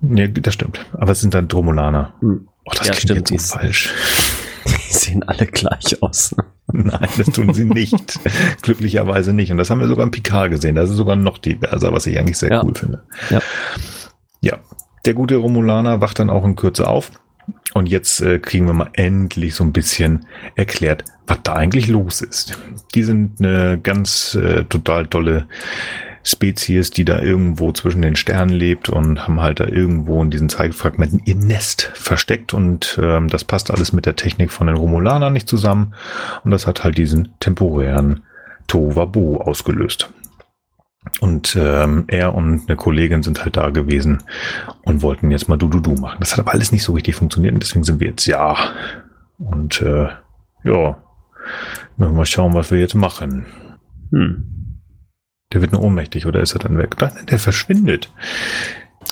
[0.00, 0.84] Nee, das stimmt.
[0.92, 2.14] Aber es sind dann Dromulaner.
[2.20, 2.48] Hm.
[2.64, 3.92] Oh, das Ja, klingt stimmt, jetzt so falsch.
[4.66, 6.34] Die sehen alle gleich aus.
[6.36, 6.44] ne?
[6.72, 8.20] Nein, das tun sie nicht.
[8.62, 9.50] Glücklicherweise nicht.
[9.50, 10.76] Und das haben wir sogar im Picard gesehen.
[10.76, 12.62] Das ist sogar noch diverser, was ich eigentlich sehr Ja.
[12.64, 13.02] cool finde.
[13.30, 13.40] Ja.
[14.40, 14.58] Ja.
[15.04, 17.10] Der gute Romulaner wacht dann auch in Kürze auf.
[17.74, 20.26] Und jetzt äh, kriegen wir mal endlich so ein bisschen
[20.56, 22.58] erklärt, was da eigentlich los ist.
[22.94, 25.46] Die sind eine ganz äh, total tolle
[26.30, 30.48] Spezies, die da irgendwo zwischen den Sternen lebt und haben halt da irgendwo in diesen
[30.48, 35.32] Zeitfragmenten ihr Nest versteckt und ähm, das passt alles mit der Technik von den Romulanern
[35.32, 35.94] nicht zusammen
[36.44, 38.22] und das hat halt diesen temporären
[38.66, 40.10] Tohuwabohu ausgelöst.
[41.20, 44.22] Und ähm, er und eine Kollegin sind halt da gewesen
[44.82, 46.18] und wollten jetzt mal Du-Du-Du machen.
[46.20, 48.56] Das hat aber alles nicht so richtig funktioniert und deswegen sind wir jetzt, ja,
[49.38, 50.08] Und äh,
[50.64, 51.02] ja,
[51.96, 53.46] mal schauen, was wir jetzt machen.
[54.10, 54.59] Hm.
[55.52, 56.96] Der wird nur ohnmächtig oder ist er dann weg?
[57.00, 58.10] Nein, der verschwindet.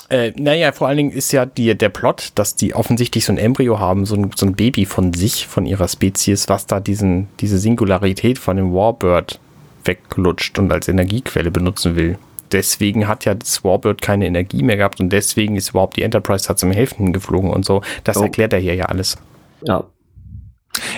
[0.09, 3.37] Äh, naja, vor allen Dingen ist ja die, der Plot, dass die offensichtlich so ein
[3.37, 7.27] Embryo haben, so ein, so ein Baby von sich, von ihrer Spezies, was da diesen,
[7.39, 9.39] diese Singularität von dem Warbird
[9.85, 12.17] weglutscht und als Energiequelle benutzen will.
[12.51, 16.47] Deswegen hat ja das Warbird keine Energie mehr gehabt und deswegen ist überhaupt die Enterprise
[16.47, 17.81] da zum Hälften geflogen und so.
[18.03, 18.23] Das oh.
[18.23, 19.17] erklärt er hier ja alles.
[19.61, 19.83] Ja,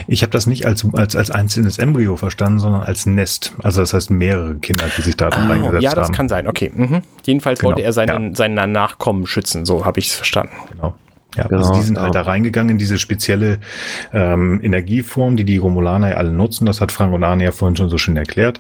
[0.07, 3.53] ich habe das nicht als, als, als einzelnes Embryo verstanden, sondern als Nest.
[3.64, 5.81] Also das heißt mehrere Kinder, die sich da oh, reingesetzt haben.
[5.81, 6.15] Ja, das haben.
[6.15, 6.48] kann sein.
[6.48, 6.72] Okay.
[6.73, 7.02] Mhm.
[7.23, 7.69] Jedenfalls genau.
[7.69, 8.35] wollte er seinen, ja.
[8.35, 9.65] seinen Nachkommen schützen.
[9.65, 10.53] So habe ich es verstanden.
[10.72, 10.95] Genau.
[11.35, 13.60] Ja, genau, also die sind halt da reingegangen in diese spezielle
[14.11, 16.65] ähm, Energieform, die die Romulaner ja alle nutzen.
[16.65, 18.60] Das hat Frank und Arne ja vorhin schon so schön erklärt.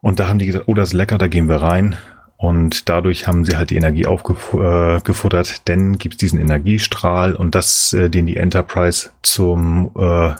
[0.00, 1.96] Und da haben die gesagt, oh, das ist lecker, da gehen wir rein.
[2.40, 7.54] Und dadurch haben sie halt die Energie aufgefuttert, äh, denn gibt es diesen Energiestrahl und
[7.54, 10.30] das, äh, den die Enterprise zum äh,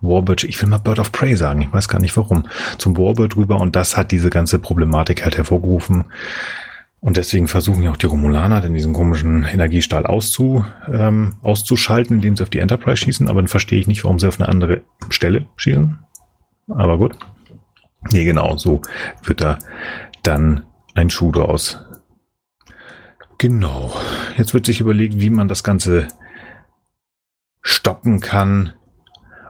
[0.00, 2.46] Warbird, ich will mal Bird of Prey sagen, ich weiß gar nicht warum,
[2.78, 6.06] zum Warbird rüber und das hat diese ganze Problematik halt hervorgerufen.
[7.00, 12.36] Und deswegen versuchen ja auch die Romulaner, denn diesen komischen Energiestrahl auszu, ähm, auszuschalten, indem
[12.36, 13.28] sie auf die Enterprise schießen.
[13.28, 14.80] Aber dann verstehe ich nicht, warum sie auf eine andere
[15.10, 15.98] Stelle schießen.
[16.68, 17.18] Aber gut.
[18.10, 18.80] Nee, genau, so
[19.24, 19.58] wird da
[20.22, 20.62] dann
[20.94, 21.78] ein Schuh draus.
[23.38, 23.94] Genau.
[24.38, 26.08] Jetzt wird sich überlegt, wie man das Ganze
[27.62, 28.72] stoppen kann.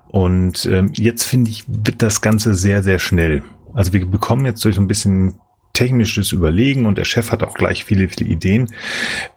[0.08, 3.42] Und ähm, jetzt finde ich, wird das Ganze sehr, sehr schnell.
[3.74, 5.34] Also wir bekommen jetzt durch ein bisschen
[5.72, 8.72] technisches Überlegen und der Chef hat auch gleich viele, viele Ideen.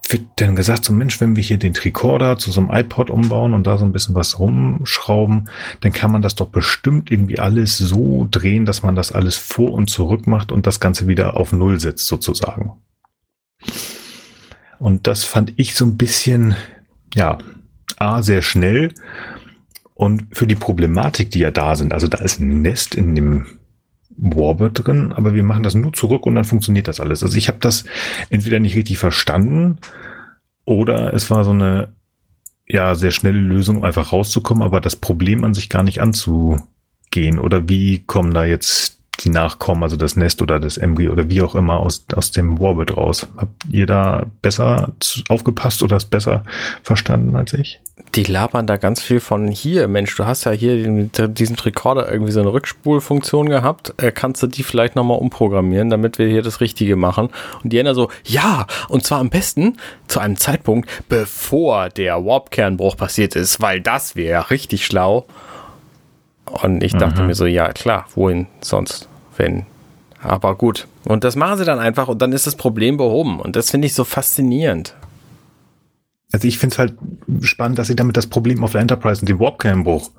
[0.09, 3.53] Wird dann gesagt, so Mensch, wenn wir hier den Tricorder zu so einem iPod umbauen
[3.53, 5.49] und da so ein bisschen was rumschrauben,
[5.81, 9.73] dann kann man das doch bestimmt irgendwie alles so drehen, dass man das alles vor
[9.73, 12.73] und zurück macht und das Ganze wieder auf Null setzt sozusagen.
[14.79, 16.55] Und das fand ich so ein bisschen,
[17.13, 17.37] ja,
[17.97, 18.93] A, sehr schnell
[19.93, 23.56] und für die Problematik, die ja da sind, also da ist ein Nest in dem
[24.17, 27.23] Warbird drin, aber wir machen das nur zurück und dann funktioniert das alles.
[27.23, 27.85] Also ich habe das
[28.29, 29.77] entweder nicht richtig verstanden
[30.65, 31.89] oder es war so eine
[32.67, 37.39] ja sehr schnelle Lösung, einfach rauszukommen, aber das Problem an sich gar nicht anzugehen.
[37.39, 41.41] Oder wie kommen da jetzt die Nachkommen, also das Nest oder das Embryo oder wie
[41.41, 43.27] auch immer aus, aus dem Warbird raus?
[43.37, 44.93] Habt ihr da besser
[45.29, 46.43] aufgepasst oder es besser
[46.83, 47.79] verstanden als ich?
[48.15, 49.87] die labern da ganz viel von hier.
[49.87, 53.93] Mensch, du hast ja hier den, diesen Recorder irgendwie so eine Rückspulfunktion gehabt.
[53.97, 57.29] Äh, kannst du die vielleicht nochmal umprogrammieren, damit wir hier das Richtige machen?
[57.63, 59.77] Und die Ender so, ja, und zwar am besten
[60.07, 65.27] zu einem Zeitpunkt, bevor der Warp-Kernbruch passiert ist, weil das wäre ja richtig schlau.
[66.49, 67.27] Und ich dachte mhm.
[67.27, 69.65] mir so, ja, klar, wohin sonst, wenn.
[70.21, 70.87] Aber gut.
[71.03, 73.39] Und das machen sie dann einfach und dann ist das Problem behoben.
[73.39, 74.95] Und das finde ich so faszinierend.
[76.33, 76.93] Also ich finde es halt
[77.41, 80.09] spannend, dass sie damit das Problem auf der Enterprise und den Warp-Kernbruch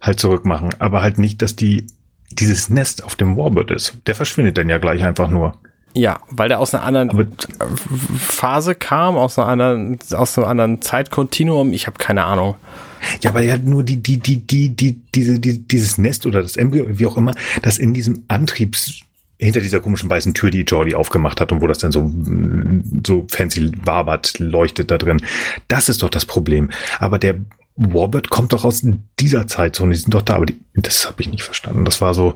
[0.00, 1.86] halt zurückmachen, aber halt nicht, dass die
[2.30, 3.96] dieses Nest auf dem Warbird ist.
[4.06, 5.56] Der verschwindet dann ja gleich einfach nur.
[5.94, 7.26] Ja, weil der aus einer anderen aber
[8.18, 11.72] Phase kam, aus einer anderen, aus einem anderen Zeitkontinuum.
[11.72, 12.56] Ich habe keine Ahnung.
[13.22, 16.56] Ja, weil ja nur die, die, die, die, die, diese, die, dieses Nest oder das
[16.56, 17.32] Embryo, wie auch immer,
[17.62, 19.00] das in diesem Antriebs
[19.38, 22.12] hinter dieser komischen weißen Tür, die Jordi aufgemacht hat und wo das dann so,
[23.06, 25.22] so fancy wabert, leuchtet da drin.
[25.68, 26.70] Das ist doch das Problem.
[26.98, 27.36] Aber der
[27.76, 28.84] Warbird kommt doch aus
[29.20, 31.84] dieser Zeit so und die sind doch da, aber die, das habe ich nicht verstanden.
[31.84, 32.34] Das war so,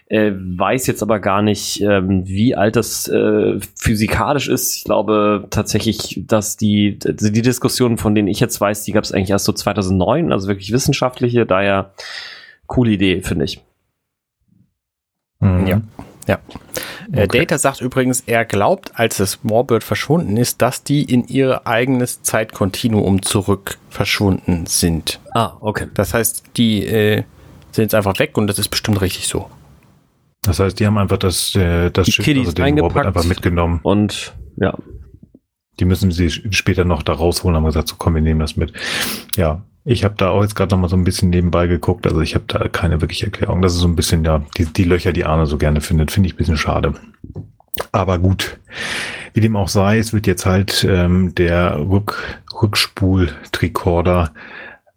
[0.09, 4.77] äh, weiß jetzt aber gar nicht, ähm, wie alt das äh, physikalisch ist.
[4.77, 9.11] Ich glaube tatsächlich, dass die, die Diskussionen, von denen ich jetzt weiß, die gab es
[9.11, 11.45] eigentlich erst so 2009, also wirklich wissenschaftliche.
[11.45, 11.91] Daher
[12.67, 13.61] coole Idee, finde ich.
[15.39, 15.67] Mhm.
[15.67, 15.81] Ja.
[16.27, 16.39] Ja.
[17.11, 17.39] Äh, okay.
[17.39, 22.21] Data sagt übrigens, er glaubt, als das Warbird verschwunden ist, dass die in ihr eigenes
[22.21, 25.19] Zeitkontinuum zurück verschwunden sind.
[25.33, 25.87] Ah, okay.
[25.93, 27.23] Das heißt, die äh,
[27.71, 29.49] sind jetzt einfach weg und das ist bestimmt richtig so.
[30.47, 33.25] Das heißt, die haben einfach das, äh, das die Schiff, Kiddies also den Robot einfach
[33.25, 33.79] mitgenommen.
[33.83, 34.75] Und ja.
[35.79, 38.73] Die müssen sie später noch da rausholen, haben gesagt, so komm, wir nehmen das mit.
[39.35, 42.19] Ja, ich habe da auch jetzt gerade noch mal so ein bisschen nebenbei geguckt, also
[42.21, 43.61] ich habe da keine wirkliche Erklärung.
[43.61, 46.27] Das ist so ein bisschen, ja, die, die Löcher, die Arne so gerne findet, finde
[46.27, 46.93] ich ein bisschen schade.
[47.91, 48.57] Aber gut,
[49.33, 54.31] wie dem auch sei, es wird jetzt halt ähm, der Rück, Rückspul-Tricorder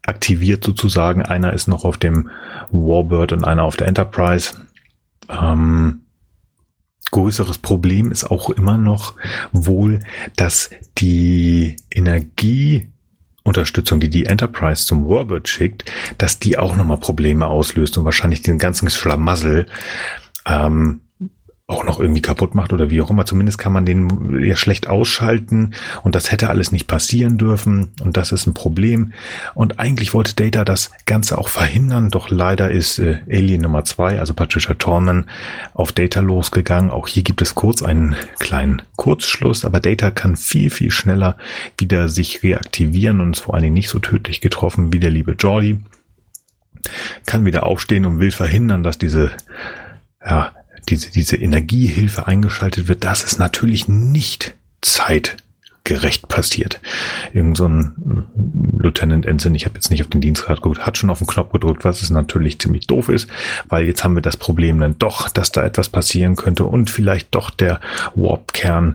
[0.07, 1.23] aktiviert sozusagen.
[1.23, 2.31] Einer ist noch auf dem
[2.71, 4.55] Warbird und einer auf der Enterprise.
[5.31, 6.03] Ähm,
[7.11, 9.15] größeres Problem ist auch immer noch
[9.53, 10.01] wohl,
[10.37, 17.97] dass die Energieunterstützung, die die Enterprise zum Warbird schickt, dass die auch nochmal Probleme auslöst
[17.99, 19.67] und wahrscheinlich den ganzen Schlamassel
[20.47, 21.01] ähm,
[21.71, 23.25] auch noch irgendwie kaputt macht oder wie auch immer.
[23.25, 28.17] Zumindest kann man den ja schlecht ausschalten und das hätte alles nicht passieren dürfen und
[28.17, 29.13] das ist ein Problem.
[29.55, 34.19] Und eigentlich wollte Data das Ganze auch verhindern, doch leider ist äh, Alien Nummer zwei,
[34.19, 35.27] also Patricia Torman,
[35.75, 36.91] auf Data losgegangen.
[36.91, 41.37] Auch hier gibt es kurz einen kleinen Kurzschluss, aber Data kann viel, viel schneller
[41.79, 45.33] wieder sich reaktivieren und ist vor allen Dingen nicht so tödlich getroffen wie der liebe
[45.39, 45.81] Jordi.
[47.27, 49.31] Kann wieder aufstehen und will verhindern, dass diese
[50.25, 50.53] ja,
[50.91, 56.81] diese, diese Energiehilfe eingeschaltet wird, das ist natürlich nicht zeitgerecht passiert.
[57.33, 58.27] Irgend so ein
[58.79, 61.53] Lieutenant Ensign, ich habe jetzt nicht auf den Dienstgrad geguckt, hat schon auf den Knopf
[61.53, 63.29] gedrückt, was es natürlich ziemlich doof ist,
[63.69, 67.35] weil jetzt haben wir das Problem dann doch, dass da etwas passieren könnte und vielleicht
[67.35, 67.81] doch der
[68.15, 68.95] Warp-Kern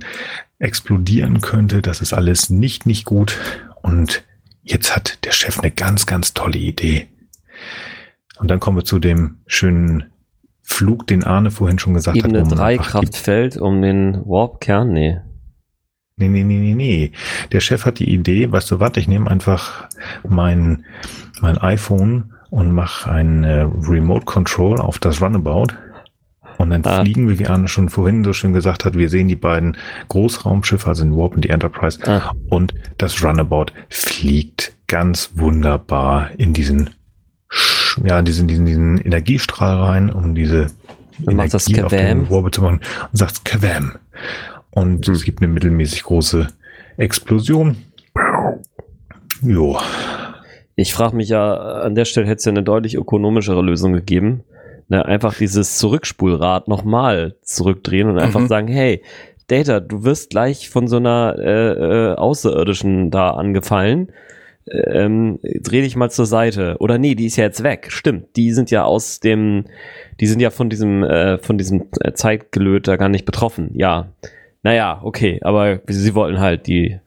[0.60, 1.82] explodieren könnte.
[1.82, 3.38] Das ist alles nicht, nicht gut.
[3.82, 4.24] Und
[4.64, 7.08] jetzt hat der Chef eine ganz, ganz tolle Idee.
[8.38, 10.06] Und dann kommen wir zu dem schönen
[10.68, 12.48] Flug, den Arne vorhin schon gesagt Ebene hat.
[12.48, 14.92] Ebene 3 Kraftfeld um den Warp-Kern?
[14.92, 15.20] Nee.
[16.18, 17.12] Nee, nee, nee, nee, nee.
[17.52, 19.88] Der Chef hat die Idee, weißt du was, ich nehme einfach
[20.28, 20.86] mein,
[21.42, 25.68] mein iPhone und mache ein äh, Remote Control auf das Runabout.
[26.58, 27.02] Und dann ah.
[27.02, 29.78] fliegen wir, wie Arne schon vorhin so schön gesagt hat, wir sehen die beiden
[30.08, 32.00] Großraumschiffe, also den Warp und die Enterprise.
[32.08, 32.34] Ah.
[32.50, 36.92] Und das Runabout fliegt ganz wunderbar in diesen
[38.04, 40.68] ja, diesen, diesen, diesen Energiestrahl rein, um diese
[41.24, 42.82] und Energie das auf den Warbe zu machen
[43.12, 43.94] und sagst Kawam.
[44.72, 45.14] Und hm.
[45.14, 46.48] es gibt eine mittelmäßig große
[46.98, 47.78] Explosion.
[49.42, 49.78] Jo.
[50.76, 54.44] Ich frage mich ja, an der Stelle hätte es ja eine deutlich ökonomischere Lösung gegeben.
[54.88, 58.48] Ne, einfach dieses Zurückspulrad nochmal zurückdrehen und einfach mhm.
[58.48, 59.02] sagen, hey,
[59.48, 64.12] Data, du wirst gleich von so einer äh, äh, Außerirdischen da angefallen
[64.72, 66.78] ähm, dreh dich mal zur Seite.
[66.80, 67.88] Oder nee, die ist ja jetzt weg.
[67.90, 69.66] Stimmt, die sind ja aus dem,
[70.20, 73.72] die sind ja von diesem, äh, von diesem Zeitgelöt da gar nicht betroffen.
[73.74, 74.10] Ja.
[74.64, 77.00] Naja, okay, aber sie wollten halt die,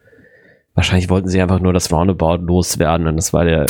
[0.75, 3.67] wahrscheinlich wollten sie einfach nur das Roundabout loswerden und das war der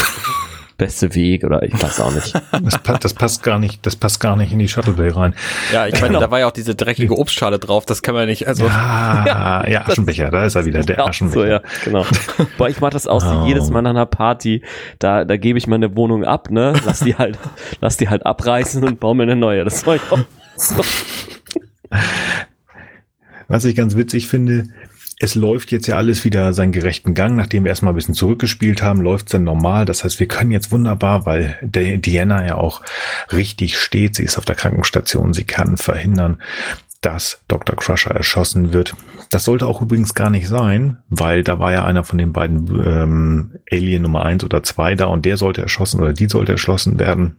[0.79, 2.33] beste Weg oder ich weiß auch nicht.
[2.69, 5.35] Das, passt, das passt gar nicht, das passt gar nicht in die Shuttle Bay rein.
[5.73, 6.21] Ja, ich meine, genau.
[6.21, 8.67] da war ja auch diese dreckige Obstschale drauf, das kann man nicht, also.
[8.67, 11.41] Ja, ja, Aschenbecher, da ist er wieder, der Aschenbecher.
[11.41, 12.07] So, ja, genau.
[12.57, 13.47] Boah, ich mach das auch oh.
[13.47, 14.63] jedes Mal nach einer Party,
[14.99, 17.39] da, da gebe ich meine Wohnung ab, ne, lass die halt,
[17.81, 20.21] lass die halt abreißen und baue mir eine neue, das war ich auch
[20.57, 20.83] so.
[23.49, 24.65] Was ich ganz witzig finde,
[25.21, 27.37] es läuft jetzt ja alles wieder seinen gerechten Gang.
[27.37, 29.85] Nachdem wir erstmal ein bisschen zurückgespielt haben, läuft es dann normal.
[29.85, 32.83] Das heißt, wir können jetzt wunderbar, weil Diana ja auch
[33.33, 34.15] richtig steht.
[34.15, 35.35] Sie ist auf der Krankenstation.
[35.35, 36.41] Sie kann verhindern,
[37.01, 37.77] dass Dr.
[37.77, 38.95] Crusher erschossen wird.
[39.31, 42.69] Das sollte auch übrigens gar nicht sein, weil da war ja einer von den beiden
[42.85, 46.99] ähm, Alien Nummer eins oder zwei da und der sollte erschossen oder die sollte erschossen
[46.99, 47.37] werden.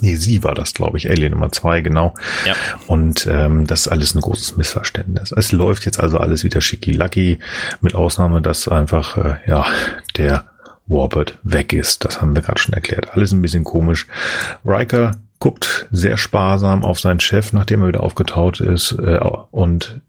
[0.00, 2.14] Nee, sie war das, glaube ich, Alien Nummer zwei, genau.
[2.44, 2.54] Ja.
[2.86, 5.32] Und ähm, das ist alles ein großes Missverständnis.
[5.32, 7.38] Es läuft jetzt also alles wieder schicki-lucky,
[7.80, 9.66] mit Ausnahme, dass einfach, äh, ja,
[10.16, 10.44] der
[10.86, 12.04] Warbird weg ist.
[12.04, 13.14] Das haben wir gerade schon erklärt.
[13.14, 14.06] Alles ein bisschen komisch.
[14.64, 19.20] Riker guckt sehr sparsam auf seinen Chef, nachdem er wieder aufgetaut ist, äh,
[19.50, 20.00] und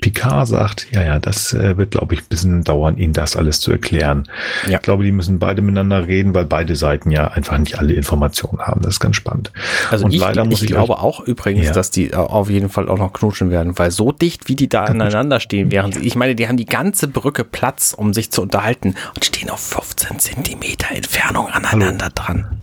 [0.00, 3.60] Picard sagt, ja, ja, das äh, wird, glaube ich, ein bisschen dauern, ihnen das alles
[3.60, 4.28] zu erklären.
[4.66, 4.76] Ja.
[4.76, 8.60] Ich glaube, die müssen beide miteinander reden, weil beide Seiten ja einfach nicht alle Informationen
[8.62, 8.82] haben.
[8.82, 9.52] Das ist ganz spannend.
[9.90, 11.72] Also Und ich, leider muss ich ich glaube auch übrigens, Ja.
[11.72, 14.68] dass die äh, auf jeden Fall auch noch knutschen werden, weil so dicht, wie die
[14.68, 18.30] da aneinander stehen, während sie, ich meine, die haben die ganze Brücke Platz, um sich
[18.30, 22.60] zu unterhalten und stehen auf 15 Zentimeter Entfernung aneinander dran.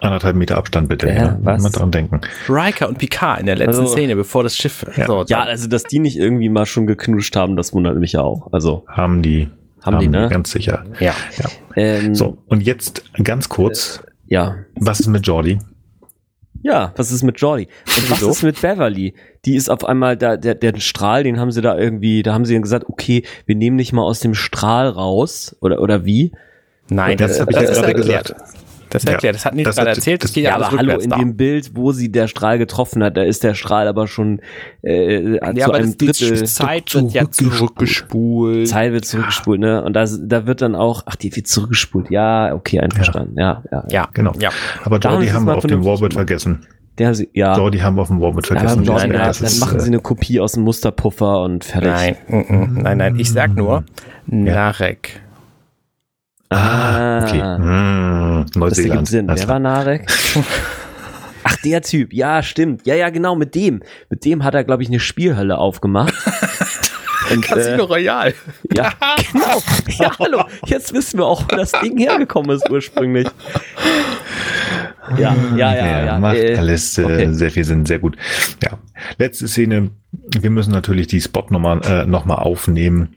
[0.00, 1.08] Anderthalb Meter Abstand bitte.
[1.08, 1.62] Ja, Ja, was?
[1.62, 2.20] Mal dran denken.
[2.48, 4.84] Riker und Picard in der letzten Also- Szene, bevor das Schiff.
[4.96, 5.06] Ja.
[5.06, 8.20] So, Ja, also dass die nicht irgendwie mal schon geknuscht haben, das wundert mich ja
[8.20, 8.52] auch.
[8.52, 9.48] Also, Haben die.
[9.82, 10.28] Haben die, ne?
[10.28, 10.84] Ganz sicher.
[11.00, 11.14] ja.
[11.38, 11.44] Ja.
[11.76, 14.02] ähm, So, und jetzt ganz kurz.
[14.26, 14.56] ja.
[14.74, 15.58] Was ist mit Jordi?
[16.62, 17.68] Ja, was ist mit Jordi?
[17.86, 19.14] Und was ist mit Beverly?
[19.44, 22.44] Die ist auf einmal da, der, der Strahl, den haben sie da irgendwie, da haben
[22.44, 25.54] sie dann gesagt, okay, wir nehmen dich mal aus dem Strahl raus.
[25.60, 26.32] Oder, oder wie?
[26.88, 28.34] Nein, Das das, hab ich das ja gerade erklärt.
[28.34, 28.55] gesagt.
[28.90, 29.12] Das Ja.
[29.12, 29.34] erklärt.
[29.34, 30.22] Das hatten die Das gerade hat- erzählt.
[30.22, 31.16] Das das- geht ja, Ja, aber hallo, in da.
[31.18, 34.40] dem Bild, wo sie der Strahl getroffen hat, da ist der Strahl aber schon
[34.82, 36.44] äh, Ja, zu aber einem das, die Drittel.
[36.46, 38.68] Zeit wird ja zurückgespult.
[38.68, 39.82] Zeit wird zurückgespult, ne?
[39.82, 42.10] Und da, da wird dann auch, ach, die wird zurückgespult.
[42.10, 43.38] Ja, okay, einverstanden.
[43.38, 43.84] Ja, ja.
[43.90, 44.32] Ja, Genau.
[44.38, 44.50] Ja.
[44.84, 46.66] Aber Da haben haben wir auf dem Warbird vergessen.
[46.98, 47.54] Der, sie- ja.
[47.56, 48.84] Jordi haben wir auf dem Warbird Ja, vergessen.
[48.84, 51.90] Jordi, nein, ja, Das dann machen äh, sie eine Kopie aus dem Musterpuffer und fertig.
[51.90, 53.18] Nein, mm, mm, nein, nein.
[53.18, 53.84] Ich sag nur
[54.26, 55.20] Narek.
[56.50, 57.40] Ah, okay.
[57.40, 59.08] Hm, Das ergibt Neuseeland.
[59.08, 59.28] Sinn.
[59.28, 60.06] Alles Wer war Narek?
[61.44, 62.12] Ach, der Typ.
[62.12, 62.86] Ja, stimmt.
[62.86, 63.82] Ja, ja, genau, mit dem.
[64.10, 66.12] Mit dem hat er, glaube ich, eine Spielhölle aufgemacht.
[67.32, 68.34] Und, äh, Casino Royale.
[68.72, 68.92] ja,
[69.32, 69.62] genau.
[69.98, 70.44] Ja, hallo.
[70.66, 73.26] Jetzt wissen wir auch, wo das Ding hergekommen ist ursprünglich.
[75.18, 76.18] Ja, ja, ja, ja.
[76.18, 77.32] macht Äh, alles äh, okay.
[77.32, 78.16] sehr viel Sinn, sehr gut.
[78.62, 78.78] Ja,
[79.18, 79.90] letzte Szene.
[80.40, 83.15] Wir müssen natürlich die Spot-Nummer äh, nochmal aufnehmen.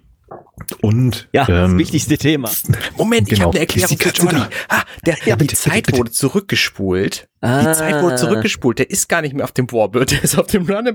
[0.81, 2.49] Und Ja, das ähm, wichtigste Thema.
[2.98, 3.48] Moment, ich Genau.
[3.48, 4.41] habe eine Erklärung für Johnny.
[4.68, 5.98] Ah, der, Ja, die bitte, Zeit bitte, bitte.
[5.99, 7.27] wurde zurückgespult.
[7.41, 7.60] Ah.
[7.65, 8.80] Die Zeit wurde zurückgespult.
[8.80, 10.94] Der ist gar nicht mehr auf dem Warbird, der ist auf dem Run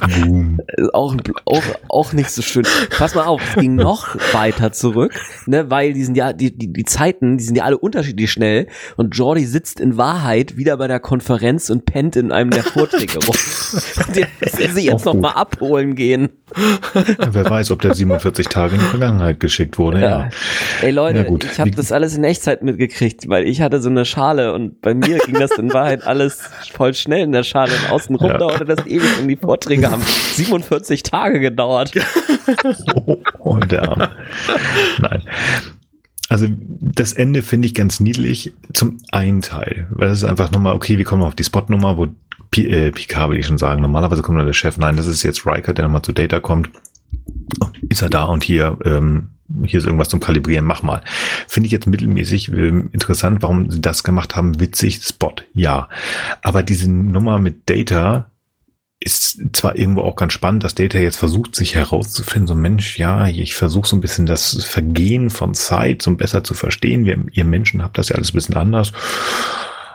[0.00, 0.57] Boom.
[0.92, 1.14] Auch,
[1.46, 2.66] auch, auch nicht so schön.
[2.96, 5.14] Pass mal auf, es ging noch weiter zurück,
[5.46, 8.66] ne, weil die sind ja, die, die, die Zeiten, die sind ja alle unterschiedlich schnell
[8.96, 13.18] und Jordi sitzt in Wahrheit wieder bei der Konferenz und pennt in einem der Vorträge
[13.24, 13.34] rum.
[14.14, 14.26] Den
[14.58, 16.28] will sie jetzt Auch noch mal abholen gehen.
[16.94, 20.00] Wer weiß, ob der 47 Tage in die Vergangenheit geschickt wurde.
[20.00, 20.08] Ja.
[20.08, 20.28] Ja.
[20.82, 21.44] Ey Leute, Ja, gut.
[21.44, 24.94] ich habe das alles in Echtzeit mitgekriegt, weil ich hatte so eine Schale und bei
[24.94, 26.40] mir ging das in Wahrheit alles
[26.72, 28.38] voll schnell in der Schale und außen rum Ja.
[28.38, 30.57] dauerte das ewig und die Vorträge haben 47
[31.02, 31.92] Tage gedauert.
[32.94, 34.10] Oh, oh, der Arme.
[35.00, 35.22] Nein.
[36.30, 40.74] Also das Ende finde ich ganz niedlich zum einen Teil, weil es ist einfach nochmal,
[40.74, 42.08] okay, wir kommen auf die Spot-Nummer, wo
[42.50, 45.22] P äh, Picard will ich schon sagen, normalerweise kommt nur der Chef, nein, das ist
[45.22, 46.70] jetzt Riker, der nochmal zu Data kommt.
[47.60, 49.30] Oh, Ist er da und hier, ähm,
[49.64, 51.02] hier ist irgendwas zum Kalibrieren, mach mal.
[51.46, 55.88] Finde ich jetzt mittelmäßig ähm, interessant, warum sie das gemacht haben, witzig, Spot, ja.
[56.42, 58.30] Aber diese Nummer mit Data,
[59.08, 63.26] ist zwar irgendwo auch ganz spannend, dass Data jetzt versucht, sich herauszufinden, so Mensch, ja,
[63.26, 67.06] ich versuche so ein bisschen das Vergehen von Zeit so besser zu verstehen.
[67.06, 68.92] Wir, ihr Menschen habt das ja alles ein bisschen anders.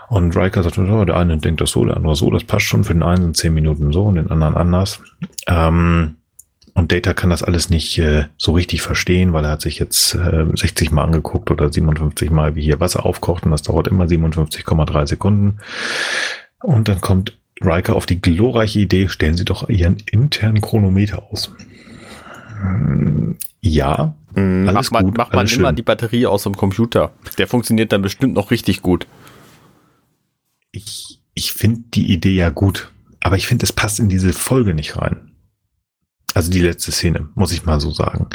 [0.09, 2.83] Und Riker sagt, oh, der eine denkt das so, der andere so, das passt schon.
[2.83, 4.99] Für den einen sind zehn Minuten so und den anderen anders.
[5.47, 6.15] Ähm,
[6.73, 10.15] und Data kann das alles nicht äh, so richtig verstehen, weil er hat sich jetzt
[10.15, 14.05] äh, 60 Mal angeguckt oder 57 Mal, wie hier Wasser aufkocht und das dauert immer
[14.05, 15.59] 57,3 Sekunden.
[16.63, 21.51] Und dann kommt Riker auf die glorreiche Idee, stellen Sie doch Ihren internen Chronometer aus.
[23.61, 27.11] Ja, Mhm, Alles mach gut, mach mal immer die Batterie aus dem Computer.
[27.37, 29.07] Der funktioniert dann bestimmt noch richtig gut.
[30.71, 34.73] ich, ich finde die Idee ja gut, aber ich finde, es passt in diese Folge
[34.73, 35.32] nicht rein.
[36.33, 38.27] Also die letzte Szene, muss ich mal so sagen.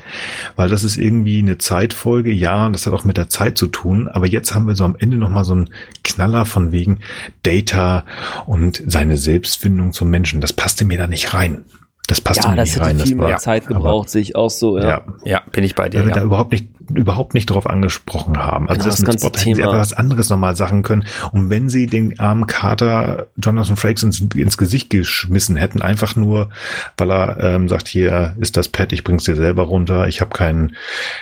[0.56, 4.08] Weil das ist irgendwie eine Zeitfolge, ja, das hat auch mit der Zeit zu tun,
[4.08, 5.70] aber jetzt haben wir so am Ende nochmal so einen
[6.04, 7.00] Knaller von wegen
[7.42, 8.04] Data
[8.46, 10.40] und seine Selbstfindung zum Menschen.
[10.40, 11.64] Das passte mir da nicht rein.
[12.08, 12.96] Das passt Ja, mir das nicht hätte rein.
[12.98, 14.88] viel das war- mehr Zeit gebraucht, sehe ich auch so, ja.
[14.88, 16.00] ja, Ja, bin ich bei dir.
[16.00, 16.26] weil wir da Ja.
[16.26, 18.66] überhaupt nicht, überhaupt nicht drauf angesprochen haben.
[18.68, 19.68] Also Genau, das, das ganze Spot hätten sie Thema.
[19.68, 21.04] einfach was anderes nochmal sagen können.
[21.32, 26.48] Und wenn sie den armen Carter Jonathan Frakes ins, ins Gesicht geschmissen hätten, einfach nur,
[26.96, 30.30] weil er ähm, sagt, hier ist das Pad, ich bring's dir selber runter, ich habe
[30.30, 30.76] keinen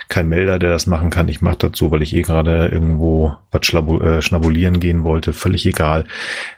[0.07, 3.35] keinen Melder, der das machen kann, ich mache das so, weil ich eh gerade irgendwo
[3.51, 6.05] was äh, schnabulieren gehen wollte, völlig egal.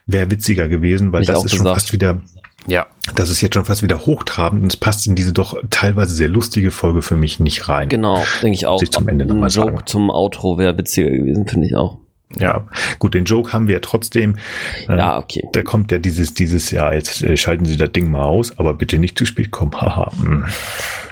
[0.06, 1.76] Wäre witziger gewesen, weil ich das ist schon gesagt.
[1.81, 2.22] fast wieder
[2.68, 2.86] ja.
[3.15, 6.27] das ist jetzt schon fast wieder hochtrabend und es passt in diese doch teilweise sehr
[6.30, 7.90] lustige Folge für mich nicht rein.
[7.90, 8.73] Genau, denke ich auch.
[8.73, 9.86] Muss ich zum Ende noch Ein mal Joke sagen.
[9.88, 11.98] zum Outro wäre witziger gewesen, finde ich auch.
[12.38, 12.68] Ja,
[12.99, 14.38] gut, den Joke haben wir ja trotzdem.
[14.88, 15.48] Äh, Ja, okay.
[15.53, 18.76] Da kommt ja dieses, dieses Jahr, jetzt äh, schalten Sie das Ding mal aus, aber
[18.76, 19.72] bitte nicht zu spät kommen.
[19.81, 20.11] Haha.
[20.22, 20.45] hm.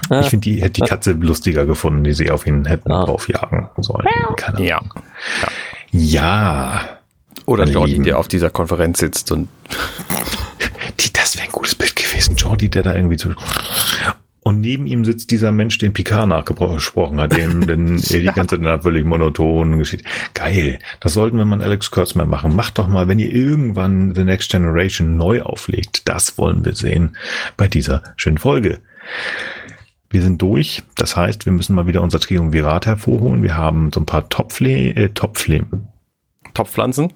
[0.09, 0.21] Ah.
[0.21, 3.03] Ich finde, die hätte die Katze lustiger gefunden, die sie auf ihn hätten Ja.
[3.03, 4.05] draufjagen sollen.
[4.37, 4.93] Keine Ahnung.
[5.41, 5.49] Ja.
[5.91, 6.81] Ja.
[7.45, 8.03] Oder Lieben.
[8.03, 9.47] der auf dieser Konferenz sitzt und
[11.35, 13.29] Die Jordi, der da irgendwie so
[14.47, 18.61] und neben ihm sitzt dieser Mensch, den Picard nachgesprochen hat, den, den er die ganze
[18.61, 20.05] Zeit völlig monoton geschieht.
[20.33, 20.79] Geil.
[21.01, 22.55] Das sollten wir mal Alex Kurtzman machen.
[22.55, 26.07] Macht doch mal, wenn ihr irgendwann The Next Generation neu auflegt.
[26.07, 27.17] Das wollen wir sehen
[27.57, 28.79] bei dieser schönen Folge.
[30.09, 30.81] Wir sind durch.
[30.95, 33.43] Das heißt, wir müssen mal wieder unser Triumvirat hervorholen.
[33.43, 35.65] Wir haben so ein paar Topfle äh, Topfle
[36.53, 37.11] Topfpflanzen?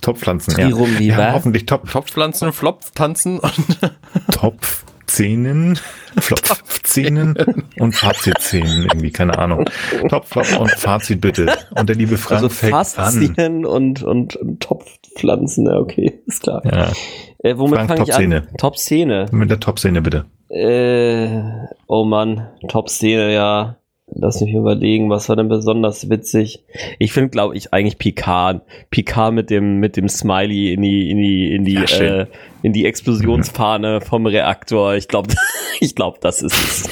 [0.00, 0.68] Topfpflanzen, ja.
[0.98, 3.52] Wir haben hoffentlich Top Topfpflanzen, Flopftanzen und
[4.32, 5.76] Topf Zähnen,
[6.20, 7.36] Flopfzähnen
[7.80, 9.64] und Fazitzähnen irgendwie, keine Ahnung.
[10.08, 11.52] Top, Flop und Fazit bitte.
[11.76, 16.62] Und der liebe Frank also fängt Faszien und, und, und Topfpflanzen, ja, okay, ist klar.
[16.64, 16.92] Ja.
[17.38, 18.36] Äh, womit Frank, fange ich Top-Szene.
[18.36, 18.56] an?
[18.56, 19.26] Top-Szene.
[19.32, 20.26] Mit der Top-Szene bitte.
[20.48, 21.42] Äh,
[21.88, 23.79] oh Mann, Top-Szene, ja.
[24.12, 26.64] Lass mich überlegen, was war denn besonders witzig?
[26.98, 28.62] Ich finde, glaube ich, eigentlich Picard.
[28.90, 32.26] Picard mit dem, mit dem Smiley in die, in die, in die, Ja, äh,
[32.62, 34.94] in die Explosionsfahne vom Reaktor.
[34.94, 35.34] Ich glaube,
[35.80, 36.90] ich glaube, das ist es.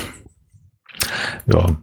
[1.47, 1.77] Ja,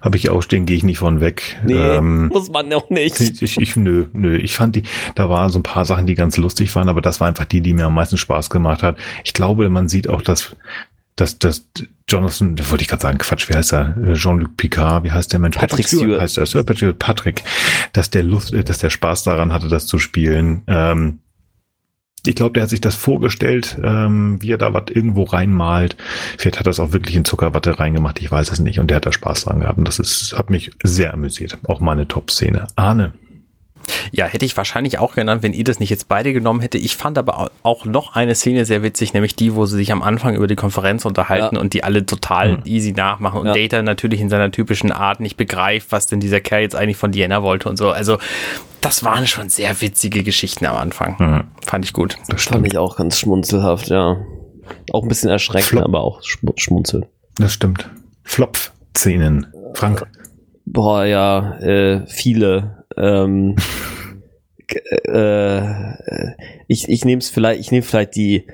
[0.00, 1.58] habe ich auch stehen, gehe ich nicht von weg.
[1.64, 3.20] Nee, Ähm, muss man auch nicht.
[3.20, 4.36] ich, ich, ich, nö, nö.
[4.36, 4.82] Ich fand die,
[5.14, 7.60] da waren so ein paar Sachen, die ganz lustig waren, aber das war einfach die,
[7.60, 8.96] die mir am meisten Spaß gemacht hat.
[9.24, 10.56] Ich glaube, man sieht auch, dass,
[11.16, 11.66] dass, dass
[12.08, 13.96] Jonathan, da wollte ich gerade sagen, Quatsch, wie heißt er?
[13.96, 15.56] Äh, Jean-Luc Picard, wie heißt der Mensch?
[15.56, 16.20] Patrick Stewart.
[16.20, 17.44] heißt er, Sir Patrick, Patrick,
[17.92, 20.62] dass der Lust, äh, dass der Spaß daran hatte, das zu spielen.
[20.66, 21.20] Ähm,
[22.26, 25.96] ich glaube, der hat sich das vorgestellt, ähm, wie er da was irgendwo reinmalt.
[26.36, 28.78] Vielleicht hat er es auch wirklich in Zuckerwatte reingemacht, ich weiß es nicht.
[28.78, 29.78] Und der hat da Spaß dran gehabt.
[29.78, 31.58] Und das ist, hat mich sehr amüsiert.
[31.66, 32.66] Auch meine Top-Szene.
[32.76, 33.14] Arne.
[34.12, 36.78] Ja, hätte ich wahrscheinlich auch genannt, wenn ihr das nicht jetzt beide genommen hätte.
[36.78, 39.92] Ich fand aber au- auch noch eine Szene sehr witzig, nämlich die, wo sie sich
[39.92, 41.60] am Anfang über die Konferenz unterhalten Ja.
[41.60, 42.62] und die alle total Mhm.
[42.64, 43.54] easy nachmachen und Ja.
[43.54, 47.12] Data natürlich in seiner typischen Art nicht begreift, was denn dieser Kerl jetzt eigentlich von
[47.12, 47.90] Diana wollte und so.
[47.90, 48.18] Also,
[48.80, 51.16] das waren schon sehr witzige Geschichten am Anfang.
[51.18, 51.44] Mhm.
[51.66, 52.16] Fand ich gut.
[52.28, 54.16] Das Fand ich auch ganz schmunzelhaft, ja.
[54.92, 55.84] Auch ein bisschen erschreckend, Flop.
[55.84, 57.06] aber auch schm- schmunzeln.
[57.36, 57.88] Das stimmt.
[58.24, 59.46] Flopf-Szenen.
[59.74, 60.06] Frank.
[60.66, 62.79] Boah, ja, äh, viele.
[62.96, 63.56] Ähm,
[64.66, 66.32] g- äh,
[66.68, 68.46] ich ich nehme es vielleicht, ich nehme vielleicht die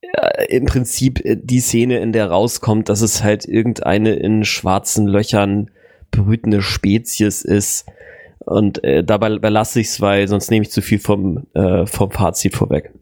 [0.00, 5.06] äh, im Prinzip äh, die Szene, in der rauskommt, dass es halt irgendeine in schwarzen
[5.06, 5.70] Löchern
[6.10, 7.86] brütende Spezies ist.
[8.38, 12.12] Und äh, dabei belasse ich es, weil sonst nehme ich zu viel vom, äh, vom
[12.12, 12.92] Fazit vorweg.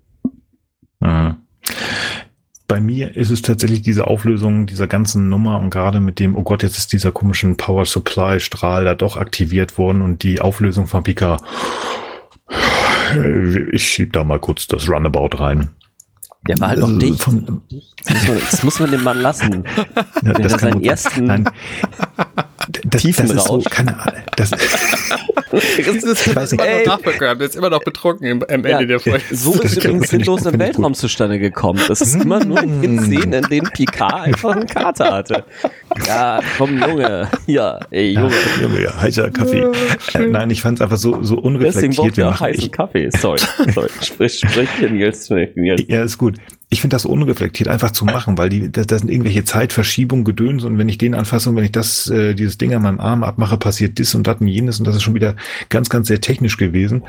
[1.00, 1.36] Mhm.
[2.66, 6.42] Bei mir ist es tatsächlich diese Auflösung dieser ganzen Nummer und gerade mit dem, oh
[6.42, 10.86] Gott, jetzt ist dieser komischen Power Supply Strahl da doch aktiviert worden und die Auflösung
[10.86, 11.36] von Pika.
[13.72, 15.70] Ich schieb da mal kurz das Runabout rein.
[16.48, 17.22] Der war halt noch Also dicht.
[17.22, 17.62] Von,
[18.04, 19.64] Das muss man, das muss man dem Mann lassen.
[20.24, 20.90] ja, Der hat seinen gut sein.
[20.90, 21.48] ersten Nein,
[22.84, 24.22] das, Tiefen das ist so, keine Ahnung.
[24.36, 24.50] Das,
[25.52, 26.60] Ich weiß nicht.
[26.64, 26.84] Ey.
[26.86, 29.22] nachbekommen, der ist immer noch betrunken am Ende Ja, der Folge.
[29.30, 30.60] So Das ist übrigens sinnlos im ich gut.
[30.60, 31.80] Weltraum zustande gekommen.
[31.86, 35.44] Das ist immer nur in Szenen, in denen Picard einfach einen Kater hatte.
[36.08, 37.28] Ja, komm, Junge.
[37.46, 38.34] Ja, ey, ja, Junge.
[38.62, 39.64] Junge, ja, heißer Kaffee.
[40.14, 41.96] Äh, nein, ich fand es einfach so, so Deswegen unreflektiert.
[41.96, 43.10] braucht Wir er auch machen- heißen ich, Kaffee.
[43.16, 43.40] Sorry,
[43.72, 43.88] sorry.
[44.02, 44.68] Sprich, sprich.
[44.90, 45.28] Nils.
[45.86, 46.36] Ja, ist gut.
[46.74, 50.64] Ich finde das unreflektiert einfach zu machen, weil die, das, das sind irgendwelche Zeitverschiebungen, Gedöns
[50.64, 53.22] und wenn ich den anfasse und wenn ich das, äh, dieses Ding an meinem Arm
[53.22, 55.36] abmache, passiert das und das und jenes und das ist schon wieder
[55.68, 57.04] ganz, ganz sehr technisch gewesen.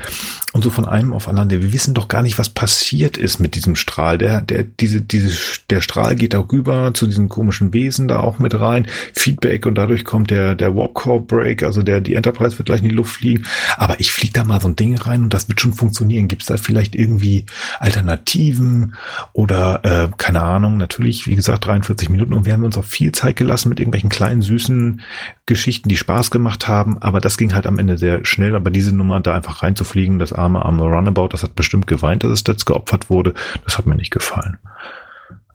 [0.52, 3.56] Und so von einem auf anderen, wir wissen doch gar nicht, was passiert ist mit
[3.56, 4.18] diesem Strahl.
[4.18, 5.36] Der, der, diese, diese,
[5.68, 9.74] der Strahl geht da rüber zu diesen komischen Wesen da auch mit rein, Feedback und
[9.74, 12.94] dadurch kommt der, der Warp Core Break, also der, die Enterprise wird gleich in die
[12.94, 13.46] Luft fliegen.
[13.76, 16.28] Aber ich fliege da mal so ein Ding rein und das wird schon funktionieren.
[16.28, 17.46] Gibt es da vielleicht irgendwie
[17.80, 18.94] Alternativen
[19.32, 23.12] oder äh, keine Ahnung, natürlich, wie gesagt, 43 Minuten und wir haben uns auch viel
[23.12, 25.02] Zeit gelassen mit irgendwelchen kleinen, süßen
[25.46, 28.94] Geschichten, die Spaß gemacht haben, aber das ging halt am Ende sehr schnell, aber diese
[28.94, 32.66] Nummer da einfach reinzufliegen, das arme, arme Runabout, das hat bestimmt geweint, dass es jetzt
[32.66, 33.34] geopfert wurde,
[33.64, 34.58] das hat mir nicht gefallen.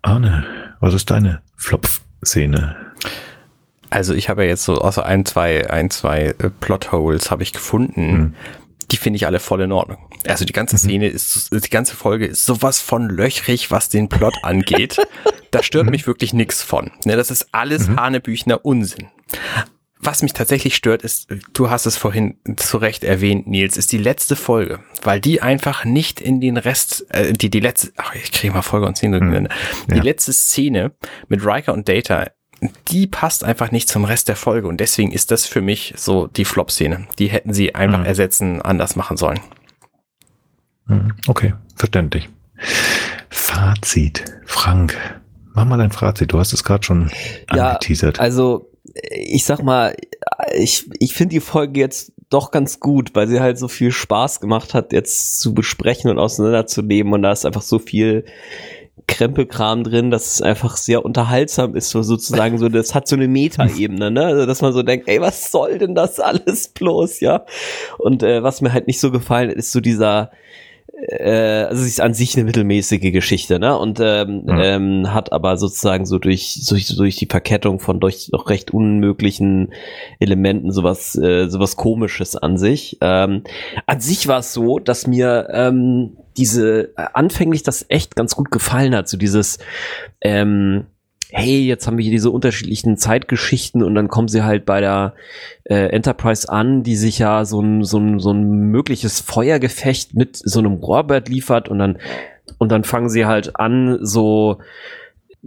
[0.02, 0.46] Arne,
[0.80, 2.76] was ist deine Flopf-Szene?
[3.92, 7.52] Also ich habe ja jetzt so außer ein, zwei, ein, zwei äh, Plotholes habe ich
[7.52, 8.12] gefunden.
[8.12, 8.34] Hm.
[8.92, 9.98] Die finde ich alle voll in Ordnung.
[10.28, 14.36] Also die ganze Szene ist, die ganze Folge ist sowas von löchrig, was den Plot
[14.44, 14.98] angeht.
[15.52, 16.92] da stört mich wirklich nichts von.
[17.06, 19.08] Ne, das ist alles Hanebüchner Unsinn.
[20.04, 24.00] Was mich tatsächlich stört, ist, du hast es vorhin zu Recht erwähnt, Nils, ist die
[24.00, 28.32] letzte Folge, weil die einfach nicht in den Rest, äh, die, die letzte, ach, ich
[28.32, 29.52] kriege mal Folge und Szene durcheinander.
[29.92, 30.02] Die Ja.
[30.04, 30.94] letzte Szene
[31.28, 32.26] mit Riker und Data,
[32.90, 36.28] die passt einfach nicht zum Rest der Folge und deswegen ist das für mich so
[36.28, 37.08] die Flop-Szene.
[37.20, 38.06] Die hätten sie einfach Mhm.
[38.06, 39.40] ersetzen, anders machen sollen.
[40.88, 42.30] Hm, Okay, verständlich.
[43.30, 44.24] Fazit.
[44.46, 44.98] Frank,
[45.54, 46.32] mach mal dein Fazit.
[46.34, 47.12] Du hast es gerade schon
[47.54, 48.20] Ja, angeteasert.
[48.20, 48.70] Also,
[49.10, 49.96] ich sag mal,
[50.56, 54.40] ich, ich finde die Folge jetzt doch ganz gut, weil sie halt so viel Spaß
[54.40, 58.26] gemacht hat, jetzt zu besprechen und auseinanderzunehmen und da ist einfach so viel
[59.12, 63.28] Krempelkram drin, dass es einfach sehr unterhaltsam ist, so sozusagen so, das hat so eine
[63.28, 64.26] Metaebene, ne?
[64.26, 67.46] Also, dass man so denkt, ey, was soll denn das alles bloß, ja?
[67.98, 70.32] Und äh, was mir halt nicht so gefallen ist, so dieser,
[71.08, 73.78] äh, also sie ist an sich eine mittelmäßige Geschichte, ne?
[73.78, 74.60] Und ähm, mhm.
[74.62, 79.74] ähm, hat aber sozusagen so durch, durch, durch die Verkettung von durch doch recht unmöglichen
[80.20, 82.98] Elementen sowas, äh, sowas komisches an sich.
[83.02, 83.44] Ähm,
[83.86, 88.52] an sich war es so, dass mir ähm, diese äh, anfänglich das echt ganz gut
[88.52, 89.60] gefallen hat, so dieses
[90.22, 90.86] ähm,
[91.32, 95.14] hey, jetzt haben wir hier diese unterschiedlichen Zeitgeschichten und dann kommen sie halt bei der
[95.64, 100.36] äh, Enterprise an, die sich ja so ein, so, ein, so ein mögliches Feuergefecht mit
[100.38, 101.98] so einem Rohrbert liefert und dann
[102.58, 104.60] und dann fangen sie halt an, so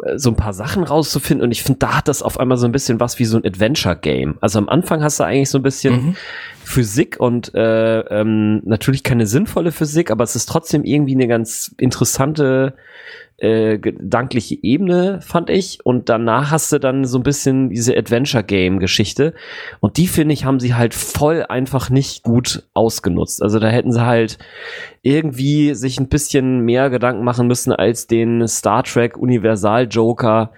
[0.05, 2.67] äh, so ein paar Sachen rauszufinden und ich finde, da hat das auf einmal so
[2.67, 4.39] ein bisschen was wie so ein Adventure-Game.
[4.41, 6.17] Also am Anfang hast du eigentlich so ein bisschen mhm.
[6.65, 11.75] Physik und äh, ähm, natürlich keine sinnvolle Physik, aber es ist trotzdem irgendwie eine ganz
[11.79, 12.75] interessante
[13.39, 15.85] äh, gedankliche Ebene, fand ich.
[15.85, 19.35] Und danach hast du dann so ein bisschen diese Adventure-Game-Geschichte.
[19.81, 23.43] Und die, finde ich, haben sie halt voll einfach nicht gut ausgenutzt.
[23.43, 24.39] Also da hätten sie halt
[25.03, 30.53] irgendwie sich ein bisschen mehr Gedanken machen müssen als den Star Trek Universal Joker.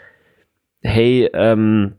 [0.82, 1.94] Hey, ähm,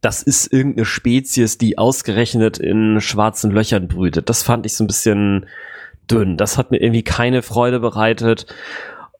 [0.00, 4.30] das ist irgendeine Spezies, die ausgerechnet in schwarzen Löchern brütet.
[4.30, 5.46] Das fand ich so ein bisschen
[6.10, 6.36] dünn.
[6.36, 8.46] Das hat mir irgendwie keine Freude bereitet.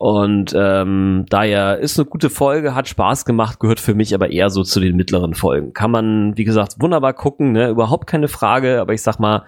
[0.02, 4.48] Und ähm, daher ist eine gute Folge, hat Spaß gemacht, gehört für mich aber eher
[4.48, 5.74] so zu den mittleren Folgen.
[5.74, 7.68] Kann man, wie gesagt, wunderbar gucken, ne?
[7.68, 8.80] überhaupt keine Frage.
[8.80, 9.44] Aber ich sag mal,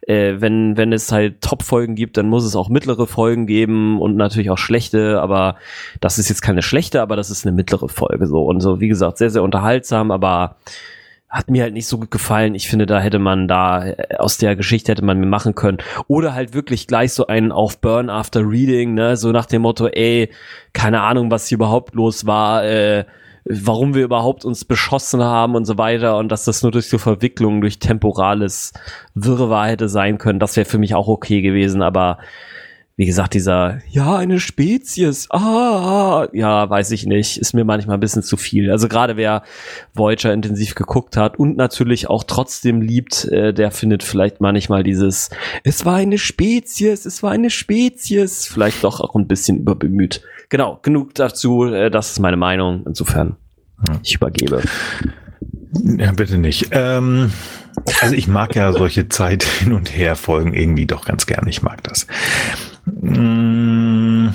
[0.00, 4.16] äh, wenn wenn es halt Top-Folgen gibt, dann muss es auch mittlere Folgen geben und
[4.16, 5.20] natürlich auch schlechte.
[5.20, 5.56] Aber
[6.00, 8.80] das ist jetzt keine schlechte, aber das ist eine mittlere Folge so und so.
[8.80, 10.56] Wie gesagt, sehr sehr unterhaltsam, aber
[11.30, 12.56] hat mir halt nicht so gut gefallen.
[12.56, 15.78] Ich finde, da hätte man da äh, aus der Geschichte hätte man mir machen können
[16.08, 19.86] oder halt wirklich gleich so einen auf Burn After Reading, ne, so nach dem Motto,
[19.86, 20.30] ey,
[20.72, 23.04] keine Ahnung, was hier überhaupt los war, äh,
[23.44, 26.98] warum wir überhaupt uns beschossen haben und so weiter und dass das nur durch so
[26.98, 28.72] Verwicklungen, durch temporales
[29.14, 30.40] Wirrwarr hätte sein können.
[30.40, 32.18] Das wäre für mich auch okay gewesen, aber
[33.00, 38.00] wie gesagt, dieser, ja, eine Spezies, ah, ja, weiß ich nicht, ist mir manchmal ein
[38.00, 38.70] bisschen zu viel.
[38.70, 39.42] Also gerade wer
[39.94, 45.30] Voyager intensiv geguckt hat und natürlich auch trotzdem liebt, äh, der findet vielleicht manchmal dieses,
[45.64, 50.20] es war eine Spezies, es war eine Spezies, vielleicht doch auch ein bisschen überbemüht.
[50.50, 52.82] Genau, genug dazu, äh, das ist meine Meinung.
[52.84, 53.36] Insofern,
[54.02, 54.60] ich übergebe.
[55.72, 56.68] Ja, bitte nicht.
[56.72, 57.32] Ähm,
[58.00, 61.46] also ich mag ja solche Zeit hin und her Folgen irgendwie doch ganz gern.
[61.48, 62.06] Ich mag das.
[63.00, 64.28] Mm,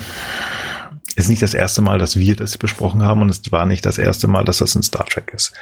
[1.16, 3.98] ist nicht das erste Mal, dass wir das besprochen haben und es war nicht das
[3.98, 5.52] erste Mal, dass das ein Star Trek ist.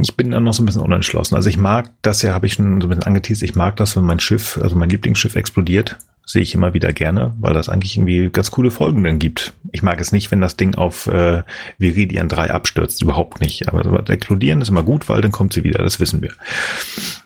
[0.00, 1.34] Ich bin dann noch so ein bisschen unentschlossen.
[1.34, 3.96] Also ich mag das ja, habe ich schon so ein bisschen angeteased, ich mag das,
[3.96, 5.96] wenn mein Schiff, also mein Lieblingsschiff explodiert.
[6.24, 9.54] Sehe ich immer wieder gerne, weil das eigentlich irgendwie ganz coole Folgen dann gibt.
[9.72, 11.42] Ich mag es nicht, wenn das Ding auf äh,
[11.78, 13.00] Viridian 3 abstürzt.
[13.00, 13.66] Überhaupt nicht.
[13.66, 15.82] Aber das explodieren ist immer gut, weil dann kommt sie wieder.
[15.82, 16.34] Das wissen wir.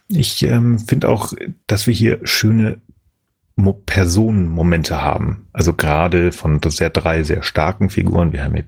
[0.08, 1.32] Ich ähm, finde auch,
[1.66, 2.78] dass wir hier schöne
[3.86, 5.46] Personenmomente haben.
[5.52, 8.32] Also gerade von sehr drei sehr starken Figuren.
[8.32, 8.62] Wir haben ja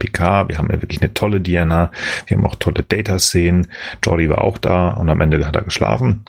[0.48, 1.90] wir haben ja wirklich eine tolle Diana,
[2.26, 3.68] wir haben auch tolle Data-Szenen.
[4.02, 6.24] Jordi war auch da und am Ende hat er geschlafen.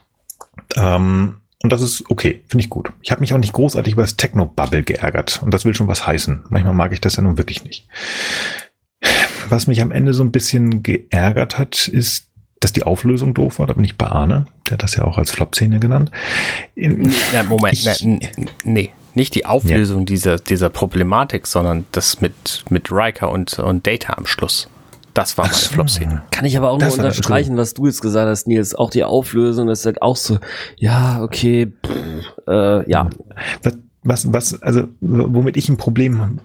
[0.76, 2.92] Ähm, und das ist okay, finde ich gut.
[3.02, 5.42] Ich habe mich auch nicht großartig über das Techno-Bubble geärgert.
[5.44, 6.44] Und das will schon was heißen.
[6.50, 7.88] Manchmal mag ich das ja nun wirklich nicht.
[9.50, 12.28] Was mich am Ende so ein bisschen geärgert hat, ist
[12.66, 15.20] dass die Auflösung doof war, da bin ich bei Arne, der hat das ja auch
[15.20, 16.10] als Flop-Szene genannt.
[16.74, 18.20] In, ja, Moment, ich, ne,
[18.64, 20.06] nee, nicht die Auflösung ja.
[20.06, 24.68] dieser, dieser Problematik, sondern das mit, mit Riker und, und Data am Schluss.
[25.14, 25.74] Das war meine so.
[25.74, 26.24] Flop-Szene.
[26.32, 28.74] Kann ich aber auch das nur unterstreichen, was du jetzt gesagt hast, Nils.
[28.74, 30.40] Auch die Auflösung ist halt auch so,
[30.76, 33.12] ja, okay, pff, äh, ja.
[33.62, 36.40] Was, was, was, also, womit ich ein Problem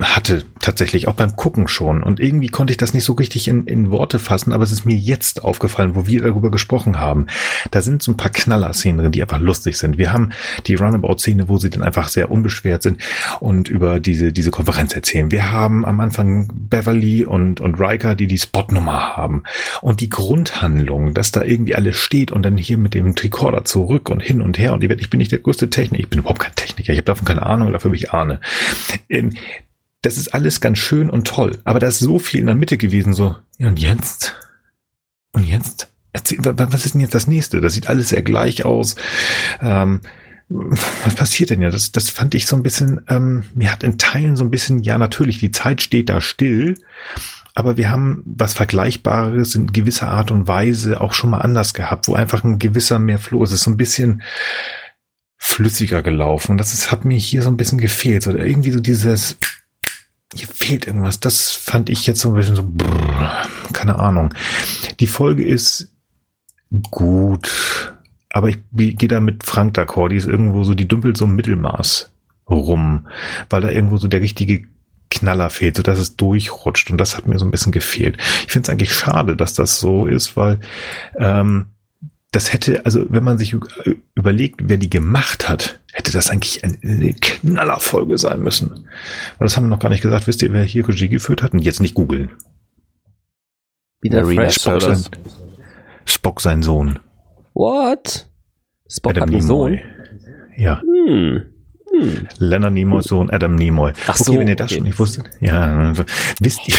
[0.00, 2.02] hatte tatsächlich auch beim Gucken schon.
[2.02, 4.84] Und irgendwie konnte ich das nicht so richtig in, in Worte fassen, aber es ist
[4.84, 7.26] mir jetzt aufgefallen, wo wir darüber gesprochen haben.
[7.70, 9.98] Da sind so ein paar Knaller-Szenen drin, die einfach lustig sind.
[9.98, 10.30] Wir haben
[10.66, 13.00] die Runabout-Szene, wo sie dann einfach sehr unbeschwert sind
[13.40, 15.30] und über diese, diese Konferenz erzählen.
[15.30, 19.42] Wir haben am Anfang Beverly und, und Riker, die die Spotnummer haben.
[19.82, 24.08] Und die Grundhandlung, dass da irgendwie alles steht und dann hier mit dem Tricorder zurück
[24.08, 24.72] und hin und her.
[24.72, 26.02] Und ich bin nicht der größte Techniker.
[26.02, 26.92] Ich bin überhaupt kein Techniker.
[26.92, 28.40] Ich habe davon keine Ahnung, dafür bin ich Ahne.
[29.08, 29.34] Ähm,
[30.02, 32.78] das ist alles ganz schön und toll, aber da ist so viel in der Mitte
[32.78, 34.36] gewesen, so, ja, und jetzt?
[35.32, 35.88] Und jetzt?
[36.12, 37.60] Erzähl, was ist denn jetzt das nächste?
[37.60, 38.96] Das sieht alles sehr gleich aus.
[39.60, 40.00] Ähm,
[40.48, 41.70] was passiert denn ja?
[41.70, 44.82] Das, das fand ich so ein bisschen, ähm, mir hat in Teilen so ein bisschen,
[44.82, 46.74] ja, natürlich, die Zeit steht da still,
[47.54, 52.08] aber wir haben was Vergleichbares in gewisser Art und Weise auch schon mal anders gehabt,
[52.08, 53.50] wo einfach ein gewisser mehr Floh ist.
[53.50, 54.22] Es ist so ein bisschen
[55.36, 56.58] flüssiger gelaufen.
[56.58, 58.26] Das ist, hat mir hier so ein bisschen gefehlt.
[58.26, 59.36] Oder irgendwie so dieses,
[60.34, 61.20] hier fehlt irgendwas.
[61.20, 64.34] Das fand ich jetzt so ein bisschen so, brrr, keine Ahnung.
[65.00, 65.88] Die Folge ist
[66.90, 67.94] gut,
[68.30, 70.10] aber ich gehe da mit Frank d'accord.
[70.10, 72.10] Die ist irgendwo so, die dümpelt so im Mittelmaß
[72.48, 73.06] rum,
[73.48, 74.66] weil da irgendwo so der richtige
[75.10, 76.90] Knaller fehlt, so dass es durchrutscht.
[76.90, 78.16] Und das hat mir so ein bisschen gefehlt.
[78.46, 80.60] Ich finde es eigentlich schade, dass das so ist, weil
[81.16, 81.66] ähm,
[82.32, 83.56] das hätte, also wenn man sich
[84.14, 88.86] überlegt, wer die gemacht hat, hätte das eigentlich eine Knallerfolge sein müssen.
[89.38, 90.26] Weil das haben wir noch gar nicht gesagt.
[90.28, 91.52] Wisst ihr, wer hier Regie geführt hat?
[91.52, 92.30] Und jetzt nicht googeln.
[94.00, 95.04] Wieder Fresh Spock, sein,
[96.04, 97.00] Spock sein Sohn.
[97.52, 98.28] What?
[98.88, 99.80] Spock Adam hat einen Sohn?
[100.56, 100.80] Ja.
[100.80, 101.42] Hm.
[101.92, 102.28] Hm.
[102.38, 103.92] Leonard Nimoy Sohn Adam Nimoy.
[104.06, 104.76] Ach so, okay, wenn ihr das okay.
[104.76, 105.28] schon nicht wusstet.
[105.40, 106.04] Ja, also,
[106.38, 106.76] wisst ihr,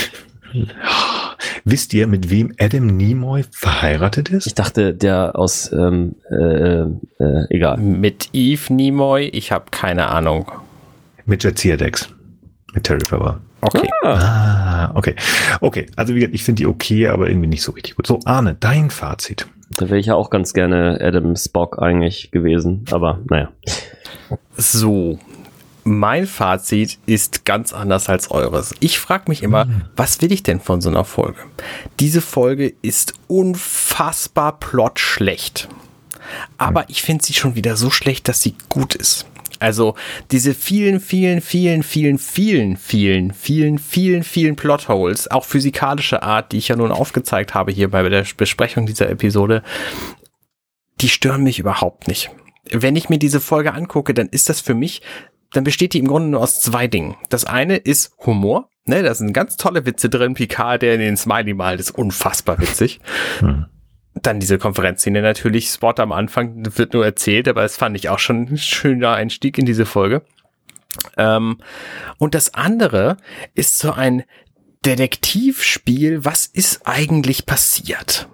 [1.64, 4.48] wisst ihr, mit wem Adam Nimoy verheiratet ist?
[4.48, 6.82] Ich dachte, der aus, ähm, äh,
[7.24, 7.78] äh, egal.
[7.78, 10.52] Mit Eve Nimoy, ich habe keine Ahnung.
[11.26, 12.10] Mit Jadzia Dex.
[12.74, 13.42] Mit Terry Faber.
[13.62, 13.90] Okay.
[14.04, 14.10] Ah.
[14.10, 15.16] ah, okay.
[15.60, 18.08] Okay, also wie gesagt, ich finde die okay, aber irgendwie nicht so richtig gut.
[18.08, 19.48] So, Arne, dein Fazit.
[19.78, 23.52] Da wäre ich ja auch ganz gerne Adam Spock eigentlich gewesen, aber naja.
[24.58, 25.20] So,
[25.84, 28.74] mein Fazit ist ganz anders als eures.
[28.80, 29.84] Ich frage mich immer, mhm.
[29.96, 31.40] was will ich denn von so einer Folge?
[32.00, 35.68] Diese Folge ist unfassbar plotschlecht.
[36.58, 39.26] Aber ich finde sie schon wieder so schlecht, dass sie gut ist.
[39.60, 39.96] Also
[40.32, 46.58] diese vielen, vielen, vielen, vielen, vielen, vielen, vielen, vielen, vielen Plotholes, auch physikalische Art, die
[46.58, 49.62] ich ja nun aufgezeigt habe hier bei der Besprechung dieser Episode,
[51.00, 52.32] die stören mich überhaupt nicht.
[52.72, 55.04] Wenn ich mir diese Folge angucke, dann ist das für mich,
[55.52, 57.16] dann besteht die im Grunde nur aus zwei Dingen.
[57.30, 58.70] Das eine ist Humor.
[58.86, 60.34] Ne, da sind ganz tolle Witze drin.
[60.34, 63.00] Picard, der in den Smiley malt, ist unfassbar witzig.
[63.40, 63.66] Hm.
[64.16, 68.20] Dann diese Konferenzszene natürlich, Spot am Anfang wird nur erzählt, aber es fand ich auch
[68.20, 70.24] schon ein schöner Einstieg in diese Folge.
[71.18, 71.60] Ähm,
[72.18, 73.18] und das andere
[73.56, 74.24] ist so ein
[74.86, 78.28] Detektivspiel, was ist eigentlich passiert?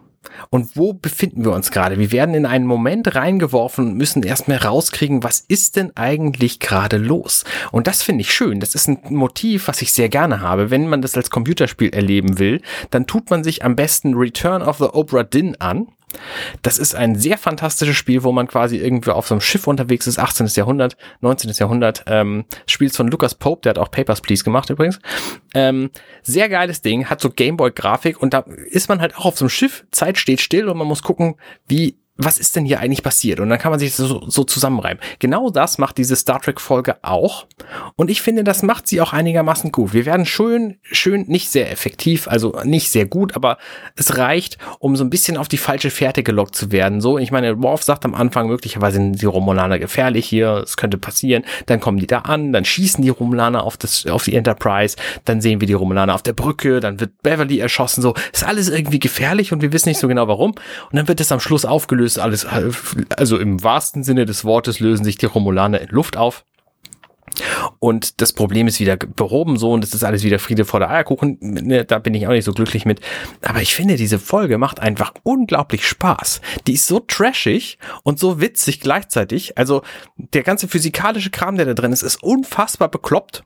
[0.50, 2.00] Und wo befinden wir uns gerade?
[2.00, 6.98] Wir werden in einen Moment reingeworfen und müssen erstmal rauskriegen, was ist denn eigentlich gerade
[6.98, 7.44] los?
[7.72, 8.60] Und das finde ich schön.
[8.60, 10.70] Das ist ein Motiv, was ich sehr gerne habe.
[10.70, 14.78] Wenn man das als Computerspiel erleben will, dann tut man sich am besten Return of
[14.78, 15.88] the Obra Dinn an.
[16.62, 20.08] Das ist ein sehr fantastisches Spiel, wo man quasi irgendwo auf so einem Schiff unterwegs
[20.08, 20.48] ist, 18.
[20.48, 21.52] Jahrhundert, 19.
[21.52, 22.04] Jahrhundert.
[22.08, 25.00] Ähm, Spiels von Lucas Pope, der hat auch Papers, Please gemacht übrigens.
[25.54, 25.90] Ähm,
[26.24, 29.50] sehr geiles Ding, hat so Gameboy-Grafik und da ist man halt auch auf so einem
[29.50, 31.36] Schiff, Zeit steht still und man muss gucken,
[31.68, 33.40] wie was ist denn hier eigentlich passiert?
[33.40, 35.02] Und dann kann man sich so, so zusammenreiben.
[35.20, 37.46] Genau das macht diese Star Trek Folge auch.
[37.96, 39.94] Und ich finde, das macht sie auch einigermaßen gut.
[39.94, 43.58] Wir werden schön, schön, nicht sehr effektiv, also nicht sehr gut, aber
[43.96, 47.02] es reicht, um so ein bisschen auf die falsche Fährte gelockt zu werden.
[47.02, 50.98] So, ich meine, Worf sagt am Anfang, möglicherweise sind die Romulaner gefährlich hier, es könnte
[50.98, 51.44] passieren.
[51.68, 54.96] Dann kommen die da an, dann schießen die Romulaner auf das, auf die Enterprise,
[55.26, 58.16] dann sehen wir die Romulaner auf der Brücke, dann wird Beverly erschossen, so.
[58.34, 60.52] Ist alles irgendwie gefährlich und wir wissen nicht so genau warum.
[60.52, 62.48] Und dann wird es am Schluss aufgelöst löst alles,
[63.10, 66.46] also im wahrsten Sinne des Wortes lösen sich die Romulaner in Luft auf.
[67.80, 70.90] Und das Problem ist wieder behoben so und es ist alles wieder Friede vor der
[70.90, 71.38] Eierkuchen.
[71.42, 73.02] Ne, da bin ich auch nicht so glücklich mit.
[73.42, 76.42] Aber ich finde, diese Folge macht einfach unglaublich Spaß.
[76.66, 79.58] Die ist so trashig und so witzig gleichzeitig.
[79.58, 79.84] Also
[80.16, 83.44] der ganze physikalische Kram, der da drin ist, ist unfassbar bekloppt.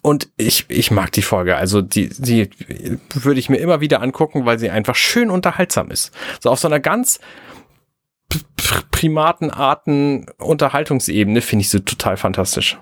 [0.00, 1.56] Und ich, ich mag die Folge.
[1.56, 2.48] Also die, die
[3.12, 6.12] würde ich mir immer wieder angucken, weil sie einfach schön unterhaltsam ist.
[6.40, 7.18] So auf so einer ganz
[8.90, 12.78] Primatenarten Unterhaltungsebene finde ich so total fantastisch.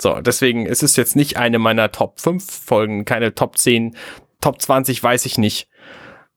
[0.00, 3.96] So, deswegen ist es jetzt nicht eine meiner Top 5 Folgen, keine Top 10,
[4.40, 5.68] Top 20 weiß ich nicht.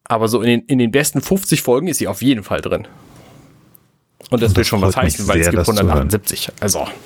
[0.03, 2.88] Aber so in den, in den besten 50 Folgen ist sie auf jeden Fall drin.
[4.30, 6.52] Und das, das will schon was heißen, weil es gibt 178.
[6.60, 6.88] Also.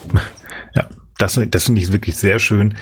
[0.77, 2.75] Ja, das, das finde ich wirklich sehr schön,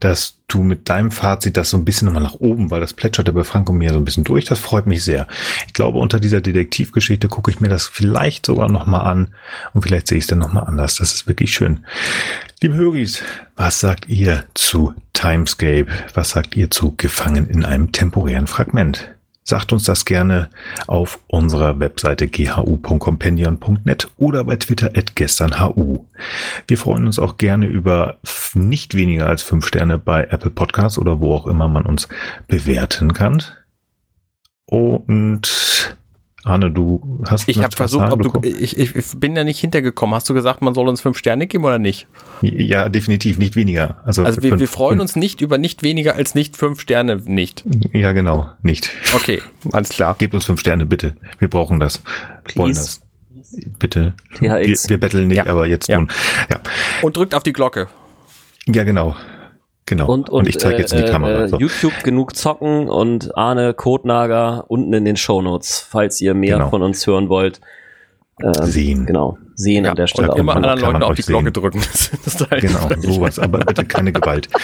[0.00, 3.32] dass du mit deinem Fazit das so ein bisschen nochmal nach oben, weil das plätscherte
[3.32, 4.44] bei Frank und mir so ein bisschen durch.
[4.44, 5.26] Das freut mich sehr.
[5.66, 9.34] Ich glaube, unter dieser Detektivgeschichte gucke ich mir das vielleicht sogar nochmal an
[9.74, 10.96] und vielleicht sehe ich es dann nochmal anders.
[10.96, 11.84] Das ist wirklich schön.
[12.62, 13.22] Liebe Höris,
[13.56, 15.88] was sagt ihr zu Timescape?
[16.14, 19.15] Was sagt ihr zu Gefangen in einem temporären Fragment?
[19.48, 20.50] Sagt uns das gerne
[20.88, 26.04] auf unserer Webseite ghu.compendion.net oder bei Twitter at gesternhu.
[26.66, 28.16] Wir freuen uns auch gerne über
[28.54, 32.08] nicht weniger als fünf Sterne bei Apple Podcasts oder wo auch immer man uns
[32.48, 33.40] bewerten kann.
[34.64, 35.96] Und
[36.46, 37.48] Arne, du hast.
[37.48, 40.14] Ich habe versucht, ob du, ich, ich bin ja nicht hintergekommen.
[40.14, 42.06] Hast du gesagt, man soll uns fünf Sterne geben oder nicht?
[42.40, 43.96] Ja, definitiv, nicht weniger.
[44.04, 47.64] Also, also wir, wir freuen uns nicht über nicht weniger als nicht fünf Sterne, nicht.
[47.92, 48.90] Ja, genau, nicht.
[49.12, 49.42] Okay,
[49.72, 50.14] alles klar.
[50.18, 51.16] Gebt uns fünf Sterne, bitte.
[51.40, 52.00] Wir brauchen das.
[52.44, 52.58] Please.
[52.58, 53.00] Wollen das.
[53.80, 54.14] Bitte.
[54.38, 55.46] Wir, wir betteln nicht, ja.
[55.46, 55.98] aber jetzt ja.
[55.98, 56.08] nun.
[56.48, 56.60] Ja.
[57.02, 57.88] Und drückt auf die Glocke.
[58.66, 59.16] Ja, genau.
[59.88, 60.06] Genau.
[60.06, 61.44] Und, und, und ich zeige jetzt in die äh, Kamera.
[61.44, 61.58] Äh, So.
[61.58, 66.70] YouTube genug zocken und Arne Kotnager unten in den Shownotes, falls ihr mehr Genau.
[66.70, 67.60] von uns hören wollt.
[68.42, 69.06] Ähm, Sehen.
[69.06, 70.28] Genau, sehen Ja, an der Stelle.
[70.28, 71.52] und auch immer anderen man Leuten auf die Glocke sehen.
[71.54, 71.80] drücken.
[71.92, 74.48] Das ist halt Genau, sowas, aber bitte keine Gewalt.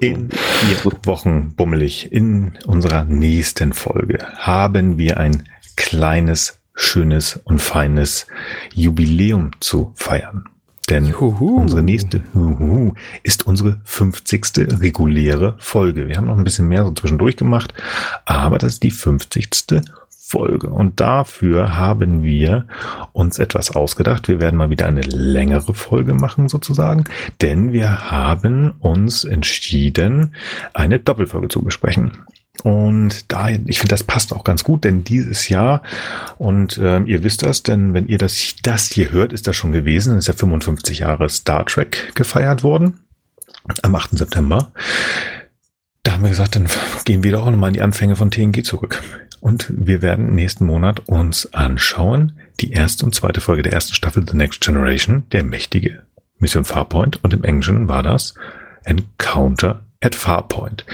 [0.00, 8.28] In vier Wochen bummelig in unserer nächsten Folge haben wir ein kleines, schönes und feines
[8.74, 10.44] Jubiläum zu feiern.
[10.90, 11.60] Denn Juhu.
[11.60, 12.92] unsere nächste Juhu,
[13.22, 14.80] ist unsere 50.
[14.80, 16.08] reguläre Folge.
[16.08, 17.72] Wir haben noch ein bisschen mehr so zwischendurch gemacht,
[18.24, 19.82] aber das ist die 50.
[20.32, 20.70] Folge.
[20.70, 22.66] Und dafür haben wir
[23.12, 24.28] uns etwas ausgedacht.
[24.28, 27.04] Wir werden mal wieder eine längere Folge machen sozusagen,
[27.42, 30.34] denn wir haben uns entschieden,
[30.72, 32.12] eine Doppelfolge zu besprechen.
[32.62, 35.82] Und da, ich finde, das passt auch ganz gut, denn dieses Jahr,
[36.38, 39.72] und ähm, ihr wisst das, denn wenn ihr das, das hier hört, ist das schon
[39.72, 43.00] gewesen, ist ja 55 Jahre Star Trek gefeiert worden,
[43.82, 44.16] am 8.
[44.18, 44.70] September.
[46.02, 46.68] Da haben wir gesagt, dann
[47.04, 49.02] gehen wir doch nochmal in die Anfänge von TNG zurück.
[49.40, 54.24] Und wir werden nächsten Monat uns anschauen, die erste und zweite Folge der ersten Staffel
[54.28, 56.02] The Next Generation, der mächtige
[56.38, 57.22] Mission Farpoint.
[57.24, 58.34] Und im Englischen war das
[58.84, 60.84] Encounter at Farpoint.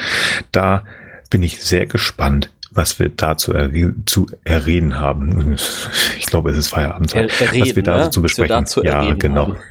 [0.52, 0.84] Da
[1.30, 5.56] bin ich sehr gespannt, was wir da zu, erre zu erreden haben.
[6.18, 7.30] Ich glaube, es ist Feierabendzeit.
[7.40, 8.10] Er- was wir da ne?
[8.10, 8.66] zu wir besprechen.
[8.66, 9.48] zu ja, genau.
[9.48, 9.56] haben.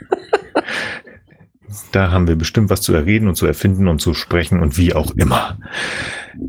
[1.91, 4.93] Da haben wir bestimmt was zu erreden und zu erfinden und zu sprechen und wie
[4.93, 5.57] auch immer.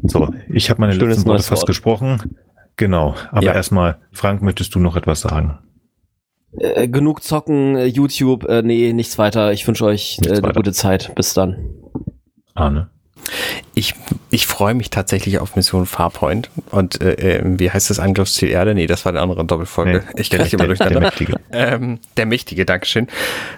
[0.05, 1.67] So, ich habe meine Schönes letzten Worte fast Wort.
[1.67, 2.37] gesprochen.
[2.77, 3.53] Genau, aber Ja.
[3.55, 5.59] erstmal, Frank, möchtest du noch etwas sagen?
[6.59, 9.53] Äh, genug zocken, äh, YouTube, äh, nee, nichts weiter.
[9.53, 10.53] Ich wünsche euch äh, eine weiter.
[10.55, 11.15] gute Zeit.
[11.15, 11.59] Bis dann.
[12.55, 12.89] Arne?
[13.75, 13.95] Ich,
[14.31, 16.51] ich freue mich tatsächlich auf Mission Farpoint.
[16.71, 18.75] Und äh, äh, wie heißt das Angriffsziel Erde?
[18.75, 20.05] Nee, das war eine andere Doppelfolge.
[20.15, 21.01] Nee, ich kriege der- immer durcheinander.
[21.01, 21.35] der Mächtige.
[21.53, 23.07] Ähm, der Mächtige, Dankeschön.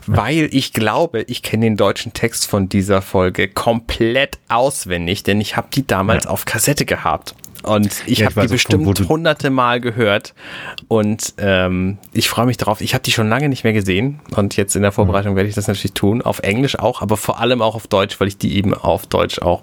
[0.06, 5.56] Weil ich glaube, ich kenne den deutschen Text von dieser Folge komplett auswendig, denn ich
[5.56, 7.34] habe die damals auf Kassette gehabt.
[7.62, 10.34] Und ich Ja, habe die von bestimmt du- hunderte Mal gehört.
[10.88, 12.80] Und ähm, ich freue mich darauf.
[12.80, 14.20] Ich habe die schon lange nicht mehr gesehen.
[14.34, 16.22] Und jetzt in der Vorbereitung werde ich das natürlich tun.
[16.22, 19.40] Auf Englisch auch, aber vor allem auch auf Deutsch, weil ich die eben auf Deutsch
[19.40, 19.62] auch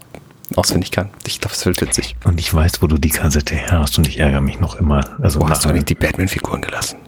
[0.55, 1.09] auswendig kann.
[1.25, 2.15] Ich glaube, es wird witzig.
[2.23, 5.01] Und ich weiß, wo du die Kassette her hast und ich ärgere mich noch immer.
[5.21, 6.99] Also Wo hast du eigentlich die Batman-Figuren gelassen?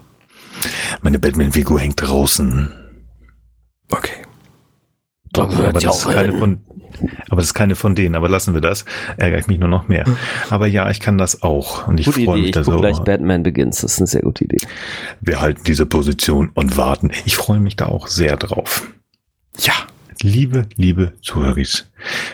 [1.02, 2.74] meine Batman-Figur hängt draußen.
[3.91, 4.11] Okay.
[5.38, 6.61] aber das ist keine von,
[7.30, 8.86] aber das ist keine von denen, aber lassen wir das.
[9.18, 10.06] Ärgere ich mich nur noch mehr.
[10.50, 11.88] Aber ja, ich kann das auch.
[11.88, 12.78] Und ich freue mich Ich da so.
[12.78, 13.82] gleich Batman Begins.
[13.82, 14.58] Das ist eine sehr gute Idee.
[15.22, 17.12] Wir halten diese Position und warten.
[17.26, 18.88] Ich freue mich da auch sehr drauf.
[19.60, 19.74] Ja.
[20.22, 21.56] Liebe, liebe Zuhörer,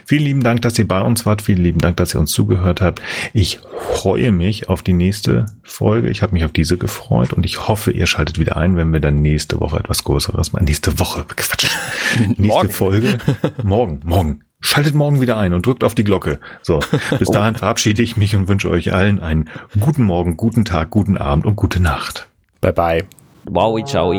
[0.06, 1.44] vielen lieben Dank, dass ihr bei uns wart.
[1.44, 3.00] Vielen lieben Dank, dass ihr uns zugehört habt.
[3.32, 6.10] Ich freue mich auf die nächste Folge.
[6.10, 9.02] Ich habe mich auf diese gefreut und ich hoffe, ihr schaltet wieder ein, wenn wir
[9.02, 10.66] dann nächste Woche etwas Größeres machen.
[10.66, 11.68] Nächste Woche, Quatsch.
[12.18, 12.70] nächste Morgen.
[12.70, 13.18] Folge.
[13.62, 14.45] Morgen, morgen.
[14.62, 16.40] Schaltet morgen wieder ein und drückt auf die Glocke.
[16.62, 16.80] So,
[17.20, 19.50] bis dahin verabschiede ich mich und wünsche euch allen einen
[19.80, 22.28] guten Morgen, guten Tag, guten Abend und gute Nacht.
[22.62, 23.04] Bye bye.
[23.46, 24.14] Wowi, ciao.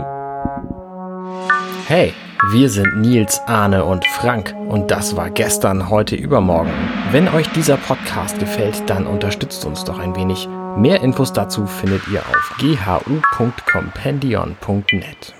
[1.89, 2.13] Hey,
[2.53, 6.71] wir sind Nils, Arne und Frank und das war gestern, heute, übermorgen.
[7.11, 10.49] Wenn euch dieser Podcast gefällt, dann unterstützt uns doch ein wenig.
[10.77, 15.35] Mehr Infos dazu findet ihr auf ghu.compendion.net.